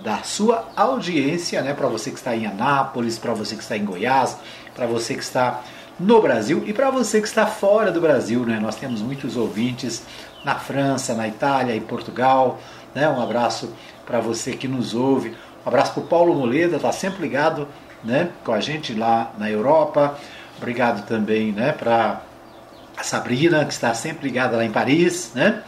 da 0.07 0.23
sua 0.23 0.69
audiência, 0.73 1.61
né? 1.61 1.73
Para 1.73 1.89
você 1.89 2.09
que 2.11 2.15
está 2.15 2.33
em 2.33 2.47
Anápolis, 2.47 3.19
para 3.19 3.33
você 3.33 3.57
que 3.57 3.61
está 3.61 3.75
em 3.75 3.83
Goiás, 3.83 4.37
para 4.73 4.87
você 4.87 5.13
que 5.13 5.21
está 5.21 5.59
no 5.99 6.21
Brasil 6.21 6.63
e 6.65 6.71
para 6.71 6.89
você 6.89 7.19
que 7.19 7.27
está 7.27 7.45
fora 7.45 7.91
do 7.91 7.99
Brasil, 7.99 8.45
né? 8.45 8.57
Nós 8.57 8.77
temos 8.77 9.01
muitos 9.01 9.35
ouvintes 9.35 10.03
na 10.45 10.55
França, 10.55 11.13
na 11.13 11.27
Itália 11.27 11.75
e 11.75 11.81
Portugal, 11.81 12.57
né? 12.95 13.09
Um 13.09 13.21
abraço 13.21 13.73
para 14.05 14.21
você 14.21 14.53
que 14.53 14.65
nos 14.65 14.95
ouve. 14.95 15.35
Um 15.65 15.67
abraço 15.67 15.91
para 15.91 16.03
o 16.03 16.07
Paulo 16.07 16.33
Moleda, 16.33 16.77
está 16.77 16.93
sempre 16.93 17.23
ligado, 17.23 17.67
né? 18.01 18.29
Com 18.45 18.53
a 18.53 18.61
gente 18.61 18.93
lá 18.93 19.33
na 19.37 19.51
Europa. 19.51 20.17
Obrigado 20.55 21.05
também, 21.05 21.51
né? 21.51 21.73
Para 21.73 22.21
a 22.95 23.03
Sabrina 23.03 23.65
que 23.65 23.73
está 23.73 23.93
sempre 23.93 24.29
ligada 24.29 24.55
lá 24.55 24.63
em 24.63 24.71
Paris, 24.71 25.33
né? 25.35 25.63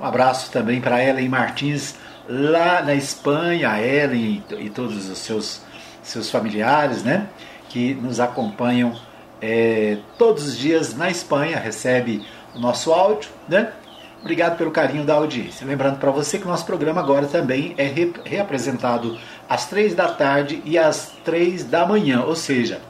Um 0.00 0.04
abraço 0.04 0.50
também 0.50 0.80
para 0.80 1.00
Ellen 1.00 1.28
Martins 1.28 1.94
lá 2.28 2.82
na 2.82 2.94
Espanha, 2.94 3.70
a 3.70 3.82
Ellen 3.82 4.42
e, 4.58 4.70
todos 4.70 5.08
os 5.08 5.18
seus, 5.18 5.62
seus 6.02 6.30
familiares, 6.30 7.02
né? 7.02 7.28
Que 7.68 7.94
nos 7.94 8.20
acompanham 8.20 8.94
é, 9.40 9.98
todos 10.18 10.46
os 10.46 10.56
dias 10.56 10.96
na 10.96 11.10
Espanha, 11.10 11.58
recebe 11.58 12.24
o 12.54 12.58
nosso 12.58 12.92
áudio, 12.92 13.30
né? 13.48 13.72
Obrigado 14.20 14.56
pelo 14.56 14.70
carinho 14.70 15.04
da 15.04 15.14
audiência. 15.14 15.66
Lembrando 15.66 15.98
para 15.98 16.10
você 16.10 16.38
que 16.38 16.46
nosso 16.46 16.64
programa 16.64 16.98
agora 16.98 17.26
também 17.26 17.74
é 17.76 17.84
re 17.84 18.10
reapresentado 18.24 19.18
às 19.46 19.66
três 19.66 19.94
da 19.94 20.08
tarde 20.08 20.62
e 20.64 20.78
às 20.78 21.12
três 21.22 21.62
da 21.62 21.84
manhã, 21.84 22.22
ou 22.22 22.34
seja, 22.34 22.80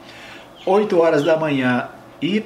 8 0.65 0.97
horas 0.97 1.23
da 1.23 1.35
manhã 1.35 1.89
e 2.21 2.45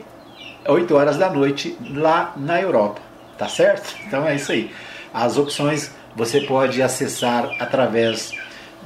8 0.67 0.95
horas 0.95 1.17
da 1.17 1.29
noite 1.29 1.77
lá 1.93 2.33
na 2.35 2.59
Europa. 2.59 2.99
Tá 3.37 3.47
certo? 3.47 3.95
Então 4.07 4.27
é 4.27 4.35
isso 4.35 4.51
aí. 4.51 4.71
As 5.13 5.37
opções 5.37 5.91
você 6.19 6.41
pode 6.41 6.81
acessar 6.81 7.49
através 7.61 8.33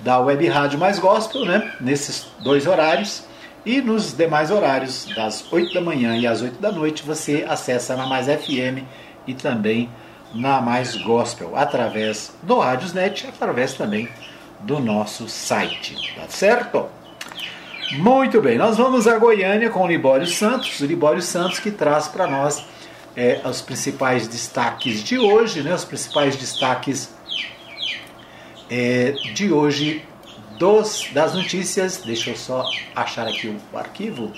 da 0.03 0.19
Web 0.19 0.47
Rádio 0.47 0.77
Mais 0.77 0.99
Gospel, 0.99 1.43
né? 1.45 1.73
Nesses 1.81 2.27
dois 2.39 2.67
horários. 2.67 3.23
E 3.65 3.81
nos 3.81 4.13
demais 4.13 4.51
horários, 4.51 5.07
das 5.15 5.51
8 5.51 5.73
da 5.73 5.81
manhã 5.81 6.15
e 6.15 6.27
às 6.27 6.43
8 6.43 6.61
da 6.61 6.71
noite, 6.71 7.01
você 7.01 7.43
acessa 7.49 7.95
na 7.95 8.05
Mais 8.05 8.27
FM 8.27 8.83
e 9.25 9.33
também 9.33 9.89
na 10.31 10.61
Mais 10.61 10.95
Gospel, 10.97 11.55
através 11.55 12.31
do 12.43 12.59
Rádiosnet, 12.59 13.25
através 13.27 13.73
também 13.73 14.07
do 14.59 14.79
nosso 14.79 15.27
site. 15.27 16.13
Tá 16.15 16.27
certo? 16.27 16.85
Muito 17.93 18.41
bem, 18.41 18.59
nós 18.59 18.77
vamos 18.77 19.07
a 19.07 19.17
Goiânia 19.17 19.71
com 19.71 19.83
o 19.83 19.87
Libório 19.87 20.27
Santos, 20.27 20.79
o 20.81 20.85
Libório 20.85 21.21
Santos 21.21 21.57
que 21.57 21.71
traz 21.71 22.07
para 22.07 22.27
nós 22.27 22.63
é, 23.15 23.41
os 23.43 23.61
principais 23.61 24.27
destaques 24.27 25.03
de 25.03 25.17
hoje, 25.17 25.61
né, 25.61 25.73
os 25.73 25.85
principais 25.85 26.35
destaques 26.35 27.12
é, 28.73 29.11
de 29.35 29.51
hoje 29.51 30.03
dos, 30.57 31.07
das 31.13 31.35
notícias. 31.35 32.01
Deixa 32.03 32.31
eu 32.31 32.35
só 32.35 32.67
achar 32.95 33.27
aqui 33.27 33.55
o 33.71 33.77
arquivo. 33.77 34.33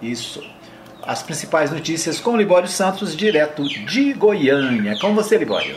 Isso. 0.00 0.40
As 1.02 1.22
principais 1.22 1.70
notícias 1.72 2.20
com 2.20 2.36
Libório 2.36 2.68
Santos, 2.68 3.16
direto 3.16 3.64
de 3.64 4.12
Goiânia. 4.12 4.96
Com 5.00 5.14
você, 5.14 5.36
Libório. 5.36 5.76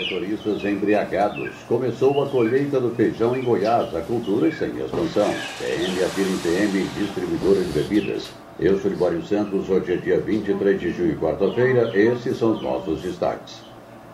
Motoristas 0.00 0.64
embriagados. 0.64 1.50
Começou 1.68 2.22
a 2.22 2.28
colheita 2.28 2.80
do 2.80 2.90
feijão 2.94 3.36
em 3.36 3.42
Goiás, 3.42 3.94
a 3.94 4.00
cultura 4.00 4.50
sem 4.52 4.70
expansão. 4.70 5.28
PM 5.58 6.04
afirma 6.04 6.38
PM 6.42 6.88
distribuidora 6.96 7.60
de 7.60 7.72
bebidas. 7.72 8.30
Eu 8.58 8.78
sou 8.78 8.90
Libório 8.90 9.22
Santos, 9.22 9.68
hoje 9.68 9.94
é 9.94 9.96
dia 9.96 10.20
23 10.20 10.80
de 10.80 10.90
junho, 10.92 11.18
quarta-feira. 11.18 11.90
Esses 11.96 12.36
são 12.36 12.52
os 12.52 12.62
nossos 12.62 13.02
destaques. 13.02 13.70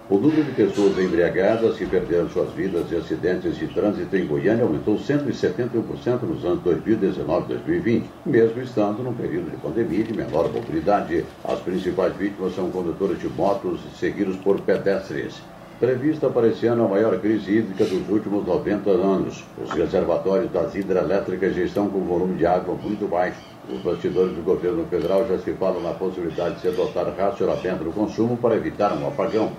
O 0.08 0.18
número 0.18 0.44
de 0.44 0.52
pessoas 0.52 0.96
embriagadas 0.98 1.76
que 1.76 1.84
perderam 1.84 2.28
suas 2.28 2.52
vidas 2.52 2.92
em 2.92 2.96
acidentes 2.96 3.56
de 3.56 3.66
trânsito 3.66 4.16
em 4.16 4.24
Goiânia 4.24 4.62
aumentou 4.62 4.96
171% 4.96 6.22
nos 6.22 6.44
anos 6.44 6.62
2019 6.62 7.44
e 7.44 7.48
2020, 7.48 8.10
mesmo 8.24 8.62
estando 8.62 9.02
num 9.02 9.14
período 9.14 9.50
de 9.50 9.56
pandemia 9.56 10.04
de 10.04 10.14
menor 10.14 10.52
mobilidade. 10.52 11.24
As 11.42 11.58
principais 11.58 12.14
vítimas 12.14 12.54
são 12.54 12.70
condutores 12.70 13.18
de 13.18 13.28
motos, 13.28 13.80
seguidos 13.98 14.36
por 14.36 14.60
pedestres. 14.60 15.42
Prevista 15.78 16.30
para 16.30 16.48
esse 16.48 16.66
ano 16.66 16.86
a 16.86 16.88
maior 16.88 17.20
crise 17.20 17.58
hídrica 17.58 17.84
dos 17.84 18.08
últimos 18.08 18.46
90 18.46 18.88
anos. 18.88 19.44
Os 19.62 19.70
reservatórios 19.72 20.50
das 20.50 20.74
hidrelétricas 20.74 21.54
já 21.54 21.64
estão 21.64 21.90
com 21.90 22.00
volume 22.00 22.38
de 22.38 22.46
água 22.46 22.74
muito 22.74 23.06
baixo 23.06 23.56
os 23.68 23.80
bastidores 23.80 24.32
do 24.32 24.42
governo 24.42 24.84
federal 24.86 25.26
já 25.26 25.38
se 25.38 25.52
falam 25.54 25.82
na 25.82 25.90
possibilidade 25.90 26.54
de 26.54 26.60
se 26.60 26.68
adotar 26.68 27.06
racionamento 27.16 27.82
do 27.82 27.92
consumo 27.92 28.36
para 28.36 28.54
evitar 28.54 28.92
um 28.92 29.08
apagão. 29.08 29.50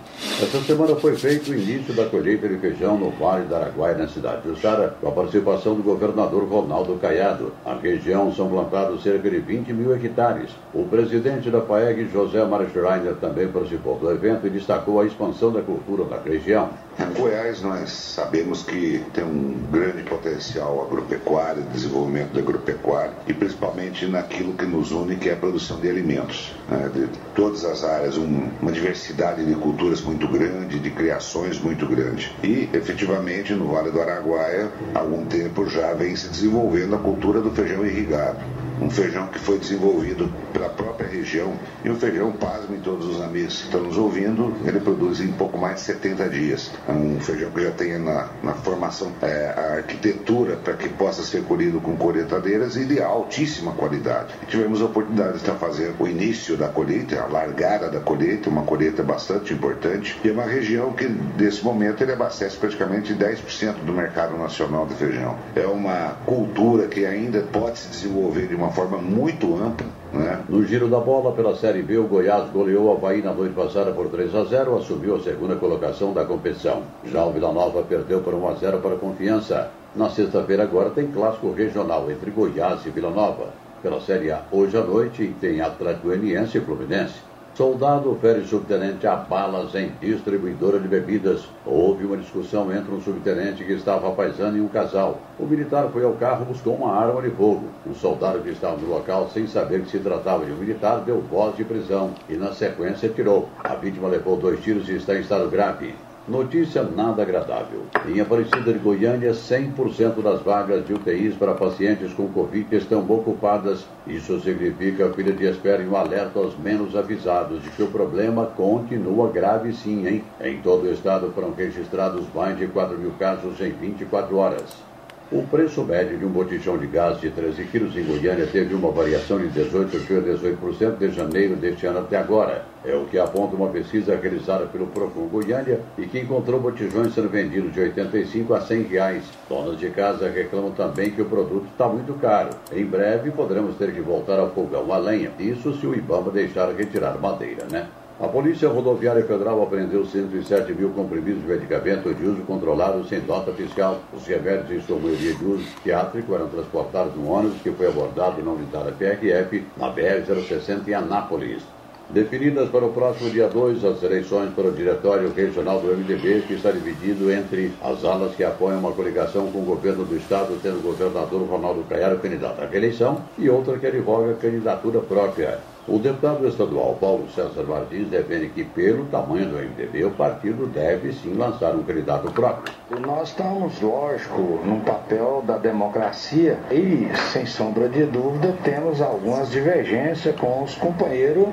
Essa 0.41 0.61
semana 0.61 0.95
foi 0.95 1.15
feito 1.15 1.51
o 1.51 1.53
início 1.53 1.93
da 1.93 2.05
colheita 2.05 2.47
de 2.47 2.57
feijão 2.57 2.97
no 2.97 3.09
Vale 3.11 3.45
do 3.45 3.55
Araguaia, 3.55 3.97
na 3.97 4.07
cidade 4.07 4.49
de 4.49 4.59
Sara, 4.61 4.95
com 5.01 5.09
a 5.09 5.11
participação 5.11 5.75
do 5.75 5.83
governador 5.83 6.47
Ronaldo 6.47 6.95
Caiado. 6.95 7.51
Na 7.65 7.75
região 7.75 8.33
são 8.33 8.47
plantados 8.47 9.03
cerca 9.03 9.29
de 9.29 9.39
20 9.39 9.73
mil 9.73 9.93
hectares. 9.93 10.51
O 10.73 10.85
presidente 10.85 11.49
da 11.49 11.61
FAEG, 11.61 12.07
José 12.09 12.45
Mário 12.45 12.69
Schreiner, 12.69 13.15
também 13.15 13.49
participou 13.49 13.97
do 13.97 14.09
evento 14.09 14.47
e 14.47 14.49
destacou 14.49 15.01
a 15.01 15.05
expansão 15.05 15.51
da 15.51 15.61
cultura 15.61 16.05
na 16.07 16.19
região. 16.19 16.69
Em 16.99 17.13
Goiás, 17.13 17.61
nós 17.61 17.91
sabemos 17.91 18.63
que 18.63 19.03
tem 19.13 19.23
um 19.23 19.55
grande 19.71 20.01
potencial 20.03 20.83
agropecuário, 20.83 21.61
desenvolvimento 21.71 22.33
da 22.33 22.39
agropecuária 22.39 23.13
e 23.27 23.33
principalmente 23.33 24.07
naquilo 24.07 24.53
que 24.53 24.65
nos 24.65 24.91
une, 24.91 25.15
que 25.15 25.29
é 25.29 25.33
a 25.33 25.35
produção 25.35 25.79
de 25.79 25.87
alimentos. 25.87 26.55
Né? 26.67 26.89
De 26.91 27.07
todas 27.35 27.63
as 27.65 27.83
áreas, 27.83 28.17
um, 28.17 28.49
uma 28.59 28.71
diversidade 28.71 29.45
de 29.45 29.53
culturas 29.55 30.01
muito 30.01 30.27
grande, 30.27 30.79
de 30.79 30.89
criações 30.89 31.59
muito 31.59 31.85
grande. 31.85 32.35
E, 32.43 32.67
efetivamente, 32.73 33.53
no 33.53 33.67
Vale 33.67 33.91
do 33.91 34.01
Araguaia, 34.01 34.71
há 34.95 34.99
algum 34.99 35.23
tempo 35.25 35.69
já 35.69 35.93
vem 35.93 36.15
se 36.15 36.29
desenvolvendo 36.29 36.95
a 36.95 36.99
cultura 36.99 37.41
do 37.41 37.51
feijão 37.51 37.85
irrigado 37.85 38.39
um 38.81 38.89
feijão 38.89 39.27
que 39.27 39.39
foi 39.39 39.57
desenvolvido 39.57 40.31
pela 40.53 40.69
própria 40.69 41.07
região 41.07 41.53
e 41.83 41.89
um 41.89 41.95
feijão, 41.95 42.31
pasmem 42.31 42.79
todos 42.79 43.07
os 43.07 43.21
amigos 43.21 43.57
que 43.57 43.65
estão 43.65 43.83
nos 43.83 43.97
ouvindo, 43.97 44.53
ele 44.65 44.79
produz 44.79 45.19
em 45.19 45.31
pouco 45.31 45.57
mais 45.57 45.75
de 45.75 45.81
70 45.81 46.29
dias. 46.29 46.71
É 46.87 46.91
um 46.91 47.19
feijão 47.19 47.51
que 47.51 47.63
já 47.63 47.71
tem 47.71 47.97
na, 47.97 48.29
na 48.43 48.53
formação 48.53 49.11
é, 49.21 49.53
a 49.55 49.75
arquitetura 49.77 50.55
para 50.57 50.73
que 50.73 50.89
possa 50.89 51.23
ser 51.23 51.43
colhido 51.43 51.79
com 51.79 51.95
colheitadeiras 51.95 52.75
e 52.75 52.85
de 52.85 53.01
altíssima 53.01 53.71
qualidade. 53.73 54.33
E 54.43 54.45
tivemos 54.45 54.81
a 54.81 54.85
oportunidade 54.85 55.33
de 55.33 55.37
estar 55.37 55.55
fazendo 55.55 55.95
o 55.99 56.07
início 56.07 56.57
da 56.57 56.67
colheita, 56.67 57.21
a 57.21 57.27
largada 57.27 57.89
da 57.89 57.99
colheita, 57.99 58.49
uma 58.49 58.63
colheita 58.63 59.03
bastante 59.03 59.53
importante, 59.53 60.19
e 60.23 60.29
é 60.29 60.31
uma 60.31 60.45
região 60.45 60.93
que, 60.93 61.07
nesse 61.37 61.63
momento, 61.63 62.01
ele 62.01 62.13
abastece 62.13 62.57
praticamente 62.57 63.13
10% 63.13 63.85
do 63.85 63.93
mercado 63.93 64.37
nacional 64.37 64.85
de 64.85 64.95
feijão. 64.95 65.37
É 65.55 65.65
uma 65.65 66.17
cultura 66.25 66.87
que 66.87 67.05
ainda 67.05 67.41
pode 67.41 67.79
se 67.79 67.89
desenvolver 67.89 68.47
de 68.47 68.55
uma 68.55 68.66
uma 68.67 68.73
forma 68.73 68.97
muito 68.97 69.55
ampla. 69.55 69.87
Né? 70.13 70.43
No 70.49 70.63
giro 70.65 70.89
da 70.89 70.99
bola 70.99 71.31
pela 71.31 71.55
Série 71.55 71.81
B, 71.81 71.97
o 71.97 72.03
Goiás 72.03 72.49
goleou 72.49 72.87
o 72.87 72.91
Havaí 72.91 73.21
na 73.21 73.33
noite 73.33 73.53
passada 73.53 73.91
por 73.91 74.09
3 74.09 74.35
a 74.35 74.43
0, 74.43 74.77
assumiu 74.77 75.15
a 75.15 75.19
segunda 75.21 75.55
colocação 75.55 76.13
da 76.13 76.25
competição. 76.25 76.83
Já 77.05 77.23
o 77.23 77.31
Vila 77.31 77.53
Nova 77.53 77.81
perdeu 77.83 78.19
por 78.19 78.33
1 78.33 78.49
a 78.49 78.53
0 78.55 78.79
para 78.79 78.95
a 78.95 78.99
Confiança. 78.99 79.71
Na 79.95 80.09
sexta-feira 80.09 80.63
agora 80.63 80.89
tem 80.89 81.07
clássico 81.07 81.51
regional 81.51 82.11
entre 82.11 82.29
Goiás 82.29 82.85
e 82.85 82.89
Vila 82.89 83.09
Nova. 83.09 83.47
Pela 83.81 84.01
Série 84.01 84.31
A, 84.31 84.41
hoje 84.51 84.75
à 84.77 84.81
noite, 84.81 85.33
tem 85.39 85.61
Atlético 85.61 86.07
Goianiense 86.07 86.57
e 86.57 86.61
Fluminense. 86.61 87.15
Soldado 87.57 88.15
fere 88.21 88.45
subtenente 88.45 89.07
a 89.07 89.15
balas 89.15 89.73
em 89.73 89.91
distribuidora 89.99 90.79
de 90.79 90.87
bebidas. 90.87 91.49
Houve 91.65 92.05
uma 92.05 92.15
discussão 92.15 92.71
entre 92.71 92.93
um 92.93 93.01
subtenente 93.01 93.63
que 93.63 93.73
estava 93.73 94.11
paisando 94.11 94.57
e 94.57 94.61
um 94.61 94.67
casal. 94.67 95.17
O 95.39 95.45
militar 95.47 95.89
foi 95.91 96.03
ao 96.03 96.13
carro 96.13 96.43
e 96.43 96.53
buscou 96.53 96.75
uma 96.75 96.93
arma 96.93 97.19
de 97.19 97.31
fogo. 97.31 97.63
O 97.83 97.95
soldado 97.95 98.43
que 98.43 98.51
estava 98.51 98.77
no 98.77 98.87
local, 98.87 99.27
sem 99.33 99.47
saber 99.47 99.81
que 99.81 99.89
se 99.89 99.97
tratava 99.97 100.45
de 100.45 100.51
um 100.51 100.57
militar, 100.57 100.99
deu 100.99 101.19
voz 101.19 101.57
de 101.57 101.63
prisão 101.63 102.11
e, 102.29 102.35
na 102.35 102.53
sequência, 102.53 103.09
tirou. 103.09 103.49
A 103.63 103.73
vítima 103.73 104.07
levou 104.07 104.37
dois 104.37 104.61
tiros 104.61 104.87
e 104.87 104.93
está 104.93 105.15
em 105.15 105.21
estado 105.21 105.49
grave. 105.49 105.95
Notícia 106.27 106.83
nada 106.83 107.21
agradável. 107.21 107.83
Em 108.05 108.19
Aparecida 108.19 108.73
de 108.73 108.79
Goiânia, 108.79 109.31
100% 109.31 110.21
das 110.21 110.41
vagas 110.41 110.85
de 110.85 110.93
UTIs 110.93 111.33
para 111.35 111.53
pacientes 111.53 112.11
com 112.11 112.27
Covid 112.27 112.67
estão 112.75 112.99
ocupadas. 113.09 113.85
Isso 114.05 114.37
significa 114.41 115.07
a 115.07 115.13
fila 115.13 115.31
de 115.31 115.45
espera 115.45 115.81
um 115.83 115.95
alerta 115.95 116.37
aos 116.37 116.57
menos 116.57 116.97
avisados 116.97 117.63
de 117.63 117.69
que 117.69 117.81
o 117.81 117.87
problema 117.87 118.45
continua 118.45 119.31
grave 119.31 119.71
sim, 119.71 120.05
hein? 120.05 120.21
Em 120.41 120.59
todo 120.61 120.83
o 120.83 120.91
estado 120.91 121.31
foram 121.33 121.53
registrados 121.53 122.25
mais 122.35 122.57
de 122.57 122.67
4 122.67 122.97
mil 122.97 123.11
casos 123.17 123.61
em 123.61 123.71
24 123.71 124.35
horas. 124.35 124.86
O 125.29 125.41
preço 125.41 125.83
médio 125.83 126.17
de 126.17 126.23
um 126.23 126.29
botijão 126.29 126.77
de 126.77 126.87
gás 126.87 127.19
de 127.19 127.29
13 127.29 127.65
quilos 127.65 127.97
em 127.97 128.03
Goiânia 128.05 128.47
teve 128.47 128.73
uma 128.73 128.89
variação 128.91 129.37
de 129.37 129.47
18,18% 129.59 130.97
de 130.97 131.11
janeiro 131.11 131.57
deste 131.57 131.85
ano 131.85 131.99
até 131.99 132.15
agora. 132.15 132.63
É 132.85 132.95
o 132.95 133.03
que 133.03 133.19
aponta 133.19 133.53
uma 133.53 133.67
pesquisa 133.67 134.15
realizada 134.15 134.67
pelo 134.67 134.87
Procon 134.87 135.27
Goiânia 135.27 135.81
e 135.97 136.05
que 136.05 136.19
encontrou 136.19 136.61
botijões 136.61 137.13
sendo 137.13 137.27
vendidos 137.27 137.73
de 137.73 137.81
85 137.81 138.53
a 138.53 138.61
100 138.61 138.83
reais. 138.83 139.25
Donas 139.49 139.77
de 139.77 139.89
casa 139.89 140.29
reclamam 140.29 140.71
também 140.71 141.11
que 141.11 141.21
o 141.21 141.25
produto 141.25 141.67
está 141.73 141.89
muito 141.89 142.13
caro. 142.21 142.51
Em 142.71 142.85
breve 142.85 143.29
poderemos 143.31 143.75
ter 143.75 143.91
que 143.91 143.99
voltar 143.99 144.39
ao 144.39 144.51
fogão 144.51 144.93
a 144.93 144.97
lenha. 144.97 145.31
Isso 145.37 145.73
se 145.77 145.85
o 145.85 145.93
Ibama 145.93 146.31
deixar 146.31 146.73
retirar 146.73 147.19
madeira, 147.19 147.65
né? 147.69 147.89
A 148.19 148.27
Polícia 148.27 148.67
Rodoviária 148.67 149.23
Federal 149.23 149.61
apreendeu 149.61 150.03
107 150.03 150.73
mil 150.73 150.89
comprimidos 150.89 151.43
de 151.43 151.47
medicamento 151.47 152.11
de 152.15 152.25
uso 152.25 152.41
controlado 152.41 153.07
sem 153.07 153.21
nota 153.21 153.51
fiscal. 153.51 153.99
Os 154.11 154.25
remédios, 154.25 154.71
em 154.71 154.87
sua 154.87 154.97
maioria 154.97 155.35
de 155.35 155.45
uso 155.45 155.63
psiquiátrico, 155.63 156.33
eram 156.33 156.47
transportados 156.47 157.13
no 157.13 157.29
ônibus 157.29 157.61
que 157.61 157.69
foi 157.69 157.85
abordado 157.85 158.41
na 158.41 158.53
unidade 158.53 158.93
PRF 158.93 159.63
na 159.77 159.93
BR-060 159.93 160.87
em 160.87 160.95
Anápolis. 160.95 161.61
Definidas 162.09 162.69
para 162.69 162.85
o 162.85 162.91
próximo 162.91 163.29
dia 163.29 163.47
2 163.49 163.85
as 163.85 164.01
eleições 164.01 164.51
para 164.55 164.67
o 164.67 164.71
Diretório 164.71 165.31
Regional 165.31 165.79
do 165.79 165.95
MDB, 165.95 166.41
que 166.47 166.55
está 166.55 166.71
dividido 166.71 167.31
entre 167.31 167.71
as 167.83 168.03
alas 168.03 168.33
que 168.33 168.43
apoiam 168.43 168.79
uma 168.79 168.93
coligação 168.93 169.51
com 169.51 169.59
o 169.59 169.65
governo 169.65 170.03
do 170.03 170.17
Estado, 170.17 170.57
tendo 170.63 170.79
o 170.79 170.81
governador 170.81 171.47
Ronaldo 171.47 171.83
Caiado 171.87 172.17
candidato 172.17 172.63
à 172.63 172.65
reeleição, 172.65 173.21
e 173.37 173.47
outra 173.47 173.77
que 173.77 173.85
advoga 173.85 174.33
candidatura 174.33 175.01
própria. 175.01 175.76
O 175.89 175.97
deputado 175.99 176.45
estadual 176.45 176.97
Paulo 176.99 177.29
César 177.33 177.63
Martins 177.63 178.09
defende 178.09 178.49
que, 178.49 178.61
pelo 178.65 179.05
tamanho 179.05 179.45
do 179.45 179.55
MDB, 179.55 180.03
o 180.03 180.11
partido 180.11 180.67
deve 180.67 181.13
sim 181.13 181.33
lançar 181.33 181.73
um 181.75 181.83
candidato 181.83 182.29
próprio. 182.29 182.75
Nós 182.99 183.29
estamos, 183.29 183.79
lógico, 183.79 184.41
num 184.65 184.81
papel 184.81 185.41
da 185.47 185.57
democracia 185.57 186.57
e, 186.69 187.07
sem 187.31 187.45
sombra 187.45 187.87
de 187.87 188.03
dúvida, 188.03 188.53
temos 188.65 189.01
algumas 189.01 189.49
divergências 189.49 190.35
com 190.35 190.61
os 190.61 190.75
companheiros 190.75 191.47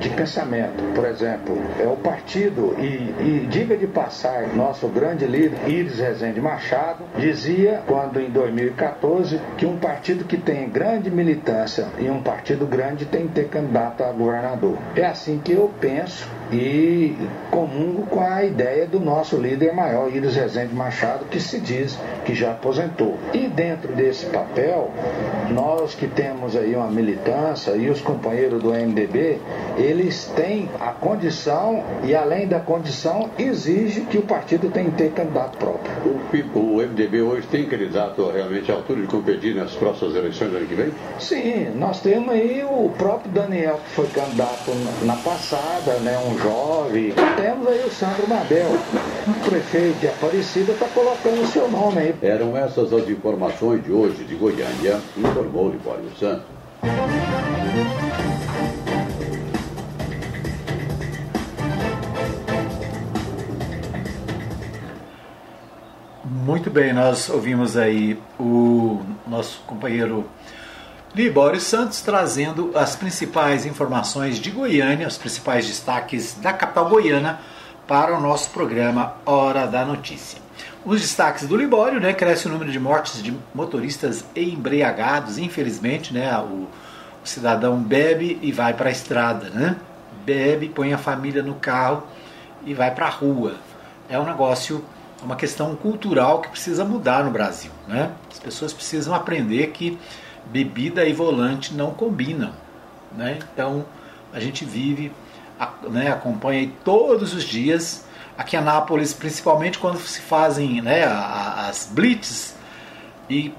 de 0.00 0.08
pensamento. 0.10 0.82
Por 0.92 1.04
exemplo, 1.04 1.56
é 1.78 1.86
o 1.86 1.96
partido, 1.96 2.74
e, 2.76 3.44
e 3.44 3.46
diga 3.48 3.76
de 3.76 3.86
passar, 3.86 4.48
nosso 4.48 4.88
grande 4.88 5.26
líder, 5.26 5.68
Iris 5.68 6.00
Rezende 6.00 6.40
Machado, 6.40 7.04
dizia, 7.16 7.82
quando 7.86 8.20
em 8.20 8.30
2014, 8.30 9.40
que 9.56 9.64
um 9.64 9.76
partido 9.76 10.24
que 10.24 10.36
tem 10.36 10.68
grande 10.68 11.08
militância 11.08 11.86
e 12.00 12.10
um 12.10 12.20
partido 12.20 12.66
grande 12.66 13.04
tem 13.04 13.28
que 13.28 13.34
ter 13.34 13.44
candidato 13.44 13.59
a 13.60 14.12
governador. 14.12 14.76
É 14.96 15.04
assim 15.04 15.38
que 15.38 15.52
eu 15.52 15.70
penso 15.80 16.28
e 16.52 17.14
comungo 17.50 18.06
com 18.06 18.20
a 18.20 18.44
ideia 18.44 18.86
do 18.86 18.98
nosso 18.98 19.36
líder 19.36 19.72
maior, 19.72 20.12
Iris 20.12 20.34
Rezende 20.34 20.74
Machado, 20.74 21.24
que 21.26 21.38
se 21.40 21.60
diz 21.60 21.98
que 22.24 22.34
já 22.34 22.52
aposentou. 22.52 23.18
E 23.32 23.46
dentro 23.46 23.92
desse 23.92 24.26
papel, 24.26 24.90
nós 25.50 25.94
que 25.94 26.06
temos 26.06 26.56
aí 26.56 26.74
uma 26.74 26.90
militância 26.90 27.72
e 27.72 27.88
os 27.88 28.00
companheiros 28.00 28.62
do 28.62 28.70
MDB, 28.70 29.38
eles 29.76 30.24
têm 30.34 30.68
a 30.80 30.92
condição 30.92 31.84
e 32.04 32.14
além 32.14 32.48
da 32.48 32.60
condição 32.60 33.30
exige 33.38 34.02
que 34.02 34.18
o 34.18 34.22
partido 34.22 34.70
tenha 34.70 34.90
que 34.90 34.96
ter 34.96 35.12
candidato 35.12 35.56
próprio. 35.58 35.92
O, 36.54 36.58
o 36.58 36.76
MDB 36.76 37.22
hoje 37.22 37.46
tem 37.46 37.64
candidato 37.66 38.28
realmente 38.30 38.70
à 38.70 38.74
altura 38.74 39.00
de 39.00 39.06
competir 39.06 39.54
nas 39.54 39.72
próximas 39.74 40.16
eleições 40.16 40.50
do 40.50 40.56
ano 40.56 40.66
que 40.66 40.74
vem? 40.74 40.92
Sim, 41.18 41.70
nós 41.76 42.00
temos 42.00 42.30
aí 42.30 42.64
o 42.64 42.90
próprio 42.96 43.30
Daniel, 43.32 43.49
que 43.50 43.90
foi 43.94 44.06
candidato 44.08 44.70
na 45.02 45.16
passada, 45.16 45.94
né, 46.00 46.16
um 46.18 46.38
jovem. 46.38 47.12
Temos 47.36 47.66
aí 47.66 47.84
o 47.84 47.90
Sandro 47.90 48.28
Mabel, 48.28 48.70
o 49.26 49.48
prefeito 49.48 49.98
de 49.98 50.08
Aparecida, 50.08 50.72
está 50.72 50.86
colocando 50.86 51.42
o 51.42 51.46
seu 51.46 51.68
nome 51.68 51.98
aí. 51.98 52.14
Eram 52.22 52.56
essas 52.56 52.92
as 52.92 53.08
informações 53.08 53.82
de 53.82 53.90
hoje 53.90 54.24
de 54.24 54.34
Goiânia, 54.36 55.00
informou 55.16 55.70
Libório 55.70 56.10
Santos. 56.18 56.44
Muito 66.24 66.70
bem, 66.70 66.92
nós 66.92 67.28
ouvimos 67.28 67.76
aí 67.76 68.18
o 68.38 69.00
nosso 69.26 69.60
companheiro 69.66 70.24
Libório 71.14 71.60
Santos 71.60 72.00
trazendo 72.02 72.70
as 72.72 72.94
principais 72.94 73.66
informações 73.66 74.38
de 74.38 74.48
Goiânia, 74.48 75.08
os 75.08 75.18
principais 75.18 75.66
destaques 75.66 76.34
da 76.40 76.52
capital 76.52 76.88
goiana 76.88 77.40
para 77.84 78.16
o 78.16 78.20
nosso 78.20 78.50
programa 78.50 79.14
Hora 79.26 79.66
da 79.66 79.84
Notícia. 79.84 80.38
Os 80.84 81.00
destaques 81.00 81.48
do 81.48 81.56
Libório, 81.56 81.98
né, 81.98 82.12
cresce 82.12 82.46
o 82.46 82.50
número 82.50 82.70
de 82.70 82.78
mortes 82.78 83.20
de 83.20 83.36
motoristas 83.52 84.24
embriagados, 84.36 85.36
infelizmente, 85.36 86.14
né, 86.14 86.38
o, 86.38 86.68
o 87.24 87.24
cidadão 87.24 87.76
bebe 87.82 88.38
e 88.40 88.52
vai 88.52 88.72
para 88.72 88.88
a 88.88 88.92
estrada, 88.92 89.50
né, 89.50 89.76
bebe, 90.24 90.68
põe 90.68 90.92
a 90.92 90.98
família 90.98 91.42
no 91.42 91.56
carro 91.56 92.04
e 92.64 92.72
vai 92.72 92.94
para 92.94 93.06
a 93.06 93.10
rua. 93.10 93.56
É 94.08 94.16
um 94.16 94.24
negócio, 94.24 94.84
uma 95.24 95.34
questão 95.34 95.74
cultural 95.74 96.40
que 96.40 96.50
precisa 96.50 96.84
mudar 96.84 97.24
no 97.24 97.32
Brasil, 97.32 97.72
né? 97.88 98.12
As 98.30 98.38
pessoas 98.38 98.72
precisam 98.72 99.14
aprender 99.14 99.68
que 99.68 99.98
bebida 100.46 101.04
e 101.04 101.12
volante 101.12 101.74
não 101.74 101.92
combinam. 101.92 102.52
Né? 103.16 103.38
Então 103.52 103.84
a 104.32 104.40
gente 104.40 104.64
vive, 104.64 105.12
né, 105.88 106.10
acompanha 106.10 106.70
todos 106.84 107.34
os 107.34 107.44
dias. 107.44 108.04
Aqui 108.36 108.56
em 108.56 108.58
Anápolis, 108.58 109.12
principalmente 109.12 109.78
quando 109.78 109.98
se 109.98 110.20
fazem 110.20 110.80
né, 110.80 111.04
as 111.04 111.90
blitz 111.92 112.54
e 113.28 113.52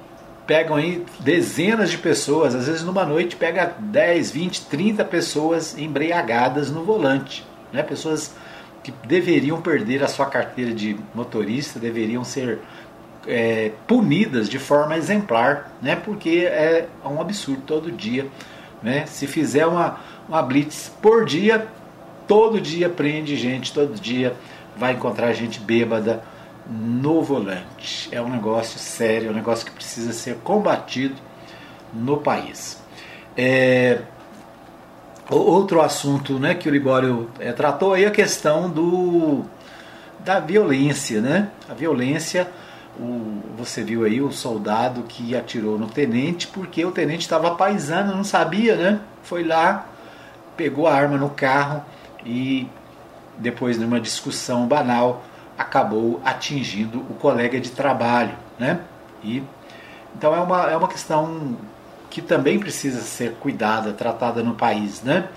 pegam 0.47 0.75
aí 0.75 1.05
dezenas 1.19 1.91
de 1.91 1.97
pessoas, 1.97 2.55
às 2.55 2.67
vezes 2.67 2.83
numa 2.83 3.05
noite 3.05 3.35
pega 3.35 3.75
10, 3.79 4.31
20, 4.31 4.65
30 4.65 5.05
pessoas 5.05 5.77
embriagadas 5.77 6.71
no 6.71 6.83
volante. 6.83 7.45
Né? 7.71 7.83
Pessoas 7.83 8.33
que 8.83 8.91
deveriam 9.05 9.61
perder 9.61 10.03
a 10.03 10.07
sua 10.07 10.25
carteira 10.25 10.73
de 10.73 10.97
motorista, 11.13 11.79
deveriam 11.79 12.23
ser 12.23 12.59
é, 13.27 13.71
punidas 13.87 14.49
de 14.49 14.59
forma 14.59 14.97
exemplar, 14.97 15.71
né? 15.81 15.95
Porque 15.95 16.45
é 16.45 16.87
um 17.05 17.21
absurdo 17.21 17.61
todo 17.65 17.91
dia, 17.91 18.27
né? 18.81 19.05
Se 19.05 19.27
fizer 19.27 19.65
uma, 19.65 19.99
uma 20.27 20.41
blitz 20.41 20.91
por 21.01 21.25
dia, 21.25 21.67
todo 22.27 22.59
dia 22.59 22.89
prende 22.89 23.35
gente, 23.35 23.73
todo 23.73 23.99
dia 23.99 24.35
vai 24.75 24.93
encontrar 24.93 25.33
gente 25.33 25.59
bêbada 25.59 26.23
no 26.67 27.21
volante. 27.21 28.09
É 28.11 28.21
um 28.21 28.29
negócio 28.29 28.79
sério, 28.79 29.27
é 29.27 29.31
um 29.31 29.35
negócio 29.35 29.65
que 29.65 29.71
precisa 29.71 30.13
ser 30.13 30.37
combatido 30.43 31.15
no 31.93 32.17
país. 32.17 32.81
É, 33.37 33.99
outro 35.29 35.81
assunto 35.81 36.39
né, 36.39 36.53
que 36.53 36.67
o 36.67 36.71
Libório 36.71 37.29
é, 37.39 37.51
tratou 37.51 37.93
aí 37.93 38.03
é 38.03 38.07
a 38.07 38.11
questão 38.11 38.69
do, 38.69 39.43
da 40.19 40.39
violência. 40.39 41.21
Né? 41.21 41.49
A 41.69 41.73
violência 41.73 42.47
o, 42.99 43.41
você 43.57 43.83
viu 43.83 44.03
aí 44.03 44.21
o 44.21 44.31
soldado 44.31 45.03
que 45.03 45.35
atirou 45.35 45.77
no 45.77 45.87
tenente 45.87 46.47
porque 46.47 46.83
o 46.85 46.91
tenente 46.91 47.21
estava 47.21 47.55
paisando, 47.55 48.15
não 48.15 48.23
sabia, 48.23 48.75
né? 48.75 48.99
Foi 49.23 49.43
lá, 49.43 49.85
pegou 50.55 50.87
a 50.87 50.93
arma 50.93 51.17
no 51.17 51.29
carro 51.29 51.83
e 52.25 52.67
depois 53.37 53.79
de 53.79 53.85
uma 53.85 53.99
discussão 53.99 54.67
banal 54.67 55.23
acabou 55.57 56.21
atingindo 56.23 56.99
o 57.09 57.13
colega 57.15 57.59
de 57.59 57.71
trabalho, 57.71 58.33
né? 58.59 58.79
E 59.23 59.43
então 60.15 60.35
é 60.35 60.39
uma, 60.39 60.71
é 60.71 60.75
uma 60.75 60.87
questão 60.87 61.57
que 62.09 62.21
também 62.21 62.59
precisa 62.59 63.01
ser 63.01 63.35
cuidada, 63.35 63.93
tratada 63.93 64.43
no 64.43 64.53
país. 64.53 65.01
Né? 65.01 65.27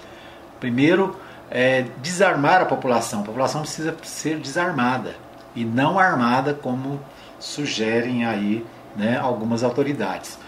Primeiro, 0.58 1.16
é, 1.50 1.86
desarmar 2.02 2.60
a 2.60 2.64
população. 2.64 3.20
A 3.20 3.24
população 3.24 3.62
precisa 3.62 3.96
ser 4.02 4.38
desarmada 4.38 5.14
e 5.54 5.64
não 5.64 5.98
armada 5.98 6.52
como 6.52 7.00
sugerem 7.44 8.24
aí 8.24 8.64
né, 8.96 9.18
algumas 9.18 9.62
autoridades. 9.62 10.38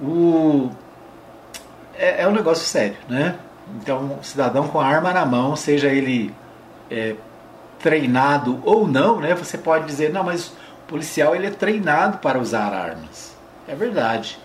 O, 0.00 0.70
é, 1.94 2.22
é 2.22 2.28
um 2.28 2.32
negócio 2.32 2.64
sério, 2.64 2.96
né? 3.08 3.36
Então, 3.76 4.18
o 4.18 4.24
cidadão 4.24 4.66
com 4.66 4.80
arma 4.80 5.12
na 5.12 5.26
mão, 5.26 5.54
seja 5.54 5.88
ele 5.88 6.34
é, 6.90 7.14
treinado 7.78 8.60
ou 8.64 8.88
não, 8.88 9.20
né? 9.20 9.34
Você 9.34 9.58
pode 9.58 9.84
dizer, 9.84 10.10
não, 10.10 10.24
mas 10.24 10.48
o 10.48 10.88
policial 10.88 11.36
ele 11.36 11.46
é 11.46 11.50
treinado 11.50 12.18
para 12.18 12.38
usar 12.38 12.72
armas. 12.72 13.36
É 13.68 13.74
verdade. 13.74 14.38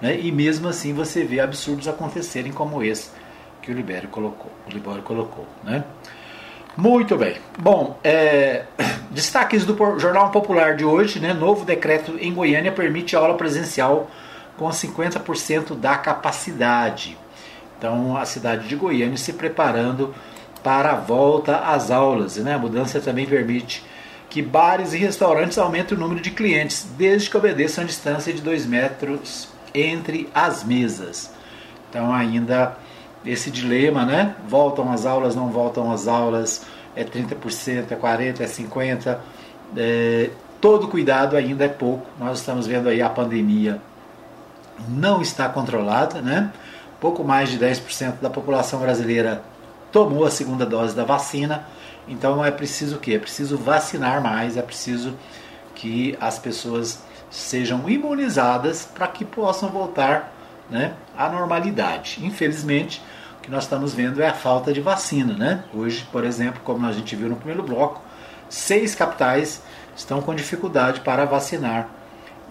Né? 0.00 0.20
E 0.20 0.30
mesmo 0.30 0.68
assim 0.68 0.92
você 0.92 1.24
vê 1.24 1.40
absurdos 1.40 1.88
acontecerem 1.88 2.52
como 2.52 2.82
esse 2.82 3.10
que 3.62 3.70
o 3.70 3.74
Libério 3.74 4.08
colocou. 4.10 4.52
O 4.66 4.70
Libério 4.70 5.02
colocou, 5.02 5.46
né? 5.62 5.84
Muito 6.76 7.16
bem. 7.16 7.36
Bom, 7.58 7.98
é, 8.02 8.64
destaques 9.10 9.64
do 9.64 9.76
Jornal 9.98 10.30
Popular 10.30 10.76
de 10.76 10.84
hoje, 10.84 11.20
né? 11.20 11.32
Novo 11.32 11.64
decreto 11.64 12.16
em 12.18 12.32
Goiânia 12.34 12.72
permite 12.72 13.14
aula 13.14 13.34
presencial 13.36 14.10
com 14.56 14.68
50% 14.68 15.76
da 15.76 15.96
capacidade. 15.96 17.16
Então, 17.78 18.16
a 18.16 18.24
cidade 18.24 18.66
de 18.66 18.76
Goiânia 18.76 19.16
se 19.16 19.32
preparando 19.32 20.14
para 20.62 20.92
a 20.92 20.96
volta 20.96 21.58
às 21.58 21.90
aulas. 21.90 22.36
Né? 22.38 22.54
A 22.54 22.58
mudança 22.58 23.00
também 23.00 23.26
permite 23.26 23.84
que 24.30 24.42
bares 24.42 24.94
e 24.94 24.98
restaurantes 24.98 25.58
aumentem 25.58 25.96
o 25.96 26.00
número 26.00 26.20
de 26.20 26.30
clientes, 26.30 26.88
desde 26.96 27.30
que 27.30 27.36
obedeçam 27.36 27.84
a 27.84 27.86
distância 27.86 28.32
de 28.32 28.42
2 28.42 28.66
metros 28.66 29.48
entre 29.72 30.28
as 30.34 30.64
mesas. 30.64 31.30
Então, 31.88 32.12
ainda 32.12 32.76
esse 33.24 33.50
dilema, 33.50 34.04
né? 34.04 34.34
Voltam 34.48 34.92
as 34.92 35.06
aulas, 35.06 35.34
não 35.34 35.48
voltam 35.48 35.90
as 35.90 36.06
aulas, 36.06 36.64
é 36.94 37.04
30%, 37.04 37.90
é 37.90 37.96
40%, 37.96 38.40
é 38.40 38.46
50%. 38.46 39.18
É, 39.76 40.30
todo 40.60 40.88
cuidado 40.88 41.36
ainda 41.36 41.64
é 41.64 41.68
pouco. 41.68 42.06
Nós 42.18 42.40
estamos 42.40 42.66
vendo 42.66 42.88
aí 42.88 43.02
a 43.02 43.08
pandemia 43.08 43.80
não 44.88 45.22
está 45.22 45.48
controlada, 45.48 46.20
né? 46.20 46.52
Pouco 47.00 47.22
mais 47.22 47.50
de 47.50 47.58
10% 47.58 48.20
da 48.20 48.30
população 48.30 48.80
brasileira 48.80 49.42
tomou 49.92 50.24
a 50.24 50.30
segunda 50.30 50.66
dose 50.66 50.94
da 50.94 51.04
vacina. 51.04 51.66
Então 52.08 52.44
é 52.44 52.50
preciso 52.50 52.96
o 52.96 52.98
quê? 52.98 53.14
É 53.14 53.18
preciso 53.18 53.56
vacinar 53.56 54.22
mais, 54.22 54.56
é 54.56 54.62
preciso 54.62 55.14
que 55.74 56.16
as 56.20 56.38
pessoas 56.38 57.02
sejam 57.30 57.88
imunizadas 57.88 58.84
para 58.84 59.08
que 59.08 59.24
possam 59.24 59.68
voltar 59.68 60.33
né, 60.70 60.94
normalidade. 61.16 62.18
Infelizmente, 62.22 63.02
o 63.38 63.42
que 63.42 63.50
nós 63.50 63.64
estamos 63.64 63.94
vendo 63.94 64.22
é 64.22 64.28
a 64.28 64.34
falta 64.34 64.72
de 64.72 64.80
vacina. 64.80 65.34
Né? 65.34 65.64
Hoje, 65.72 66.06
por 66.10 66.24
exemplo, 66.24 66.60
como 66.64 66.86
a 66.86 66.92
gente 66.92 67.14
viu 67.14 67.28
no 67.28 67.36
primeiro 67.36 67.62
bloco, 67.62 68.02
seis 68.48 68.94
capitais 68.94 69.62
estão 69.96 70.20
com 70.20 70.34
dificuldade 70.34 71.00
para 71.00 71.24
vacinar. 71.24 71.88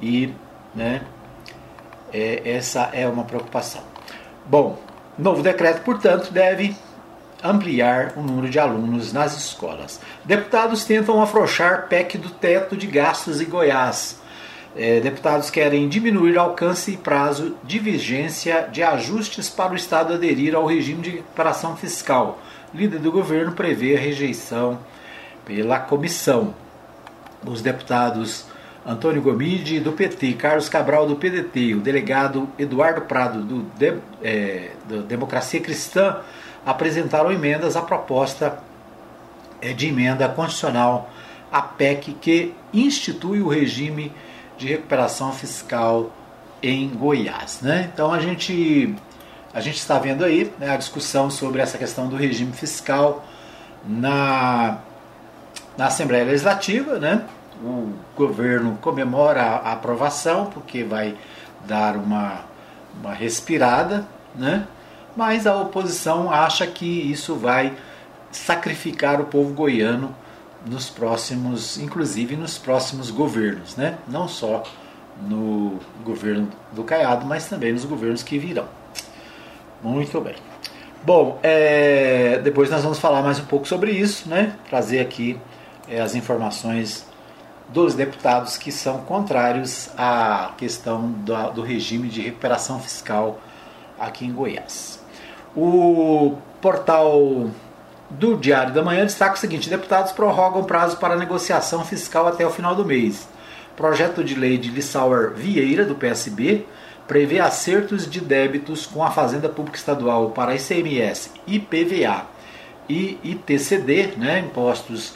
E 0.02 0.34
né, 0.76 1.02
é, 2.14 2.42
essa 2.46 2.90
é 2.94 3.08
uma 3.08 3.24
preocupação. 3.24 3.82
Bom, 4.46 4.78
novo 5.18 5.42
decreto, 5.42 5.82
portanto, 5.84 6.32
deve 6.32 6.76
ampliar 7.44 8.14
o 8.16 8.22
número 8.22 8.50
de 8.50 8.58
alunos 8.58 9.12
nas 9.12 9.36
escolas. 9.38 10.00
Deputados 10.24 10.86
tentam 10.86 11.22
afrouxar 11.22 11.88
PEC 11.88 12.18
do 12.18 12.30
teto 12.30 12.78
de 12.78 12.88
gastos 12.88 13.42
em 13.42 13.46
Goiás. 13.46 14.22
É, 14.76 15.00
deputados 15.00 15.52
querem 15.52 15.88
diminuir 15.88 16.38
alcance 16.38 16.92
e 16.92 16.98
prazo 16.98 17.56
de 17.64 17.78
vigência 17.78 18.68
de 18.72 18.82
ajustes 18.82 19.48
para 19.48 19.74
o 19.74 19.76
Estado 19.76 20.14
aderir 20.14 20.56
ao 20.56 20.66
regime 20.66 21.02
de 21.02 21.10
recuperação 21.12 21.78
fiscal. 21.78 22.42
Líder 22.74 23.00
do 23.00 23.12
governo 23.12 23.52
prevê 23.52 23.96
a 23.96 24.00
rejeição 24.00 24.80
pela 25.46 25.80
comissão. 25.80 26.56
Os 27.46 27.62
deputados 27.62 28.46
Antônio 28.86 29.22
Gomide, 29.22 29.80
do 29.80 29.94
PT, 29.94 30.34
Carlos 30.34 30.68
Cabral, 30.68 31.08
do 31.08 31.16
PDT, 31.16 31.76
o 31.76 31.80
delegado 31.80 32.50
Eduardo 32.58 33.02
Prado, 33.02 33.42
do, 33.42 33.62
de, 33.78 33.94
é, 34.22 34.72
do 34.90 35.04
Democracia 35.04 35.62
Cristã, 35.62 36.18
apresentaram 36.66 37.32
emendas 37.32 37.76
à 37.76 37.82
proposta 37.82 38.58
é, 39.62 39.72
de 39.72 39.88
emenda 39.88 40.28
constitucional 40.28 41.10
à 41.52 41.62
PEC 41.62 42.14
que 42.20 42.54
institui 42.74 43.40
o 43.40 43.48
regime 43.48 44.12
de 44.58 44.68
recuperação 44.68 45.32
fiscal 45.32 46.12
em 46.62 46.90
Goiás. 46.90 47.60
Né? 47.62 47.90
Então 47.94 48.14
a 48.14 48.20
gente, 48.20 48.96
a 49.54 49.60
gente 49.60 49.78
está 49.78 50.00
vendo 50.00 50.24
aí 50.24 50.52
né, 50.60 50.70
a 50.70 50.78
discussão 50.78 51.30
sobre 51.30 51.62
essa 51.62 51.78
questão 51.78 52.08
do 52.08 52.16
regime 52.16 52.54
fiscal 52.54 53.26
na, 53.86 54.80
na 55.78 55.88
Assembleia 55.88 56.24
Legislativa, 56.24 56.98
né? 56.98 57.26
o 57.62 57.94
governo 58.16 58.78
comemora 58.82 59.42
a 59.42 59.74
aprovação, 59.74 60.48
porque 60.48 60.84
vai 60.84 61.16
dar 61.66 61.96
uma, 61.96 62.42
uma 63.00 63.14
respirada, 63.14 64.06
né? 64.36 64.68
mas 65.16 65.46
a 65.46 65.56
oposição 65.56 66.32
acha 66.32 66.66
que 66.66 66.86
isso 66.86 67.36
vai 67.36 67.74
sacrificar 68.32 69.22
o 69.22 69.26
povo 69.26 69.54
goiano 69.54 70.16
nos 70.66 70.90
próximos, 70.90 71.78
inclusive 71.78 72.36
nos 72.36 72.58
próximos 72.58 73.12
governos, 73.12 73.76
né? 73.76 73.98
não 74.08 74.28
só 74.28 74.64
no 75.22 75.80
governo 76.04 76.50
do 76.72 76.84
Caiado, 76.84 77.26
mas 77.26 77.48
também 77.48 77.74
nos 77.74 77.86
governos 77.86 78.24
que 78.24 78.38
virão. 78.38 78.68
Muito 79.82 80.20
bem. 80.22 80.36
Bom, 81.04 81.38
é, 81.44 82.40
depois 82.44 82.70
nós 82.70 82.82
vamos 82.82 82.98
falar 82.98 83.22
mais 83.22 83.40
um 83.40 83.46
pouco 83.46 83.68
sobre 83.68 83.92
isso, 83.92 84.30
né? 84.30 84.56
trazer 84.70 85.02
aqui 85.02 85.38
é, 85.88 86.00
as 86.00 86.16
informações 86.16 87.06
dos 87.70 87.94
deputados 87.94 88.58
que 88.58 88.72
são 88.72 89.00
contrários 89.00 89.90
à 89.98 90.54
questão 90.58 91.12
do, 91.12 91.52
do 91.52 91.62
regime 91.62 92.08
de 92.08 92.22
recuperação 92.22 92.80
fiscal 92.80 93.40
aqui 94.00 94.26
em 94.26 94.32
Goiás. 94.32 95.04
O 95.56 96.38
portal 96.62 97.50
do 98.20 98.38
Diário 98.38 98.74
da 98.74 98.84
Manhã 98.84 99.04
destaca 99.04 99.36
o 99.36 99.38
seguinte: 99.38 99.70
deputados 99.70 100.12
prorrogam 100.12 100.64
prazo 100.64 100.98
para 100.98 101.16
negociação 101.16 101.84
fiscal 101.84 102.28
até 102.28 102.46
o 102.46 102.52
final 102.52 102.76
do 102.76 102.86
mês. 102.86 103.28
Projeto 103.76 104.24
de 104.24 104.36
lei 104.36 104.58
de 104.58 104.70
Lissauer 104.70 105.32
Vieira, 105.32 105.84
do 105.84 105.96
PSB, 105.96 106.66
prevê 107.08 107.40
acertos 107.40 108.10
de 108.10 108.22
débitos 108.22 108.86
com 108.86 109.04
a 109.04 109.12
Fazenda 109.12 109.50
Pública 109.50 109.78
Estadual 109.78 110.30
para 110.32 110.56
ICMS, 110.56 111.32
IPVA 111.48 112.26
e 112.88 113.18
ITCD, 113.24 114.14
né, 114.18 114.40
impostos 114.40 115.14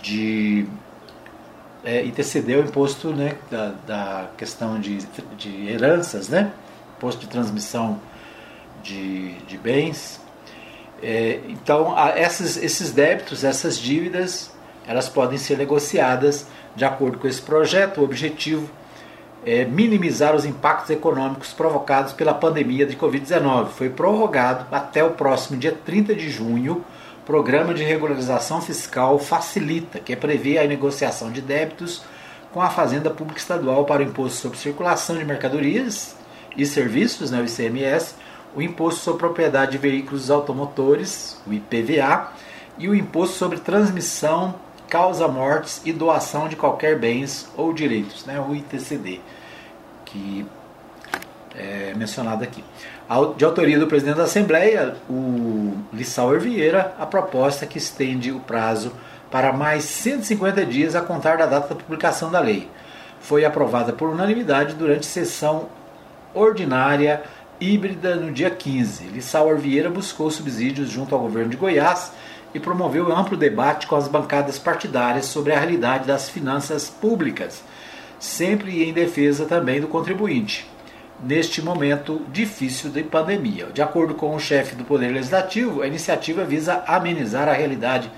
de 0.00 0.66
é, 1.84 2.04
ITCD 2.04 2.52
é 2.52 2.56
o 2.56 2.64
imposto 2.64 3.08
né, 3.08 3.36
da, 3.50 3.72
da 3.86 4.30
questão 4.36 4.78
de, 4.78 4.98
de 5.36 5.68
heranças, 5.68 6.28
né? 6.28 6.52
imposto 6.96 7.22
de 7.22 7.28
transmissão 7.28 7.98
de, 8.82 9.32
de 9.46 9.56
bens. 9.56 10.19
É, 11.02 11.40
então, 11.48 11.96
a, 11.96 12.10
essas, 12.10 12.56
esses 12.56 12.92
débitos, 12.92 13.44
essas 13.44 13.78
dívidas, 13.78 14.50
elas 14.86 15.08
podem 15.08 15.38
ser 15.38 15.56
negociadas 15.56 16.46
de 16.76 16.84
acordo 16.84 17.18
com 17.18 17.26
esse 17.26 17.40
projeto. 17.40 18.00
O 18.00 18.04
objetivo 18.04 18.68
é 19.44 19.64
minimizar 19.64 20.34
os 20.34 20.44
impactos 20.44 20.90
econômicos 20.90 21.52
provocados 21.52 22.12
pela 22.12 22.34
pandemia 22.34 22.86
de 22.86 22.96
Covid-19. 22.96 23.68
Foi 23.68 23.88
prorrogado 23.88 24.66
até 24.70 25.02
o 25.02 25.10
próximo 25.12 25.58
dia 25.58 25.72
30 25.84 26.14
de 26.14 26.28
junho 26.28 26.84
Programa 27.30 27.72
de 27.72 27.84
Regularização 27.84 28.60
Fiscal 28.60 29.16
facilita, 29.16 30.00
que 30.00 30.12
é 30.12 30.16
prever 30.16 30.58
a 30.58 30.66
negociação 30.66 31.30
de 31.30 31.40
débitos 31.40 32.02
com 32.52 32.60
a 32.60 32.68
Fazenda 32.68 33.08
Pública 33.08 33.38
Estadual 33.38 33.84
para 33.84 34.02
o 34.02 34.04
Imposto 34.04 34.38
sobre 34.38 34.58
Circulação 34.58 35.16
de 35.16 35.24
Mercadorias 35.24 36.16
e 36.56 36.66
Serviços, 36.66 37.30
né, 37.30 37.40
o 37.40 37.44
ICMS, 37.44 38.16
o 38.54 38.62
Imposto 38.62 39.00
sobre 39.00 39.20
Propriedade 39.20 39.72
de 39.72 39.78
Veículos 39.78 40.30
Automotores, 40.30 41.40
o 41.46 41.52
IPVA, 41.52 42.32
e 42.78 42.88
o 42.88 42.94
Imposto 42.94 43.36
sobre 43.36 43.58
Transmissão, 43.58 44.54
Causa 44.88 45.28
Mortes 45.28 45.80
e 45.84 45.92
Doação 45.92 46.48
de 46.48 46.56
Qualquer 46.56 46.98
Bens 46.98 47.48
ou 47.56 47.72
Direitos, 47.72 48.24
né, 48.24 48.40
o 48.40 48.54
ITCD, 48.54 49.20
que 50.04 50.46
é 51.54 51.92
mencionado 51.94 52.42
aqui 52.42 52.64
de 53.36 53.44
autoria 53.44 53.76
do 53.76 53.88
presidente 53.88 54.18
da 54.18 54.22
Assembleia, 54.22 54.94
o 55.08 55.76
Lissauer 55.92 56.38
Vieira, 56.38 56.94
a 56.96 57.04
proposta 57.04 57.66
que 57.66 57.76
estende 57.76 58.30
o 58.30 58.38
prazo 58.38 58.92
para 59.28 59.52
mais 59.52 59.82
150 59.82 60.64
dias 60.64 60.94
a 60.94 61.00
contar 61.00 61.36
da 61.36 61.46
data 61.46 61.74
da 61.74 61.74
publicação 61.74 62.30
da 62.30 62.38
lei. 62.38 62.70
Foi 63.20 63.44
aprovada 63.44 63.92
por 63.92 64.08
unanimidade 64.08 64.74
durante 64.76 65.06
sessão 65.06 65.66
ordinária 66.32 67.24
híbrida 67.60 68.16
no 68.16 68.32
dia 68.32 68.50
15. 68.50 69.04
Lissauer 69.04 69.58
Vieira 69.58 69.90
buscou 69.90 70.30
subsídios 70.30 70.88
junto 70.88 71.14
ao 71.14 71.20
governo 71.20 71.50
de 71.50 71.56
Goiás 71.56 72.12
e 72.54 72.58
promoveu 72.58 73.12
amplo 73.12 73.36
debate 73.36 73.86
com 73.86 73.94
as 73.94 74.08
bancadas 74.08 74.58
partidárias 74.58 75.26
sobre 75.26 75.52
a 75.52 75.58
realidade 75.58 76.06
das 76.06 76.28
finanças 76.28 76.88
públicas, 76.88 77.62
sempre 78.18 78.82
em 78.82 78.92
defesa 78.92 79.44
também 79.44 79.80
do 79.80 79.88
contribuinte. 79.88 80.66
neste 81.22 81.60
momento 81.60 82.22
difícil 82.32 82.90
de 82.90 83.02
pandemia. 83.02 83.66
De 83.66 83.82
acordo 83.82 84.14
com 84.14 84.34
o 84.34 84.40
chefe 84.40 84.74
do 84.74 84.84
Poder 84.84 85.10
Legislativo, 85.10 85.82
a 85.82 85.86
iniciativa 85.86 86.44
visa 86.44 86.82
amenizar 86.86 87.46
a 87.46 87.52
realidade 87.52 88.10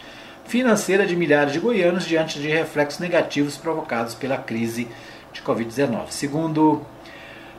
financeira 0.44 1.04
de 1.04 1.16
milhares 1.16 1.52
de 1.52 1.58
goianos 1.58 2.04
diante 2.04 2.38
de 2.38 2.48
reflexos 2.48 3.00
negativos 3.00 3.56
provocados 3.56 4.14
pela 4.14 4.36
crise 4.36 4.86
de 5.32 5.42
Covid-19. 5.42 6.10
Segundo 6.10 6.82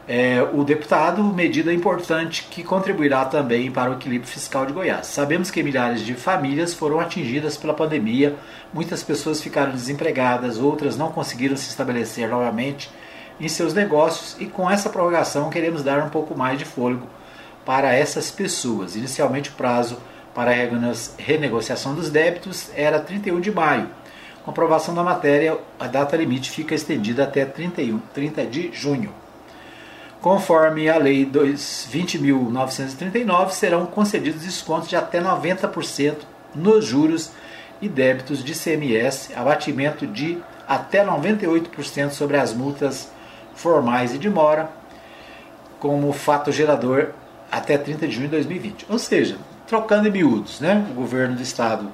é, 0.07 0.41
o 0.53 0.63
deputado, 0.65 1.23
medida 1.23 1.73
importante 1.73 2.47
que 2.49 2.61
contribuirá 2.61 3.23
também 3.23 3.71
para 3.71 3.91
o 3.91 3.93
equilíbrio 3.93 4.29
fiscal 4.29 4.65
de 4.65 4.73
Goiás. 4.73 5.07
Sabemos 5.07 5.49
que 5.49 5.63
milhares 5.63 6.01
de 6.01 6.13
famílias 6.13 6.73
foram 6.73 6.99
atingidas 6.99 7.55
pela 7.55 7.73
pandemia, 7.73 8.35
muitas 8.73 9.01
pessoas 9.01 9.41
ficaram 9.41 9.71
desempregadas, 9.71 10.57
outras 10.57 10.97
não 10.97 11.11
conseguiram 11.11 11.55
se 11.55 11.69
estabelecer 11.69 12.27
novamente 12.27 12.91
em 13.39 13.47
seus 13.47 13.73
negócios 13.73 14.35
e 14.39 14.45
com 14.45 14.69
essa 14.69 14.89
prorrogação 14.89 15.49
queremos 15.49 15.83
dar 15.83 16.03
um 16.05 16.09
pouco 16.09 16.37
mais 16.37 16.59
de 16.59 16.65
fôlego 16.65 17.07
para 17.65 17.93
essas 17.93 18.29
pessoas. 18.29 18.97
Inicialmente 18.97 19.49
o 19.51 19.53
prazo 19.53 19.97
para 20.35 20.51
a 20.51 20.53
renegociação 21.17 21.95
dos 21.95 22.09
débitos 22.09 22.69
era 22.75 22.99
31 22.99 23.39
de 23.39 23.51
maio. 23.51 23.89
Com 24.43 24.51
aprovação 24.51 24.93
da 24.93 25.03
matéria, 25.03 25.57
a 25.79 25.87
data 25.87 26.17
limite 26.17 26.51
fica 26.51 26.75
estendida 26.75 27.23
até 27.23 27.45
31, 27.45 27.99
30 28.13 28.45
de 28.45 28.69
junho. 28.73 29.22
Conforme 30.23 30.89
a 30.89 30.97
Lei 30.97 31.29
20.939, 31.29 33.49
serão 33.49 33.85
concedidos 33.85 34.41
descontos 34.41 34.87
de 34.87 34.95
até 34.95 35.21
90% 35.21 36.19
nos 36.55 36.85
juros 36.85 37.31
e 37.81 37.89
débitos 37.89 38.41
de 38.41 38.53
CMS, 38.53 39.31
abatimento 39.35 40.07
de 40.07 40.37
até 40.65 41.05
98% 41.05 42.11
sobre 42.11 42.37
as 42.37 42.53
multas 42.53 43.11
formais 43.53 44.15
e 44.15 44.17
de 44.17 44.29
mora, 44.29 44.69
como 45.77 46.13
fato 46.13 46.53
gerador 46.53 47.09
até 47.51 47.77
30 47.77 48.07
de 48.07 48.13
junho 48.13 48.27
de 48.27 48.35
2020. 48.35 48.85
Ou 48.87 48.97
seja, 48.97 49.37
trocando 49.67 50.07
em 50.07 50.11
miúdos, 50.11 50.61
né? 50.61 50.87
o 50.91 50.93
governo 50.93 51.35
do 51.35 51.41
estado 51.41 51.91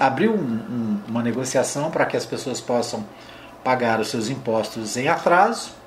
abriu 0.00 0.32
um, 0.32 0.36
um, 0.36 0.98
uma 1.06 1.22
negociação 1.22 1.90
para 1.90 2.06
que 2.06 2.16
as 2.16 2.24
pessoas 2.24 2.62
possam 2.62 3.04
pagar 3.62 4.00
os 4.00 4.08
seus 4.08 4.30
impostos 4.30 4.96
em 4.96 5.08
atraso. 5.08 5.81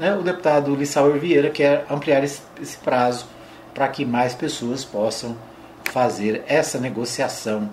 Né? 0.00 0.16
O 0.16 0.22
deputado 0.22 0.74
Lissauer 0.74 1.20
Vieira 1.20 1.50
quer 1.50 1.84
ampliar 1.90 2.24
esse, 2.24 2.40
esse 2.58 2.78
prazo 2.78 3.26
para 3.74 3.86
que 3.86 4.02
mais 4.02 4.34
pessoas 4.34 4.82
possam 4.82 5.36
fazer 5.84 6.42
essa 6.46 6.80
negociação 6.80 7.68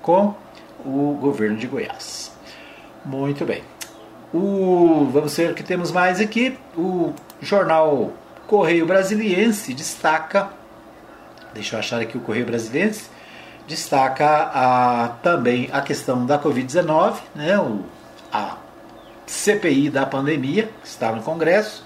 com 0.00 0.34
o 0.82 1.18
governo 1.20 1.58
de 1.58 1.66
Goiás. 1.66 2.32
Muito 3.04 3.44
bem. 3.44 3.62
O, 4.32 5.10
vamos 5.12 5.36
ver 5.36 5.50
o 5.50 5.54
que 5.54 5.62
temos 5.62 5.92
mais 5.92 6.22
aqui. 6.22 6.58
O 6.74 7.12
jornal 7.38 8.14
Correio 8.46 8.86
Brasiliense 8.86 9.74
destaca, 9.74 10.48
deixa 11.52 11.76
eu 11.76 11.80
achar 11.80 12.00
aqui 12.00 12.16
o 12.16 12.20
Correio 12.22 12.46
Brasiliense, 12.46 13.10
destaca 13.66 14.26
a, 14.54 15.08
também 15.22 15.68
a 15.70 15.82
questão 15.82 16.24
da 16.24 16.38
Covid-19, 16.38 17.16
né, 17.34 17.58
o, 17.58 17.84
a 18.32 18.56
CPI 19.30 19.90
da 19.90 20.06
pandemia, 20.06 20.70
que 20.82 20.88
está 20.88 21.12
no 21.12 21.22
Congresso 21.22 21.84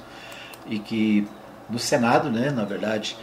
e 0.67 0.79
que 0.79 1.27
no 1.69 1.79
Senado, 1.79 2.31
né, 2.31 2.51
na 2.51 2.65
verdade, 2.65 3.17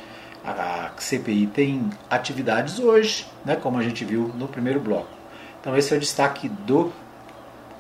a 0.45 0.91
CPI 0.97 1.47
tem 1.47 1.89
atividades 2.09 2.79
hoje, 2.79 3.25
né, 3.45 3.55
como 3.55 3.77
a 3.77 3.83
gente 3.83 4.03
viu 4.03 4.31
no 4.35 4.47
primeiro 4.47 4.79
bloco. 4.79 5.09
Então 5.61 5.75
esse 5.77 5.93
é 5.93 5.97
o 5.97 5.99
destaque 5.99 6.49
do 6.49 6.91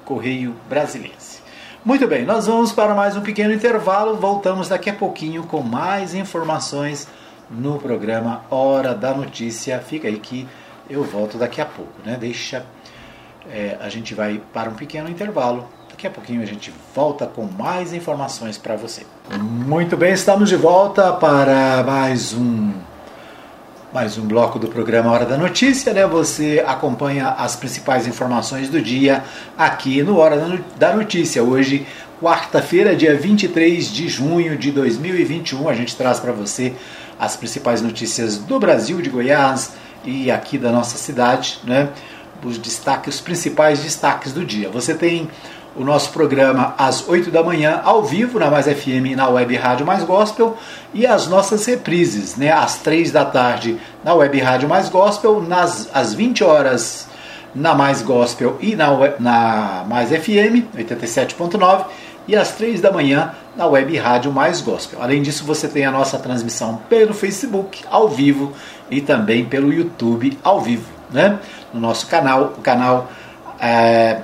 Correio 0.05 0.55
Brasiliense. 0.67 1.39
Muito 1.83 2.07
bem, 2.07 2.25
nós 2.25 2.47
vamos 2.47 2.71
para 2.71 2.93
mais 2.93 3.15
um 3.15 3.21
pequeno 3.21 3.53
intervalo. 3.53 4.17
Voltamos 4.17 4.67
daqui 4.67 4.89
a 4.89 4.93
pouquinho 4.93 5.43
com 5.43 5.61
mais 5.61 6.13
informações 6.13 7.07
no 7.49 7.79
programa 7.79 8.43
Hora 8.49 8.93
da 8.93 9.13
Notícia. 9.13 9.79
Fica 9.79 10.07
aí 10.07 10.19
que 10.19 10.47
eu 10.89 11.03
volto 11.03 11.37
daqui 11.37 11.61
a 11.61 11.65
pouco, 11.65 11.93
né? 12.03 12.17
Deixa. 12.19 12.65
É, 13.49 13.77
a 13.79 13.87
gente 13.87 14.13
vai 14.13 14.41
para 14.53 14.69
um 14.69 14.75
pequeno 14.75 15.09
intervalo. 15.09 15.67
Daqui 15.99 16.07
a 16.07 16.11
pouquinho 16.11 16.41
a 16.41 16.45
gente 16.45 16.71
volta 16.95 17.27
com 17.27 17.45
mais 17.45 17.91
informações 17.91 18.57
para 18.57 18.77
você. 18.77 19.05
Muito 19.37 19.97
bem, 19.97 20.13
estamos 20.13 20.47
de 20.47 20.55
volta 20.55 21.11
para 21.11 21.83
mais 21.83 22.33
um 22.33 22.71
mais 23.91 24.17
um 24.17 24.25
bloco 24.25 24.57
do 24.57 24.69
programa 24.69 25.11
Hora 25.11 25.25
da 25.25 25.37
Notícia, 25.37 25.91
né? 25.91 26.07
Você 26.07 26.63
acompanha 26.65 27.31
as 27.31 27.57
principais 27.57 28.07
informações 28.07 28.69
do 28.69 28.81
dia 28.81 29.25
aqui 29.57 30.01
no 30.01 30.17
Hora 30.19 30.61
da 30.77 30.95
Notícia. 30.95 31.43
Hoje, 31.43 31.85
quarta-feira, 32.21 32.95
dia 32.95 33.17
23 33.17 33.91
de 33.91 34.07
junho 34.07 34.57
de 34.57 34.71
2021, 34.71 35.67
a 35.67 35.73
gente 35.73 35.97
traz 35.97 36.17
para 36.17 36.31
você 36.31 36.73
as 37.19 37.35
principais 37.35 37.81
notícias 37.81 38.37
do 38.37 38.57
Brasil, 38.57 39.01
de 39.01 39.09
Goiás 39.09 39.73
e 40.05 40.31
aqui 40.31 40.57
da 40.57 40.71
nossa 40.71 40.97
cidade, 40.97 41.59
né? 41.65 41.89
Os 42.41 42.57
destaques, 42.57 43.15
os 43.15 43.19
principais 43.19 43.79
destaques 43.79 44.31
do 44.31 44.45
dia. 44.45 44.69
Você 44.69 44.93
tem 44.93 45.29
o 45.79 45.83
nosso 45.85 46.11
programa 46.11 46.75
às 46.77 47.07
8 47.07 47.31
da 47.31 47.41
manhã, 47.41 47.79
ao 47.85 48.03
vivo, 48.03 48.37
na 48.37 48.51
Mais 48.51 48.65
FM 48.65 49.15
na 49.15 49.29
Web 49.29 49.55
Rádio 49.55 49.85
Mais 49.85 50.03
Gospel, 50.03 50.57
e 50.93 51.07
as 51.07 51.25
nossas 51.27 51.65
reprises, 51.65 52.35
né, 52.35 52.51
às 52.51 52.79
3 52.79 53.11
da 53.13 53.23
tarde 53.23 53.79
na 54.03 54.13
Web 54.13 54.37
Rádio 54.41 54.67
Mais 54.67 54.89
Gospel, 54.89 55.41
nas, 55.41 55.89
às 55.93 56.13
20 56.13 56.43
horas 56.43 57.07
na 57.55 57.73
Mais 57.73 58.01
Gospel 58.01 58.57
e 58.59 58.75
na, 58.75 58.89
na 59.19 59.85
Mais 59.87 60.09
FM 60.09 60.67
87.9 60.77 61.85
e 62.27 62.35
às 62.35 62.51
3 62.51 62.81
da 62.81 62.91
manhã 62.91 63.31
na 63.55 63.65
Web 63.65 63.97
Rádio 63.97 64.33
Mais 64.33 64.59
Gospel. 64.59 65.01
Além 65.01 65.21
disso, 65.21 65.45
você 65.45 65.69
tem 65.69 65.85
a 65.85 65.91
nossa 65.91 66.19
transmissão 66.19 66.81
pelo 66.89 67.13
Facebook 67.13 67.85
ao 67.89 68.09
vivo 68.09 68.51
e 68.91 68.99
também 68.99 69.45
pelo 69.45 69.71
YouTube 69.71 70.37
ao 70.43 70.59
vivo, 70.59 70.89
né? 71.09 71.39
No 71.73 71.79
nosso 71.79 72.05
canal, 72.07 72.53
o 72.57 72.61
canal 72.61 73.09
é, 73.61 74.19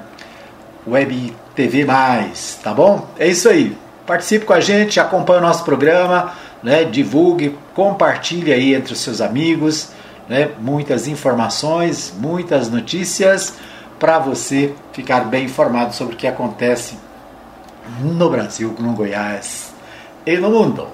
Web 0.85 1.33
TV 1.55 1.85
Mais, 1.85 2.59
tá 2.61 2.73
bom? 2.73 3.07
É 3.17 3.27
isso 3.27 3.47
aí. 3.47 3.75
Participe 4.05 4.45
com 4.45 4.53
a 4.53 4.59
gente, 4.59 4.99
acompanhe 4.99 5.39
o 5.39 5.41
nosso 5.41 5.63
programa, 5.63 6.33
né? 6.61 6.83
divulgue, 6.83 7.57
compartilhe 7.73 8.53
aí 8.53 8.75
entre 8.75 8.93
os 8.93 8.99
seus 8.99 9.21
amigos, 9.21 9.89
né? 10.27 10.49
muitas 10.59 11.07
informações, 11.07 12.13
muitas 12.17 12.69
notícias 12.69 13.53
para 13.97 14.19
você 14.19 14.73
ficar 14.91 15.21
bem 15.21 15.45
informado 15.45 15.95
sobre 15.95 16.15
o 16.15 16.17
que 16.17 16.27
acontece 16.27 16.97
no 18.01 18.29
Brasil, 18.29 18.75
no 18.77 18.93
Goiás 18.93 19.73
e 20.25 20.37
no 20.37 20.49
mundo. 20.49 20.87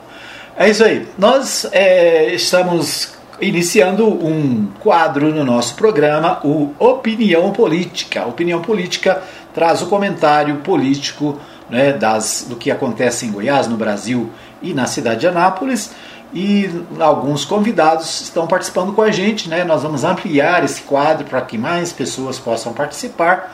É 0.55 0.69
isso 0.69 0.83
aí. 0.83 1.07
Nós 1.17 1.65
é, 1.71 2.33
estamos 2.33 3.13
iniciando 3.41 4.07
um 4.07 4.67
quadro 4.79 5.33
no 5.33 5.43
nosso 5.43 5.75
programa, 5.75 6.39
o 6.43 6.71
Opinião 6.77 7.51
Política. 7.51 8.25
Opinião 8.25 8.61
Política 8.61 9.21
traz 9.53 9.81
o 9.81 9.87
comentário 9.87 10.57
político 10.57 11.37
né, 11.69 11.91
das, 11.91 12.45
do 12.47 12.55
que 12.55 12.69
acontece 12.69 13.25
em 13.25 13.31
Goiás, 13.31 13.67
no 13.67 13.75
Brasil 13.75 14.29
e 14.61 14.73
na 14.73 14.85
cidade 14.85 15.21
de 15.21 15.27
Anápolis. 15.27 15.91
E 16.33 16.69
alguns 16.99 17.43
convidados 17.43 18.21
estão 18.21 18.47
participando 18.47 18.93
com 18.93 19.01
a 19.01 19.11
gente. 19.11 19.49
Né? 19.49 19.63
Nós 19.63 19.81
vamos 19.81 20.03
ampliar 20.03 20.63
esse 20.63 20.83
quadro 20.83 21.25
para 21.25 21.41
que 21.41 21.57
mais 21.57 21.91
pessoas 21.91 22.37
possam 22.37 22.73
participar. 22.73 23.53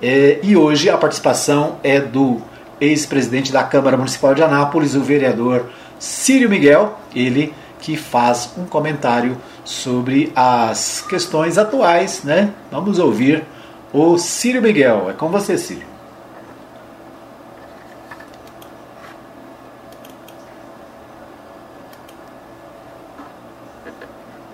É, 0.00 0.38
e 0.42 0.56
hoje 0.56 0.88
a 0.88 0.96
participação 0.96 1.76
é 1.82 2.00
do 2.00 2.40
ex-presidente 2.80 3.52
da 3.52 3.62
Câmara 3.62 3.96
Municipal 3.96 4.34
de 4.34 4.42
Anápolis, 4.42 4.94
o 4.94 5.00
vereador 5.00 5.66
Círio 5.98 6.48
Miguel, 6.48 6.96
ele 7.14 7.52
que 7.80 7.96
faz 7.96 8.52
um 8.56 8.64
comentário 8.64 9.36
sobre 9.64 10.32
as 10.34 11.00
questões 11.08 11.58
atuais. 11.58 12.22
Né? 12.24 12.52
Vamos 12.70 12.98
ouvir 12.98 13.44
o 13.92 14.18
Círio 14.18 14.62
Miguel. 14.62 15.10
É 15.10 15.12
com 15.12 15.28
você, 15.28 15.56
Círio. 15.56 15.86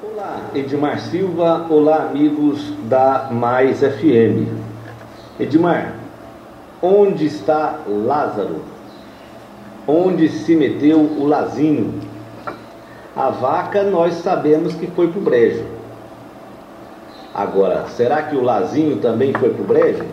Olá, 0.03 0.41
Edmar 0.55 1.01
Silva. 1.01 1.67
Olá, 1.69 2.05
amigos 2.05 2.73
da 2.89 3.29
Mais 3.31 3.81
FM. 3.81 4.49
Edmar, 5.39 5.95
onde 6.81 7.27
está 7.27 7.81
Lázaro? 7.89 8.63
Onde 9.87 10.29
se 10.29 10.55
meteu 10.55 11.01
o 11.01 11.27
Lazinho? 11.27 12.14
A 13.17 13.31
vaca 13.31 13.85
nós 13.85 14.15
sabemos 14.15 14.75
que 14.75 14.89
foi 14.89 15.07
para 15.07 15.21
o 15.21 15.23
brejo. 15.23 15.63
Agora, 17.33 17.87
será 17.87 18.23
que 18.23 18.35
o 18.35 18.43
Lazinho 18.43 18.97
também 18.97 19.33
foi 19.33 19.51
para 19.51 19.63
o 19.63 19.65
brejo? 19.65 20.05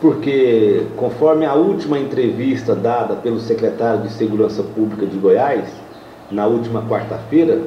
Porque, 0.00 0.86
conforme 0.96 1.44
a 1.44 1.52
última 1.52 1.98
entrevista 1.98 2.74
dada 2.74 3.14
pelo 3.14 3.38
secretário 3.38 4.02
de 4.04 4.12
Segurança 4.12 4.62
Pública 4.62 5.04
de 5.04 5.18
Goiás, 5.18 5.68
na 6.30 6.46
última 6.46 6.80
quarta-feira, 6.88 7.60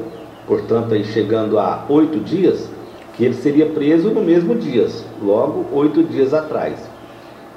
portanto, 0.47 0.95
aí 0.95 1.03
chegando 1.03 1.59
a 1.59 1.85
oito 1.87 2.19
dias, 2.19 2.67
que 3.15 3.23
ele 3.23 3.35
seria 3.35 3.67
preso 3.67 4.09
no 4.09 4.21
mesmo 4.21 4.55
dia, 4.55 4.87
logo 5.21 5.67
oito 5.71 6.01
dias 6.01 6.33
atrás. 6.33 6.79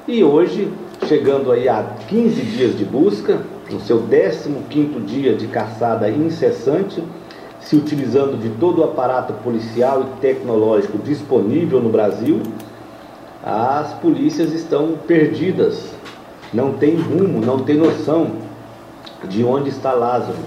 E 0.06 0.22
hoje, 0.22 0.70
chegando 1.06 1.50
aí 1.50 1.66
a 1.66 1.82
15 2.08 2.42
dias 2.42 2.76
de 2.76 2.84
busca, 2.84 3.40
no 3.70 3.80
seu 3.80 4.02
15º 4.02 5.04
dia 5.04 5.34
de 5.34 5.46
caçada 5.48 6.08
incessante, 6.10 7.02
se 7.60 7.74
utilizando 7.74 8.40
de 8.40 8.48
todo 8.50 8.80
o 8.80 8.84
aparato 8.84 9.32
policial 9.42 10.02
e 10.02 10.20
tecnológico 10.20 10.98
disponível 10.98 11.80
no 11.80 11.88
Brasil, 11.88 12.40
as 13.44 13.92
polícias 13.94 14.52
estão 14.52 14.96
perdidas, 15.06 15.92
não 16.52 16.74
tem 16.74 16.96
rumo, 16.96 17.44
não 17.44 17.60
tem 17.60 17.76
noção 17.76 18.32
de 19.28 19.42
onde 19.44 19.70
está 19.70 19.92
Lázaro 19.92 20.38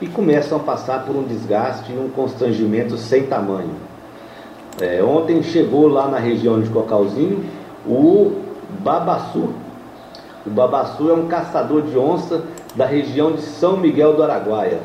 e 0.00 0.06
começam 0.06 0.58
a 0.58 0.60
passar 0.60 1.04
por 1.04 1.14
um 1.14 1.22
desgaste 1.22 1.92
e 1.92 1.98
um 1.98 2.08
constrangimento 2.08 2.96
sem 2.96 3.26
tamanho. 3.26 3.74
É, 4.80 5.02
ontem 5.02 5.42
chegou 5.42 5.86
lá 5.86 6.08
na 6.08 6.18
região 6.18 6.60
de 6.60 6.68
Cocalzinho 6.68 7.44
o 7.86 8.40
Babassu. 8.80 9.50
O 10.44 10.50
Babassu 10.50 11.10
é 11.10 11.14
um 11.14 11.26
caçador 11.26 11.82
de 11.82 11.96
onça 11.96 12.42
da 12.74 12.86
região 12.86 13.32
de 13.32 13.42
São 13.42 13.76
Miguel 13.76 14.14
do 14.14 14.22
Araguaia. 14.22 14.80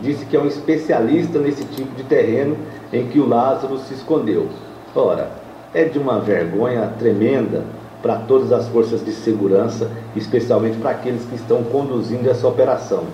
Disse 0.00 0.26
que 0.26 0.36
é 0.36 0.40
um 0.40 0.46
especialista 0.46 1.38
nesse 1.38 1.64
tipo 1.64 1.94
de 1.94 2.02
terreno 2.04 2.56
em 2.92 3.06
que 3.06 3.18
o 3.18 3.28
Lázaro 3.28 3.78
se 3.78 3.94
escondeu. 3.94 4.48
Ora, 4.94 5.30
é 5.74 5.84
de 5.84 5.98
uma 5.98 6.18
vergonha 6.18 6.92
tremenda 6.98 7.64
para 8.02 8.16
todas 8.16 8.52
as 8.52 8.68
forças 8.68 9.04
de 9.04 9.12
segurança, 9.12 9.90
especialmente 10.14 10.78
para 10.78 10.90
aqueles 10.90 11.24
que 11.24 11.34
estão 11.34 11.62
conduzindo 11.64 12.28
essa 12.30 12.46
operação. 12.46 13.04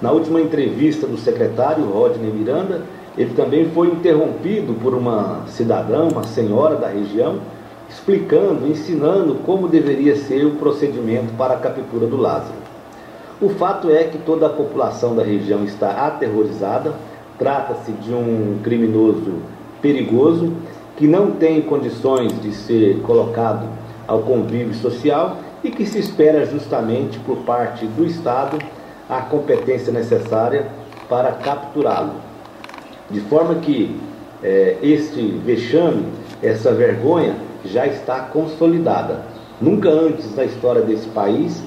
Na 0.00 0.10
última 0.10 0.40
entrevista 0.40 1.06
do 1.06 1.16
secretário 1.16 1.84
Rodney 1.84 2.32
Miranda, 2.32 2.82
ele 3.16 3.34
também 3.34 3.68
foi 3.70 3.88
interrompido 3.88 4.74
por 4.82 4.94
uma 4.94 5.44
cidadã, 5.46 6.04
uma 6.04 6.24
senhora 6.24 6.76
da 6.76 6.88
região, 6.88 7.38
explicando, 7.88 8.66
ensinando 8.66 9.34
como 9.46 9.68
deveria 9.68 10.16
ser 10.16 10.46
o 10.46 10.52
procedimento 10.52 11.32
para 11.36 11.54
a 11.54 11.58
captura 11.58 12.06
do 12.06 12.16
Lázaro. 12.16 12.71
O 13.40 13.48
fato 13.50 13.90
é 13.90 14.04
que 14.04 14.18
toda 14.18 14.46
a 14.46 14.50
população 14.50 15.16
da 15.16 15.22
região 15.22 15.64
está 15.64 16.06
aterrorizada, 16.06 16.94
trata-se 17.38 17.92
de 17.92 18.12
um 18.12 18.58
criminoso 18.62 19.34
perigoso 19.80 20.52
que 20.96 21.06
não 21.06 21.32
tem 21.32 21.60
condições 21.62 22.40
de 22.40 22.52
ser 22.52 23.00
colocado 23.02 23.66
ao 24.06 24.20
convívio 24.20 24.74
social 24.74 25.38
e 25.64 25.70
que 25.70 25.86
se 25.86 25.98
espera 25.98 26.44
justamente 26.46 27.18
por 27.20 27.38
parte 27.38 27.86
do 27.86 28.04
Estado 28.04 28.58
a 29.08 29.20
competência 29.22 29.92
necessária 29.92 30.68
para 31.08 31.32
capturá-lo. 31.32 32.14
De 33.10 33.20
forma 33.20 33.56
que 33.56 33.98
é, 34.42 34.76
este 34.82 35.20
vexame, 35.44 36.06
essa 36.42 36.72
vergonha, 36.72 37.34
já 37.64 37.86
está 37.86 38.20
consolidada. 38.20 39.24
Nunca 39.60 39.88
antes 39.88 40.34
na 40.34 40.44
história 40.44 40.82
desse 40.82 41.06
país, 41.08 41.62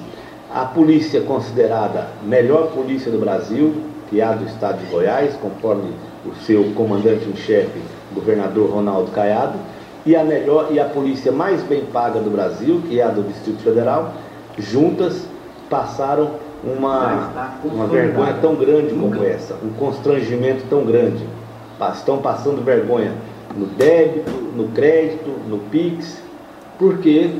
a 0.56 0.64
polícia 0.64 1.20
considerada 1.20 2.06
melhor 2.22 2.68
polícia 2.68 3.12
do 3.12 3.18
Brasil, 3.18 3.74
que 4.08 4.22
é 4.22 4.24
a 4.24 4.32
do 4.32 4.46
estado 4.46 4.78
de 4.78 4.86
Goiás, 4.86 5.34
conforme 5.34 5.92
o 6.24 6.34
seu 6.46 6.72
comandante 6.74 7.28
em 7.28 7.36
chefe, 7.36 7.78
governador 8.14 8.70
Ronaldo 8.70 9.10
Caiado, 9.10 9.58
e 10.06 10.16
a 10.16 10.24
melhor 10.24 10.68
e 10.70 10.80
a 10.80 10.86
polícia 10.86 11.30
mais 11.30 11.62
bem 11.62 11.84
paga 11.84 12.20
do 12.20 12.30
Brasil, 12.30 12.80
que 12.88 12.98
é 12.98 13.02
a 13.02 13.08
do 13.08 13.22
Distrito 13.22 13.62
Federal, 13.62 14.14
juntas 14.56 15.26
passaram 15.68 16.30
uma, 16.64 17.30
uma 17.62 17.86
vergonha 17.86 18.34
tão 18.40 18.54
grande 18.54 18.94
como 18.94 19.22
essa, 19.24 19.56
um 19.62 19.74
constrangimento 19.78 20.64
tão 20.70 20.86
grande. 20.86 21.22
Estão 21.92 22.16
passando 22.16 22.64
vergonha 22.64 23.12
no 23.54 23.66
débito, 23.66 24.30
no 24.56 24.68
crédito, 24.68 25.28
no 25.46 25.58
PIX, 25.70 26.22
porque, 26.78 27.30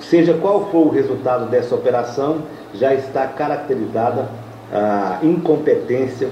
seja 0.00 0.34
qual 0.34 0.68
for 0.70 0.86
o 0.86 0.90
resultado 0.90 1.50
dessa 1.50 1.74
operação, 1.74 2.42
já 2.74 2.94
está 2.94 3.26
caracterizada 3.26 4.28
a 4.72 5.18
incompetência 5.22 6.28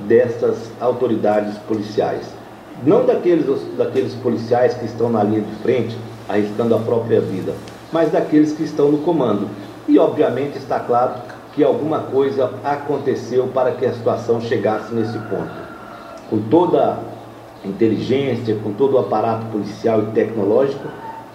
dessas 0.00 0.70
autoridades 0.80 1.56
policiais. 1.58 2.26
Não 2.84 3.06
daqueles, 3.06 3.46
daqueles 3.76 4.14
policiais 4.14 4.74
que 4.74 4.84
estão 4.84 5.08
na 5.08 5.22
linha 5.22 5.40
de 5.40 5.54
frente, 5.62 5.96
arriscando 6.28 6.74
a 6.74 6.78
própria 6.78 7.20
vida, 7.20 7.54
mas 7.92 8.10
daqueles 8.10 8.52
que 8.52 8.64
estão 8.64 8.90
no 8.90 8.98
comando. 8.98 9.48
E, 9.88 9.98
obviamente, 9.98 10.58
está 10.58 10.80
claro 10.80 11.14
que 11.54 11.64
alguma 11.64 12.00
coisa 12.00 12.52
aconteceu 12.62 13.46
para 13.46 13.72
que 13.72 13.86
a 13.86 13.92
situação 13.92 14.40
chegasse 14.40 14.92
nesse 14.92 15.18
ponto. 15.20 15.66
Com 16.28 16.38
toda 16.50 16.98
a 17.64 17.66
inteligência, 17.66 18.56
com 18.62 18.72
todo 18.72 18.94
o 18.94 18.98
aparato 18.98 19.46
policial 19.46 20.02
e 20.02 20.06
tecnológico, 20.06 20.86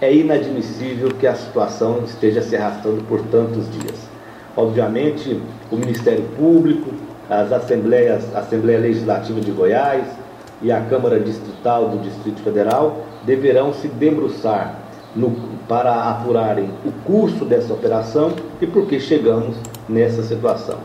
é 0.01 0.11
inadmissível 0.11 1.09
que 1.11 1.27
a 1.27 1.35
situação 1.35 2.03
esteja 2.03 2.41
se 2.41 2.55
arrastando 2.55 3.03
por 3.03 3.21
tantos 3.27 3.71
dias. 3.71 4.09
Obviamente, 4.57 5.39
o 5.71 5.75
Ministério 5.77 6.23
Público, 6.35 6.89
as 7.29 7.51
assembleias, 7.51 8.35
a 8.35 8.39
Assembleia 8.39 8.79
Legislativa 8.79 9.39
de 9.39 9.51
Goiás 9.51 10.03
e 10.61 10.71
a 10.71 10.81
Câmara 10.81 11.19
Distrital 11.19 11.87
do 11.87 11.99
Distrito 11.99 12.41
Federal 12.41 13.05
deverão 13.23 13.71
se 13.73 13.87
debruçar 13.87 14.75
no, 15.15 15.31
para 15.67 16.09
apurarem 16.09 16.69
o 16.83 16.91
curso 17.05 17.45
dessa 17.45 17.71
operação 17.71 18.33
e 18.59 18.65
por 18.65 18.87
que 18.87 18.99
chegamos 18.99 19.55
nessa 19.87 20.23
situação. 20.23 20.79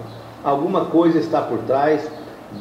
Alguma 0.45 0.85
coisa 0.85 1.19
está 1.19 1.41
por 1.41 1.59
trás 1.61 2.09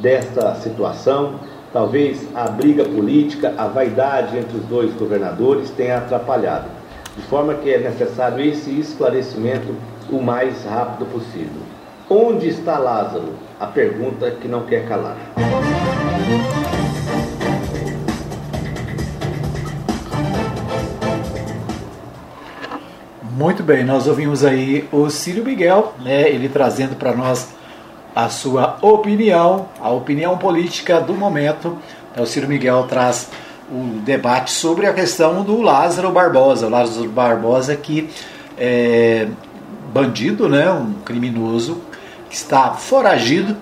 desta 0.01 0.55
situação, 0.55 1.35
talvez 1.75 2.25
a 2.33 2.47
briga 2.47 2.85
política, 2.85 3.53
a 3.57 3.67
vaidade 3.67 4.37
entre 4.37 4.55
os 4.55 4.63
dois 4.63 4.93
governadores 4.93 5.69
tenha 5.71 5.97
atrapalhado, 5.97 6.69
de 7.17 7.21
forma 7.23 7.53
que 7.55 7.69
é 7.69 7.77
necessário 7.77 8.39
esse 8.45 8.79
esclarecimento 8.79 9.75
o 10.09 10.21
mais 10.21 10.63
rápido 10.63 11.05
possível. 11.11 11.61
Onde 12.09 12.47
está 12.47 12.77
Lázaro? 12.77 13.33
A 13.59 13.65
pergunta 13.65 14.31
que 14.31 14.47
não 14.47 14.63
quer 14.63 14.87
calar. 14.87 15.17
Muito 23.33 23.63
bem, 23.63 23.83
nós 23.83 24.07
ouvimos 24.07 24.45
aí 24.45 24.87
o 24.93 25.09
Círio 25.09 25.43
Miguel, 25.43 25.93
né, 25.99 26.29
ele 26.29 26.47
trazendo 26.47 26.95
para 26.95 27.13
nós 27.13 27.53
a 28.15 28.29
sua 28.29 28.77
opinião, 28.81 29.67
a 29.79 29.89
opinião 29.89 30.37
política 30.37 31.01
do 31.01 31.13
momento. 31.13 31.77
O 32.17 32.25
Círio 32.25 32.47
Miguel 32.47 32.85
traz 32.87 33.29
o 33.69 33.99
debate 33.99 34.51
sobre 34.51 34.87
a 34.87 34.93
questão 34.93 35.43
do 35.43 35.61
Lázaro 35.61 36.11
Barbosa. 36.11 36.67
O 36.67 36.69
Lázaro 36.69 37.09
Barbosa 37.09 37.75
que 37.75 38.09
é 38.57 39.27
bandido, 39.93 40.47
né, 40.47 40.71
um 40.71 40.93
criminoso 41.05 41.81
que 42.29 42.35
está 42.35 42.73
foragido 42.73 43.55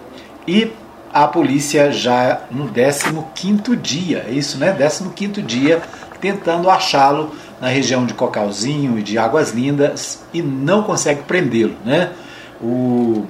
e 0.47 0.71
a 1.13 1.27
polícia 1.27 1.91
já 1.91 2.41
no 2.49 2.69
15º 2.69 3.75
dia, 3.75 4.25
é 4.27 4.31
isso, 4.31 4.57
né? 4.57 4.75
15º 4.75 5.43
dia 5.45 5.81
tentando 6.19 6.69
achá-lo 6.69 7.35
na 7.61 7.67
região 7.67 8.05
de 8.05 8.13
Cocalzinho 8.13 8.97
e 8.97 9.03
de 9.03 9.17
Águas 9.17 9.51
Lindas 9.51 10.23
e 10.33 10.41
não 10.41 10.83
consegue 10.83 11.21
prendê-lo. 11.23 11.75
Né? 11.85 12.11
O, 12.59 13.25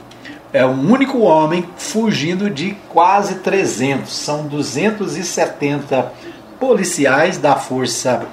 é 0.54 0.64
um 0.64 0.91
único 0.91 1.20
homem 1.22 1.68
fugindo 1.76 2.47
de 2.47 2.78
quase 2.89 3.36
300, 3.36 4.16
são 4.16 4.45
270 4.45 6.14
policiais 6.60 7.39
da 7.39 7.56
Força 7.56 8.28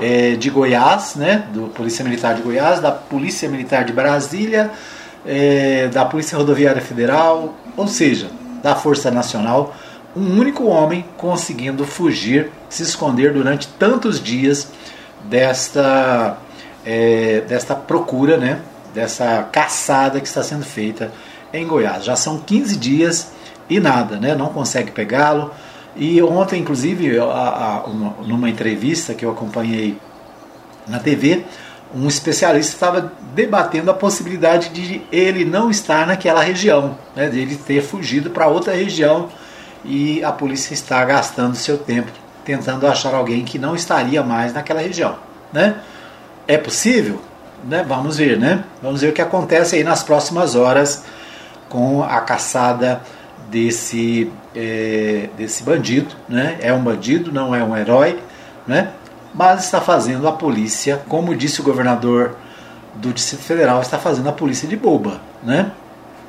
é, 0.00 0.34
de 0.36 0.48
Goiás, 0.48 1.14
né? 1.16 1.44
do 1.52 1.68
Polícia 1.68 2.02
Militar 2.02 2.34
de 2.34 2.40
Goiás, 2.40 2.80
da 2.80 2.90
Polícia 2.90 3.46
Militar 3.46 3.84
de 3.84 3.92
Brasília, 3.92 4.70
é, 5.26 5.88
da 5.88 6.06
Polícia 6.06 6.38
Rodoviária 6.38 6.80
Federal, 6.80 7.54
ou 7.76 7.86
seja, 7.86 8.30
da 8.62 8.74
Força 8.74 9.10
Nacional, 9.10 9.74
um 10.16 10.38
único 10.38 10.64
homem 10.64 11.04
conseguindo 11.18 11.84
fugir, 11.84 12.50
se 12.70 12.82
esconder 12.82 13.34
durante 13.34 13.68
tantos 13.68 14.18
dias 14.18 14.72
desta, 15.24 16.38
é, 16.86 17.42
desta 17.46 17.74
procura, 17.74 18.38
né, 18.38 18.60
dessa 18.94 19.46
caçada 19.52 20.20
que 20.20 20.26
está 20.26 20.42
sendo 20.42 20.64
feita 20.64 21.12
em 21.58 21.66
Goiás. 21.66 22.04
Já 22.04 22.16
são 22.16 22.38
15 22.38 22.76
dias 22.76 23.32
e 23.68 23.80
nada, 23.80 24.16
né, 24.16 24.34
não 24.34 24.48
consegue 24.48 24.90
pegá-lo. 24.90 25.50
E 25.94 26.22
ontem, 26.22 26.60
inclusive, 26.60 27.18
a, 27.18 27.24
a, 27.24 27.84
uma, 27.86 28.14
numa 28.26 28.50
entrevista 28.50 29.14
que 29.14 29.24
eu 29.24 29.30
acompanhei 29.30 29.98
na 30.86 30.98
TV, 30.98 31.44
um 31.94 32.06
especialista 32.06 32.74
estava 32.74 33.12
debatendo 33.34 33.90
a 33.90 33.94
possibilidade 33.94 34.68
de 34.70 35.00
ele 35.10 35.44
não 35.44 35.70
estar 35.70 36.06
naquela 36.06 36.42
região, 36.42 36.98
né, 37.14 37.28
de 37.28 37.40
ele 37.40 37.56
ter 37.56 37.82
fugido 37.82 38.30
para 38.30 38.46
outra 38.46 38.74
região 38.74 39.28
e 39.84 40.22
a 40.22 40.32
polícia 40.32 40.74
está 40.74 41.04
gastando 41.04 41.54
seu 41.54 41.78
tempo 41.78 42.10
tentando 42.46 42.86
achar 42.86 43.12
alguém 43.12 43.44
que 43.44 43.58
não 43.58 43.74
estaria 43.74 44.22
mais 44.22 44.54
naquela 44.54 44.80
região, 44.80 45.16
né? 45.52 45.74
É 46.46 46.56
possível? 46.56 47.20
Né? 47.64 47.84
Vamos 47.86 48.18
ver, 48.18 48.38
né? 48.38 48.62
Vamos 48.80 49.00
ver 49.00 49.08
o 49.08 49.12
que 49.12 49.20
acontece 49.20 49.74
aí 49.74 49.82
nas 49.82 50.04
próximas 50.04 50.54
horas 50.54 51.02
com 51.68 52.02
a 52.02 52.20
caçada 52.20 53.00
desse 53.50 54.30
é, 54.54 55.28
desse 55.36 55.62
bandido, 55.62 56.14
né? 56.28 56.58
É 56.60 56.72
um 56.72 56.82
bandido, 56.82 57.32
não 57.32 57.54
é 57.54 57.62
um 57.62 57.76
herói, 57.76 58.18
né? 58.66 58.92
Mas 59.34 59.64
está 59.64 59.80
fazendo 59.80 60.26
a 60.26 60.32
polícia, 60.32 61.02
como 61.08 61.34
disse 61.34 61.60
o 61.60 61.64
governador 61.64 62.36
do 62.94 63.12
Distrito 63.12 63.42
Federal, 63.42 63.80
está 63.80 63.98
fazendo 63.98 64.28
a 64.28 64.32
polícia 64.32 64.66
de 64.66 64.76
boba, 64.76 65.20
né? 65.42 65.72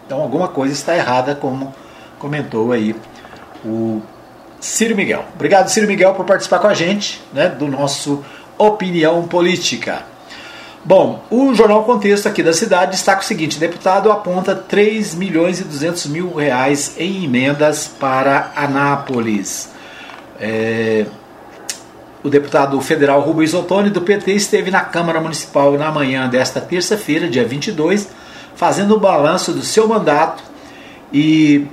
Então 0.05 0.21
alguma 0.21 0.47
coisa 0.47 0.73
está 0.73 0.95
errada, 0.95 1.35
como 1.35 1.73
comentou 2.19 2.71
aí 2.71 2.95
o 3.63 4.01
Ciro 4.59 4.95
Miguel. 4.95 5.25
Obrigado, 5.35 5.69
Ciro 5.69 5.87
Miguel, 5.87 6.13
por 6.13 6.25
participar 6.25 6.59
com 6.59 6.67
a 6.67 6.73
gente 6.73 7.21
né, 7.33 7.49
do 7.49 7.67
nosso 7.67 8.23
Opinião 8.57 9.27
Política. 9.27 10.03
Bom, 10.87 11.21
o 11.29 11.53
Jornal 11.53 11.83
Contexto 11.83 12.29
aqui 12.29 12.41
da 12.41 12.53
cidade 12.53 12.91
destaca 12.91 13.19
o 13.21 13.25
seguinte: 13.25 13.59
deputado 13.59 14.09
aponta 14.09 14.55
3 14.55 15.15
milhões 15.15 15.59
e 15.59 15.65
200 15.65 16.05
mil 16.05 16.33
reais 16.33 16.95
em 16.97 17.25
emendas 17.25 17.89
para 17.99 18.53
Anápolis. 18.55 19.69
É, 20.39 21.05
o 22.23 22.29
deputado 22.29 22.79
federal 22.79 23.19
Rubens 23.19 23.53
Ottoni, 23.53 23.89
do 23.89 23.99
PT, 23.99 24.31
esteve 24.31 24.71
na 24.71 24.79
Câmara 24.79 25.19
Municipal 25.19 25.73
na 25.73 25.91
manhã 25.91 26.29
desta 26.29 26.61
terça-feira, 26.61 27.27
dia 27.27 27.43
22, 27.45 28.07
fazendo 28.55 28.95
o 28.95 28.99
balanço 28.99 29.51
do 29.51 29.63
seu 29.63 29.89
mandato 29.89 30.41
e 31.11 31.67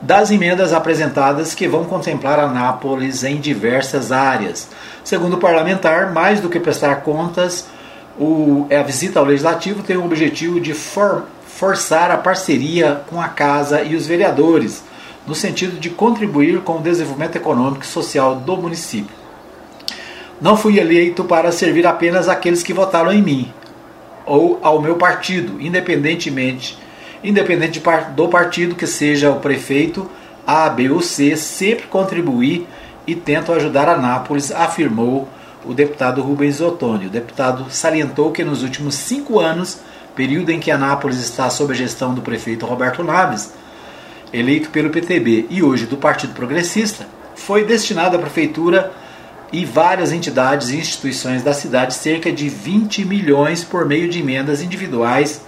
das 0.00 0.30
emendas 0.30 0.72
apresentadas 0.72 1.56
que 1.56 1.66
vão 1.66 1.86
contemplar 1.86 2.38
Anápolis 2.38 3.24
em 3.24 3.40
diversas 3.40 4.12
áreas. 4.12 4.68
Segundo 5.02 5.34
o 5.34 5.40
parlamentar, 5.40 6.12
mais 6.12 6.38
do 6.38 6.48
que 6.48 6.60
prestar 6.60 7.02
contas, 7.02 7.66
o, 8.18 8.66
a 8.70 8.82
visita 8.82 9.18
ao 9.18 9.26
Legislativo 9.26 9.82
tem 9.82 9.96
o 9.96 10.04
objetivo 10.04 10.60
de 10.60 10.74
for, 10.74 11.24
forçar 11.46 12.10
a 12.10 12.16
parceria 12.16 13.02
com 13.08 13.20
a 13.20 13.28
Casa 13.28 13.82
e 13.82 13.94
os 13.94 14.06
vereadores, 14.06 14.82
no 15.26 15.34
sentido 15.34 15.78
de 15.78 15.90
contribuir 15.90 16.60
com 16.60 16.78
o 16.78 16.82
desenvolvimento 16.82 17.36
econômico 17.36 17.84
e 17.84 17.86
social 17.86 18.36
do 18.36 18.56
município. 18.56 19.14
Não 20.40 20.56
fui 20.56 20.78
eleito 20.78 21.24
para 21.24 21.52
servir 21.52 21.86
apenas 21.86 22.28
aqueles 22.28 22.62
que 22.62 22.72
votaram 22.72 23.12
em 23.12 23.22
mim 23.22 23.52
ou 24.24 24.58
ao 24.62 24.80
meu 24.80 24.96
partido, 24.96 25.60
independentemente 25.60 26.78
independente 27.22 27.82
do 28.14 28.28
partido 28.28 28.74
que 28.74 28.86
seja 28.86 29.30
o 29.30 29.40
prefeito 29.40 30.10
A, 30.46 30.68
B 30.68 30.90
ou 30.90 31.02
C, 31.02 31.36
sempre 31.36 31.86
contribuir 31.86 32.66
e 33.06 33.14
tento 33.14 33.52
ajudar 33.52 33.88
a 33.88 33.96
Nápoles, 33.96 34.50
afirmou 34.50 35.28
o 35.64 35.74
deputado 35.74 36.22
Rubens 36.22 36.60
Ottoni. 36.60 37.06
O 37.06 37.10
deputado 37.10 37.66
salientou 37.70 38.32
que 38.32 38.44
nos 38.44 38.62
últimos 38.62 38.94
cinco 38.94 39.38
anos, 39.38 39.80
período 40.14 40.50
em 40.50 40.60
que 40.60 40.70
Anápolis 40.70 41.18
está 41.18 41.48
sob 41.50 41.72
a 41.72 41.76
gestão 41.76 42.14
do 42.14 42.22
prefeito 42.22 42.66
Roberto 42.66 43.02
Naves, 43.02 43.52
eleito 44.32 44.70
pelo 44.70 44.90
PTB 44.90 45.46
e 45.50 45.62
hoje 45.62 45.86
do 45.86 45.96
Partido 45.96 46.34
Progressista, 46.34 47.06
foi 47.34 47.64
destinado 47.64 48.16
à 48.16 48.18
prefeitura 48.18 48.92
e 49.52 49.64
várias 49.64 50.12
entidades 50.12 50.70
e 50.70 50.76
instituições 50.76 51.42
da 51.42 51.52
cidade 51.52 51.94
cerca 51.94 52.30
de 52.30 52.48
20 52.48 53.04
milhões 53.04 53.64
por 53.64 53.84
meio 53.84 54.08
de 54.08 54.20
emendas 54.20 54.62
individuais 54.62 55.42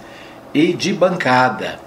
e 0.53 0.73
de 0.73 0.91
bancada. 0.93 1.79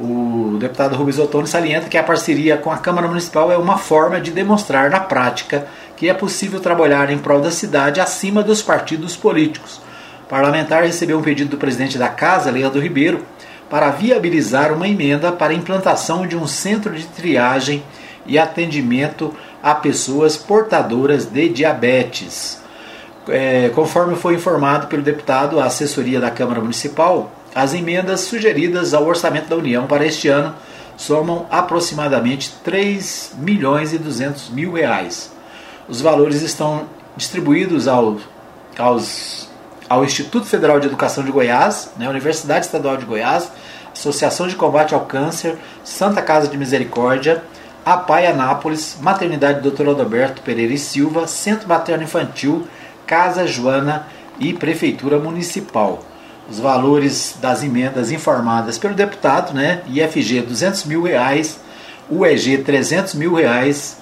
O 0.00 0.56
deputado 0.58 0.96
Rubens 0.96 1.20
Ottoni 1.20 1.46
salienta 1.46 1.88
que 1.88 1.96
a 1.96 2.02
parceria 2.02 2.56
com 2.56 2.72
a 2.72 2.78
Câmara 2.78 3.06
Municipal 3.06 3.52
é 3.52 3.56
uma 3.56 3.78
forma 3.78 4.20
de 4.20 4.32
demonstrar 4.32 4.90
na 4.90 4.98
prática 4.98 5.68
que 5.96 6.08
é 6.08 6.14
possível 6.14 6.60
trabalhar 6.60 7.10
em 7.10 7.18
prol 7.18 7.40
da 7.40 7.50
cidade 7.50 8.00
acima 8.00 8.42
dos 8.42 8.62
partidos 8.62 9.16
políticos. 9.16 9.80
O 10.24 10.26
parlamentar 10.28 10.82
recebeu 10.82 11.18
um 11.18 11.22
pedido 11.22 11.50
do 11.50 11.56
presidente 11.56 11.98
da 11.98 12.08
Casa, 12.08 12.50
Leandro 12.50 12.80
Ribeiro, 12.80 13.24
para 13.68 13.90
viabilizar 13.90 14.72
uma 14.72 14.88
emenda 14.88 15.32
para 15.32 15.52
a 15.52 15.56
implantação 15.56 16.26
de 16.26 16.36
um 16.36 16.46
centro 16.46 16.94
de 16.94 17.04
triagem 17.06 17.82
e 18.26 18.38
atendimento 18.38 19.34
a 19.62 19.74
pessoas 19.74 20.36
portadoras 20.36 21.26
de 21.26 21.48
diabetes. 21.48 22.62
É, 23.28 23.70
conforme 23.74 24.16
foi 24.16 24.34
informado 24.34 24.86
pelo 24.86 25.02
deputado, 25.02 25.58
a 25.58 25.64
assessoria 25.64 26.20
da 26.20 26.30
Câmara 26.30 26.60
Municipal, 26.60 27.32
as 27.54 27.72
emendas 27.72 28.20
sugeridas 28.20 28.92
ao 28.92 29.06
orçamento 29.06 29.48
da 29.48 29.56
União 29.56 29.86
para 29.86 30.04
este 30.04 30.28
ano 30.28 30.54
somam 30.96 31.46
aproximadamente 31.50 32.54
3 32.62 33.34
milhões 33.38 33.92
e 33.92 33.98
200 33.98 34.50
mil 34.50 34.72
reais. 34.72 35.33
Os 35.88 36.00
valores 36.00 36.40
estão 36.40 36.86
distribuídos 37.16 37.86
ao, 37.86 38.16
aos, 38.78 39.48
ao 39.88 40.04
Instituto 40.04 40.46
Federal 40.46 40.80
de 40.80 40.86
Educação 40.86 41.22
de 41.22 41.30
Goiás, 41.30 41.90
né, 41.96 42.08
Universidade 42.08 42.64
Estadual 42.64 42.96
de 42.96 43.04
Goiás, 43.04 43.50
Associação 43.92 44.48
de 44.48 44.56
Combate 44.56 44.94
ao 44.94 45.04
Câncer, 45.04 45.56
Santa 45.84 46.22
Casa 46.22 46.48
de 46.48 46.56
Misericórdia, 46.56 47.42
a 47.84 47.98
Pai 47.98 48.26
Anápolis, 48.26 48.96
Maternidade 49.00 49.60
Dr. 49.60 49.90
Adalberto 49.90 50.40
Pereira 50.40 50.72
e 50.72 50.78
Silva, 50.78 51.26
Centro 51.26 51.68
Materno 51.68 52.02
Infantil, 52.02 52.66
Casa 53.06 53.46
Joana 53.46 54.06
e 54.38 54.54
Prefeitura 54.54 55.18
Municipal. 55.18 56.02
Os 56.48 56.58
valores 56.58 57.36
das 57.40 57.62
emendas 57.62 58.10
informadas 58.10 58.78
pelo 58.78 58.94
deputado, 58.94 59.54
né? 59.54 59.82
IFG 59.86 60.40
200 60.40 60.84
mil 60.84 61.02
reais, 61.02 61.60
UEG 62.10 62.58
300 62.58 63.14
mil 63.14 63.34
reais, 63.34 63.98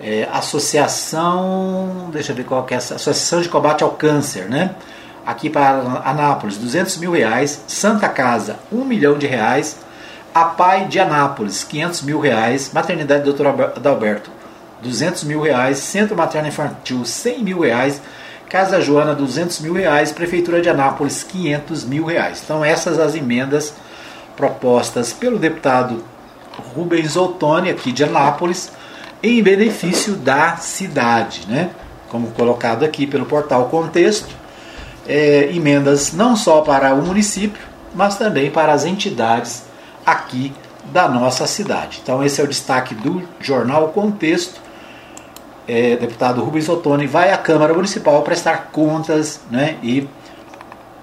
é, 0.00 0.28
Associação, 0.32 2.08
deixa 2.12 2.32
eu 2.32 2.36
ver 2.36 2.44
qual 2.44 2.64
que 2.64 2.74
é 2.74 2.76
essa, 2.76 2.94
Associação 2.94 3.40
de 3.40 3.48
Combate 3.48 3.84
ao 3.84 3.90
Câncer, 3.90 4.48
né? 4.48 4.74
Aqui 5.26 5.50
para 5.50 6.02
Anápolis, 6.04 6.56
200 6.56 6.96
mil 6.96 7.12
reais, 7.12 7.62
Santa 7.66 8.08
Casa, 8.08 8.56
1 8.72 8.84
milhão 8.84 9.18
de 9.18 9.26
reais, 9.26 9.76
a 10.32 10.44
Pai 10.44 10.86
de 10.86 11.00
Anápolis, 11.00 11.64
500 11.64 12.02
mil 12.02 12.20
reais. 12.20 12.70
Maternidade 12.72 13.30
Dr. 13.30 13.48
Adalberto, 13.48 14.30
200 14.80 15.24
mil 15.24 15.40
reais. 15.40 15.78
Centro 15.78 16.16
Materno 16.16 16.48
Infantil, 16.48 17.04
100 17.04 17.42
mil 17.42 17.60
reais. 17.60 18.00
Casa 18.48 18.80
Joana, 18.80 19.12
200 19.14 19.58
mil 19.60 19.74
reais. 19.74 20.12
Prefeitura 20.12 20.62
de 20.62 20.68
Anápolis, 20.68 21.24
500 21.24 21.84
mil 21.84 22.04
reais. 22.04 22.40
Então 22.44 22.64
essas 22.64 22.98
as 22.98 23.16
emendas 23.16 23.74
propostas 24.36 25.12
pelo 25.12 25.38
deputado 25.38 26.04
Rubens 26.74 27.16
Ottoni, 27.16 27.68
aqui 27.68 27.90
de 27.90 28.04
Anápolis, 28.04 28.70
em 29.22 29.42
benefício 29.42 30.14
da 30.14 30.56
cidade, 30.56 31.46
né? 31.48 31.70
Como 32.08 32.28
colocado 32.28 32.84
aqui 32.84 33.06
pelo 33.06 33.26
portal 33.26 33.68
Contexto, 33.68 34.34
é, 35.06 35.50
emendas 35.52 36.12
não 36.12 36.36
só 36.36 36.60
para 36.62 36.94
o 36.94 37.02
município, 37.02 37.62
mas 37.94 38.16
também 38.16 38.50
para 38.50 38.72
as 38.72 38.84
entidades 38.84 39.64
aqui 40.04 40.52
da 40.84 41.08
nossa 41.08 41.46
cidade. 41.46 42.00
Então 42.02 42.22
esse 42.22 42.40
é 42.40 42.44
o 42.44 42.48
destaque 42.48 42.94
do 42.94 43.22
jornal 43.40 43.88
Contexto. 43.88 44.60
É, 45.68 45.96
deputado 45.96 46.42
Rubens 46.42 46.68
Ottoni 46.68 47.06
vai 47.06 47.32
à 47.32 47.38
Câmara 47.38 47.72
Municipal 47.72 48.22
prestar 48.22 48.70
contas 48.72 49.40
né, 49.50 49.76
e 49.82 50.08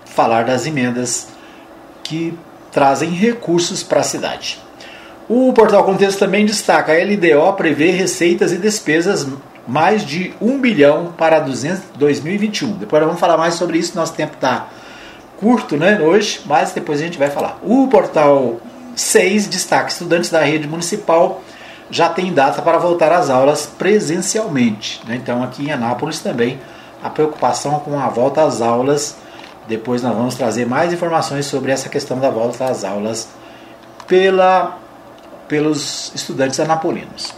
falar 0.06 0.44
das 0.44 0.66
emendas 0.66 1.30
que 2.04 2.38
trazem 2.72 3.12
recursos 3.12 3.84
para 3.84 4.02
a 4.02 4.04
cidade. 4.04 4.67
O 5.30 5.52
portal 5.54 5.84
Contexto 5.84 6.20
também 6.20 6.46
destaca: 6.46 6.94
a 6.94 6.96
LDO 6.96 7.54
prevê 7.54 7.92
receitas 7.92 8.52
e 8.52 8.58
despesas 8.58 9.28
mais 9.68 10.06
de 10.06 10.34
1 10.42 10.60
bilhão 10.60 11.14
para 11.18 11.40
200, 11.40 11.84
2021. 11.96 12.74
Depois 12.74 13.02
nós 13.02 13.08
vamos 13.08 13.20
falar 13.20 13.38
mais 13.38 13.56
sobre 13.56 13.78
isso, 13.78 13.96
nosso 13.96 14.14
tempo 14.14 14.36
está 14.36 14.68
curto 15.38 15.76
né, 15.76 16.00
hoje, 16.02 16.42
mas 16.46 16.72
depois 16.72 17.00
a 17.02 17.04
gente 17.04 17.18
vai 17.18 17.30
falar. 17.30 17.60
O 17.62 17.88
portal 17.88 18.58
6 18.96 19.48
destaca: 19.48 19.90
estudantes 19.90 20.30
da 20.30 20.42
rede 20.42 20.68
municipal 20.68 21.42
já 21.90 22.10
têm 22.10 22.34
data 22.34 22.62
para 22.62 22.78
voltar 22.78 23.12
às 23.12 23.30
aulas 23.30 23.66
presencialmente. 23.66 25.02
Né? 25.08 25.16
Então, 25.16 25.44
aqui 25.44 25.68
em 25.68 25.72
Anápolis 25.72 26.20
também 26.20 26.60
a 27.04 27.10
preocupação 27.10 27.80
com 27.80 28.00
a 28.00 28.08
volta 28.10 28.44
às 28.44 28.62
aulas. 28.62 29.16
Depois 29.68 30.02
nós 30.02 30.16
vamos 30.16 30.36
trazer 30.36 30.66
mais 30.66 30.94
informações 30.94 31.46
sobre 31.46 31.72
essa 31.72 31.90
questão 31.90 32.20
da 32.20 32.30
volta 32.30 32.66
às 32.66 32.86
aulas 32.86 33.28
pela, 34.08 34.78
pelos 35.48 36.12
estudantes 36.14 36.60
anapolinos. 36.60 37.34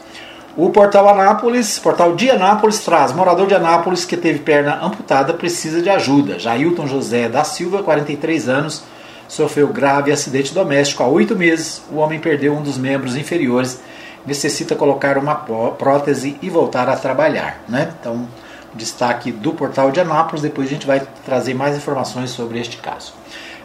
O 0.58 0.72
portal 0.72 1.08
Anápolis, 1.08 1.80
portal 1.80 2.16
de 2.16 2.30
Anápolis 2.30 2.80
traz: 2.80 3.14
morador 3.14 3.48
de 3.48 3.56
Anápolis 3.56 4.04
que 4.04 4.18
teve 4.18 4.40
perna 4.40 4.80
amputada 4.82 5.34
precisa 5.34 5.82
de 5.82 5.90
ajuda. 5.90 6.38
Jailton 6.38 6.88
José 6.88 7.30
da 7.30 7.44
Silva, 7.44 7.84
43 7.84 8.50
anos, 8.50 8.84
sofreu 9.28 9.68
grave 9.68 10.12
acidente 10.12 10.54
doméstico 10.54 11.04
há 11.04 11.08
oito 11.08 11.36
meses. 11.36 11.82
O 11.92 11.98
homem 11.98 12.20
perdeu 12.20 12.54
um 12.54 12.62
dos 12.62 12.78
membros 12.78 13.16
inferiores, 13.16 13.80
necessita 14.26 14.76
colocar 14.76 15.18
uma 15.18 15.36
prótese 15.36 16.38
e 16.42 16.50
voltar 16.50 16.90
a 16.90 16.96
trabalhar. 16.96 17.64
Né? 17.70 17.94
Então, 18.00 18.28
destaque 18.74 19.32
do 19.32 19.54
portal 19.54 19.92
de 19.92 20.02
Anápolis. 20.02 20.42
Depois 20.42 20.68
a 20.68 20.72
gente 20.72 20.86
vai 20.86 21.02
trazer 21.26 21.54
mais 21.54 21.78
informações 21.78 22.32
sobre 22.32 22.60
este 22.60 22.78
caso. 22.78 23.14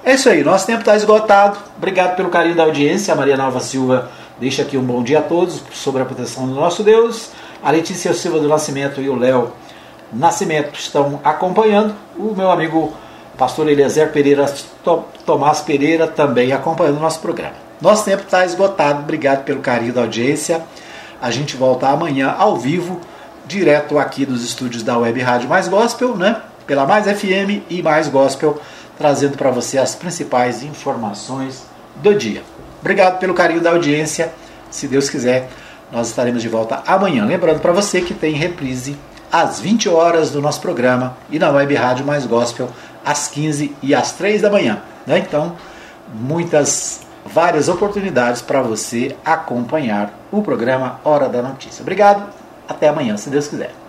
É 0.05 0.15
isso 0.15 0.29
aí, 0.29 0.45
nosso 0.45 0.67
tempo 0.67 0.81
está 0.81 0.95
esgotado. 0.95 1.59
Obrigado 1.79 2.15
pelo 2.15 2.29
carinho 2.29 2.55
da 2.55 2.63
audiência. 2.65 3.15
Maria 3.15 3.39
Nova 3.39 3.59
Silva 3.59 4.11
deixa 4.39 4.63
aqui 4.63 4.77
um 4.77 4.83
bom 4.83 5.03
dia 5.03 5.21
a 5.21 5.23
todos 5.23 5.63
sobre 5.73 6.03
a 6.03 6.05
proteção 6.05 6.47
do 6.47 6.55
nosso 6.55 6.83
Deus. 6.83 7.31
A 7.63 7.71
Letícia 7.71 8.13
Silva 8.13 8.39
do 8.39 8.49
Nascimento 8.49 9.01
e 9.01 9.09
o 9.09 9.17
Léo 9.17 9.53
Nascimento 10.13 10.79
estão 10.79 11.21
acompanhando. 11.25 11.95
O 12.17 12.35
meu 12.35 12.51
amigo 12.51 12.93
pastor 13.37 13.69
Eliezer 13.69 14.13
Pereira 14.13 14.53
Tomás 15.25 15.61
Pereira 15.61 16.07
também 16.07 16.53
acompanhando 16.53 16.99
o 16.99 17.01
nosso 17.01 17.21
programa. 17.21 17.55
Nosso 17.81 18.05
tempo 18.05 18.23
está 18.23 18.45
esgotado, 18.45 19.01
obrigado 19.01 19.45
pelo 19.45 19.61
carinho 19.61 19.93
da 19.93 20.03
audiência. 20.03 20.63
A 21.21 21.31
gente 21.31 21.57
volta 21.57 21.89
amanhã 21.89 22.35
ao 22.39 22.57
vivo, 22.57 23.01
direto 23.47 23.99
aqui 23.99 24.25
dos 24.25 24.45
estúdios 24.45 24.83
da 24.83 24.97
Web 24.99 25.21
Rádio 25.21 25.49
Mais 25.49 25.69
Gospel, 25.69 26.17
né? 26.17 26.41
Pela 26.67 26.87
Mais 26.87 27.07
FM 27.07 27.65
e 27.69 27.83
Mais 27.83 28.09
Gospel, 28.09 28.59
trazendo 28.97 29.37
para 29.37 29.51
você 29.51 29.79
as 29.79 29.95
principais 29.95 30.63
informações 30.63 31.65
do 31.97 32.15
dia. 32.15 32.43
Obrigado 32.85 33.19
pelo 33.19 33.33
carinho 33.33 33.63
da 33.63 33.71
audiência. 33.71 34.31
Se 34.71 34.87
Deus 34.87 35.09
quiser, 35.09 35.49
nós 35.91 36.09
estaremos 36.09 36.43
de 36.43 36.51
volta 36.51 36.83
amanhã. 36.87 37.25
Lembrando 37.25 37.59
para 37.61 37.73
você 37.73 38.03
que 38.03 38.13
tem 38.13 38.35
reprise 38.35 38.95
às 39.33 39.59
20 39.59 39.89
horas 39.89 40.31
do 40.31 40.43
nosso 40.43 40.61
programa 40.61 41.17
e 41.31 41.39
na 41.39 41.49
Web 41.49 41.75
Rádio 41.77 42.05
Mais 42.05 42.27
Gospel 42.27 42.69
às 43.03 43.27
15 43.27 43.75
e 43.83 43.95
às 43.95 44.13
3 44.13 44.43
da 44.43 44.51
manhã. 44.51 44.83
Né? 45.07 45.19
Então, 45.19 45.57
muitas, 46.13 47.01
várias 47.25 47.71
oportunidades 47.71 48.43
para 48.43 48.61
você 48.61 49.17
acompanhar 49.25 50.13
o 50.31 50.43
programa 50.43 51.01
Hora 51.03 51.27
da 51.27 51.41
Notícia. 51.41 51.81
Obrigado, 51.81 52.23
até 52.69 52.89
amanhã, 52.89 53.17
se 53.17 53.31
Deus 53.31 53.49
quiser. 53.49 53.84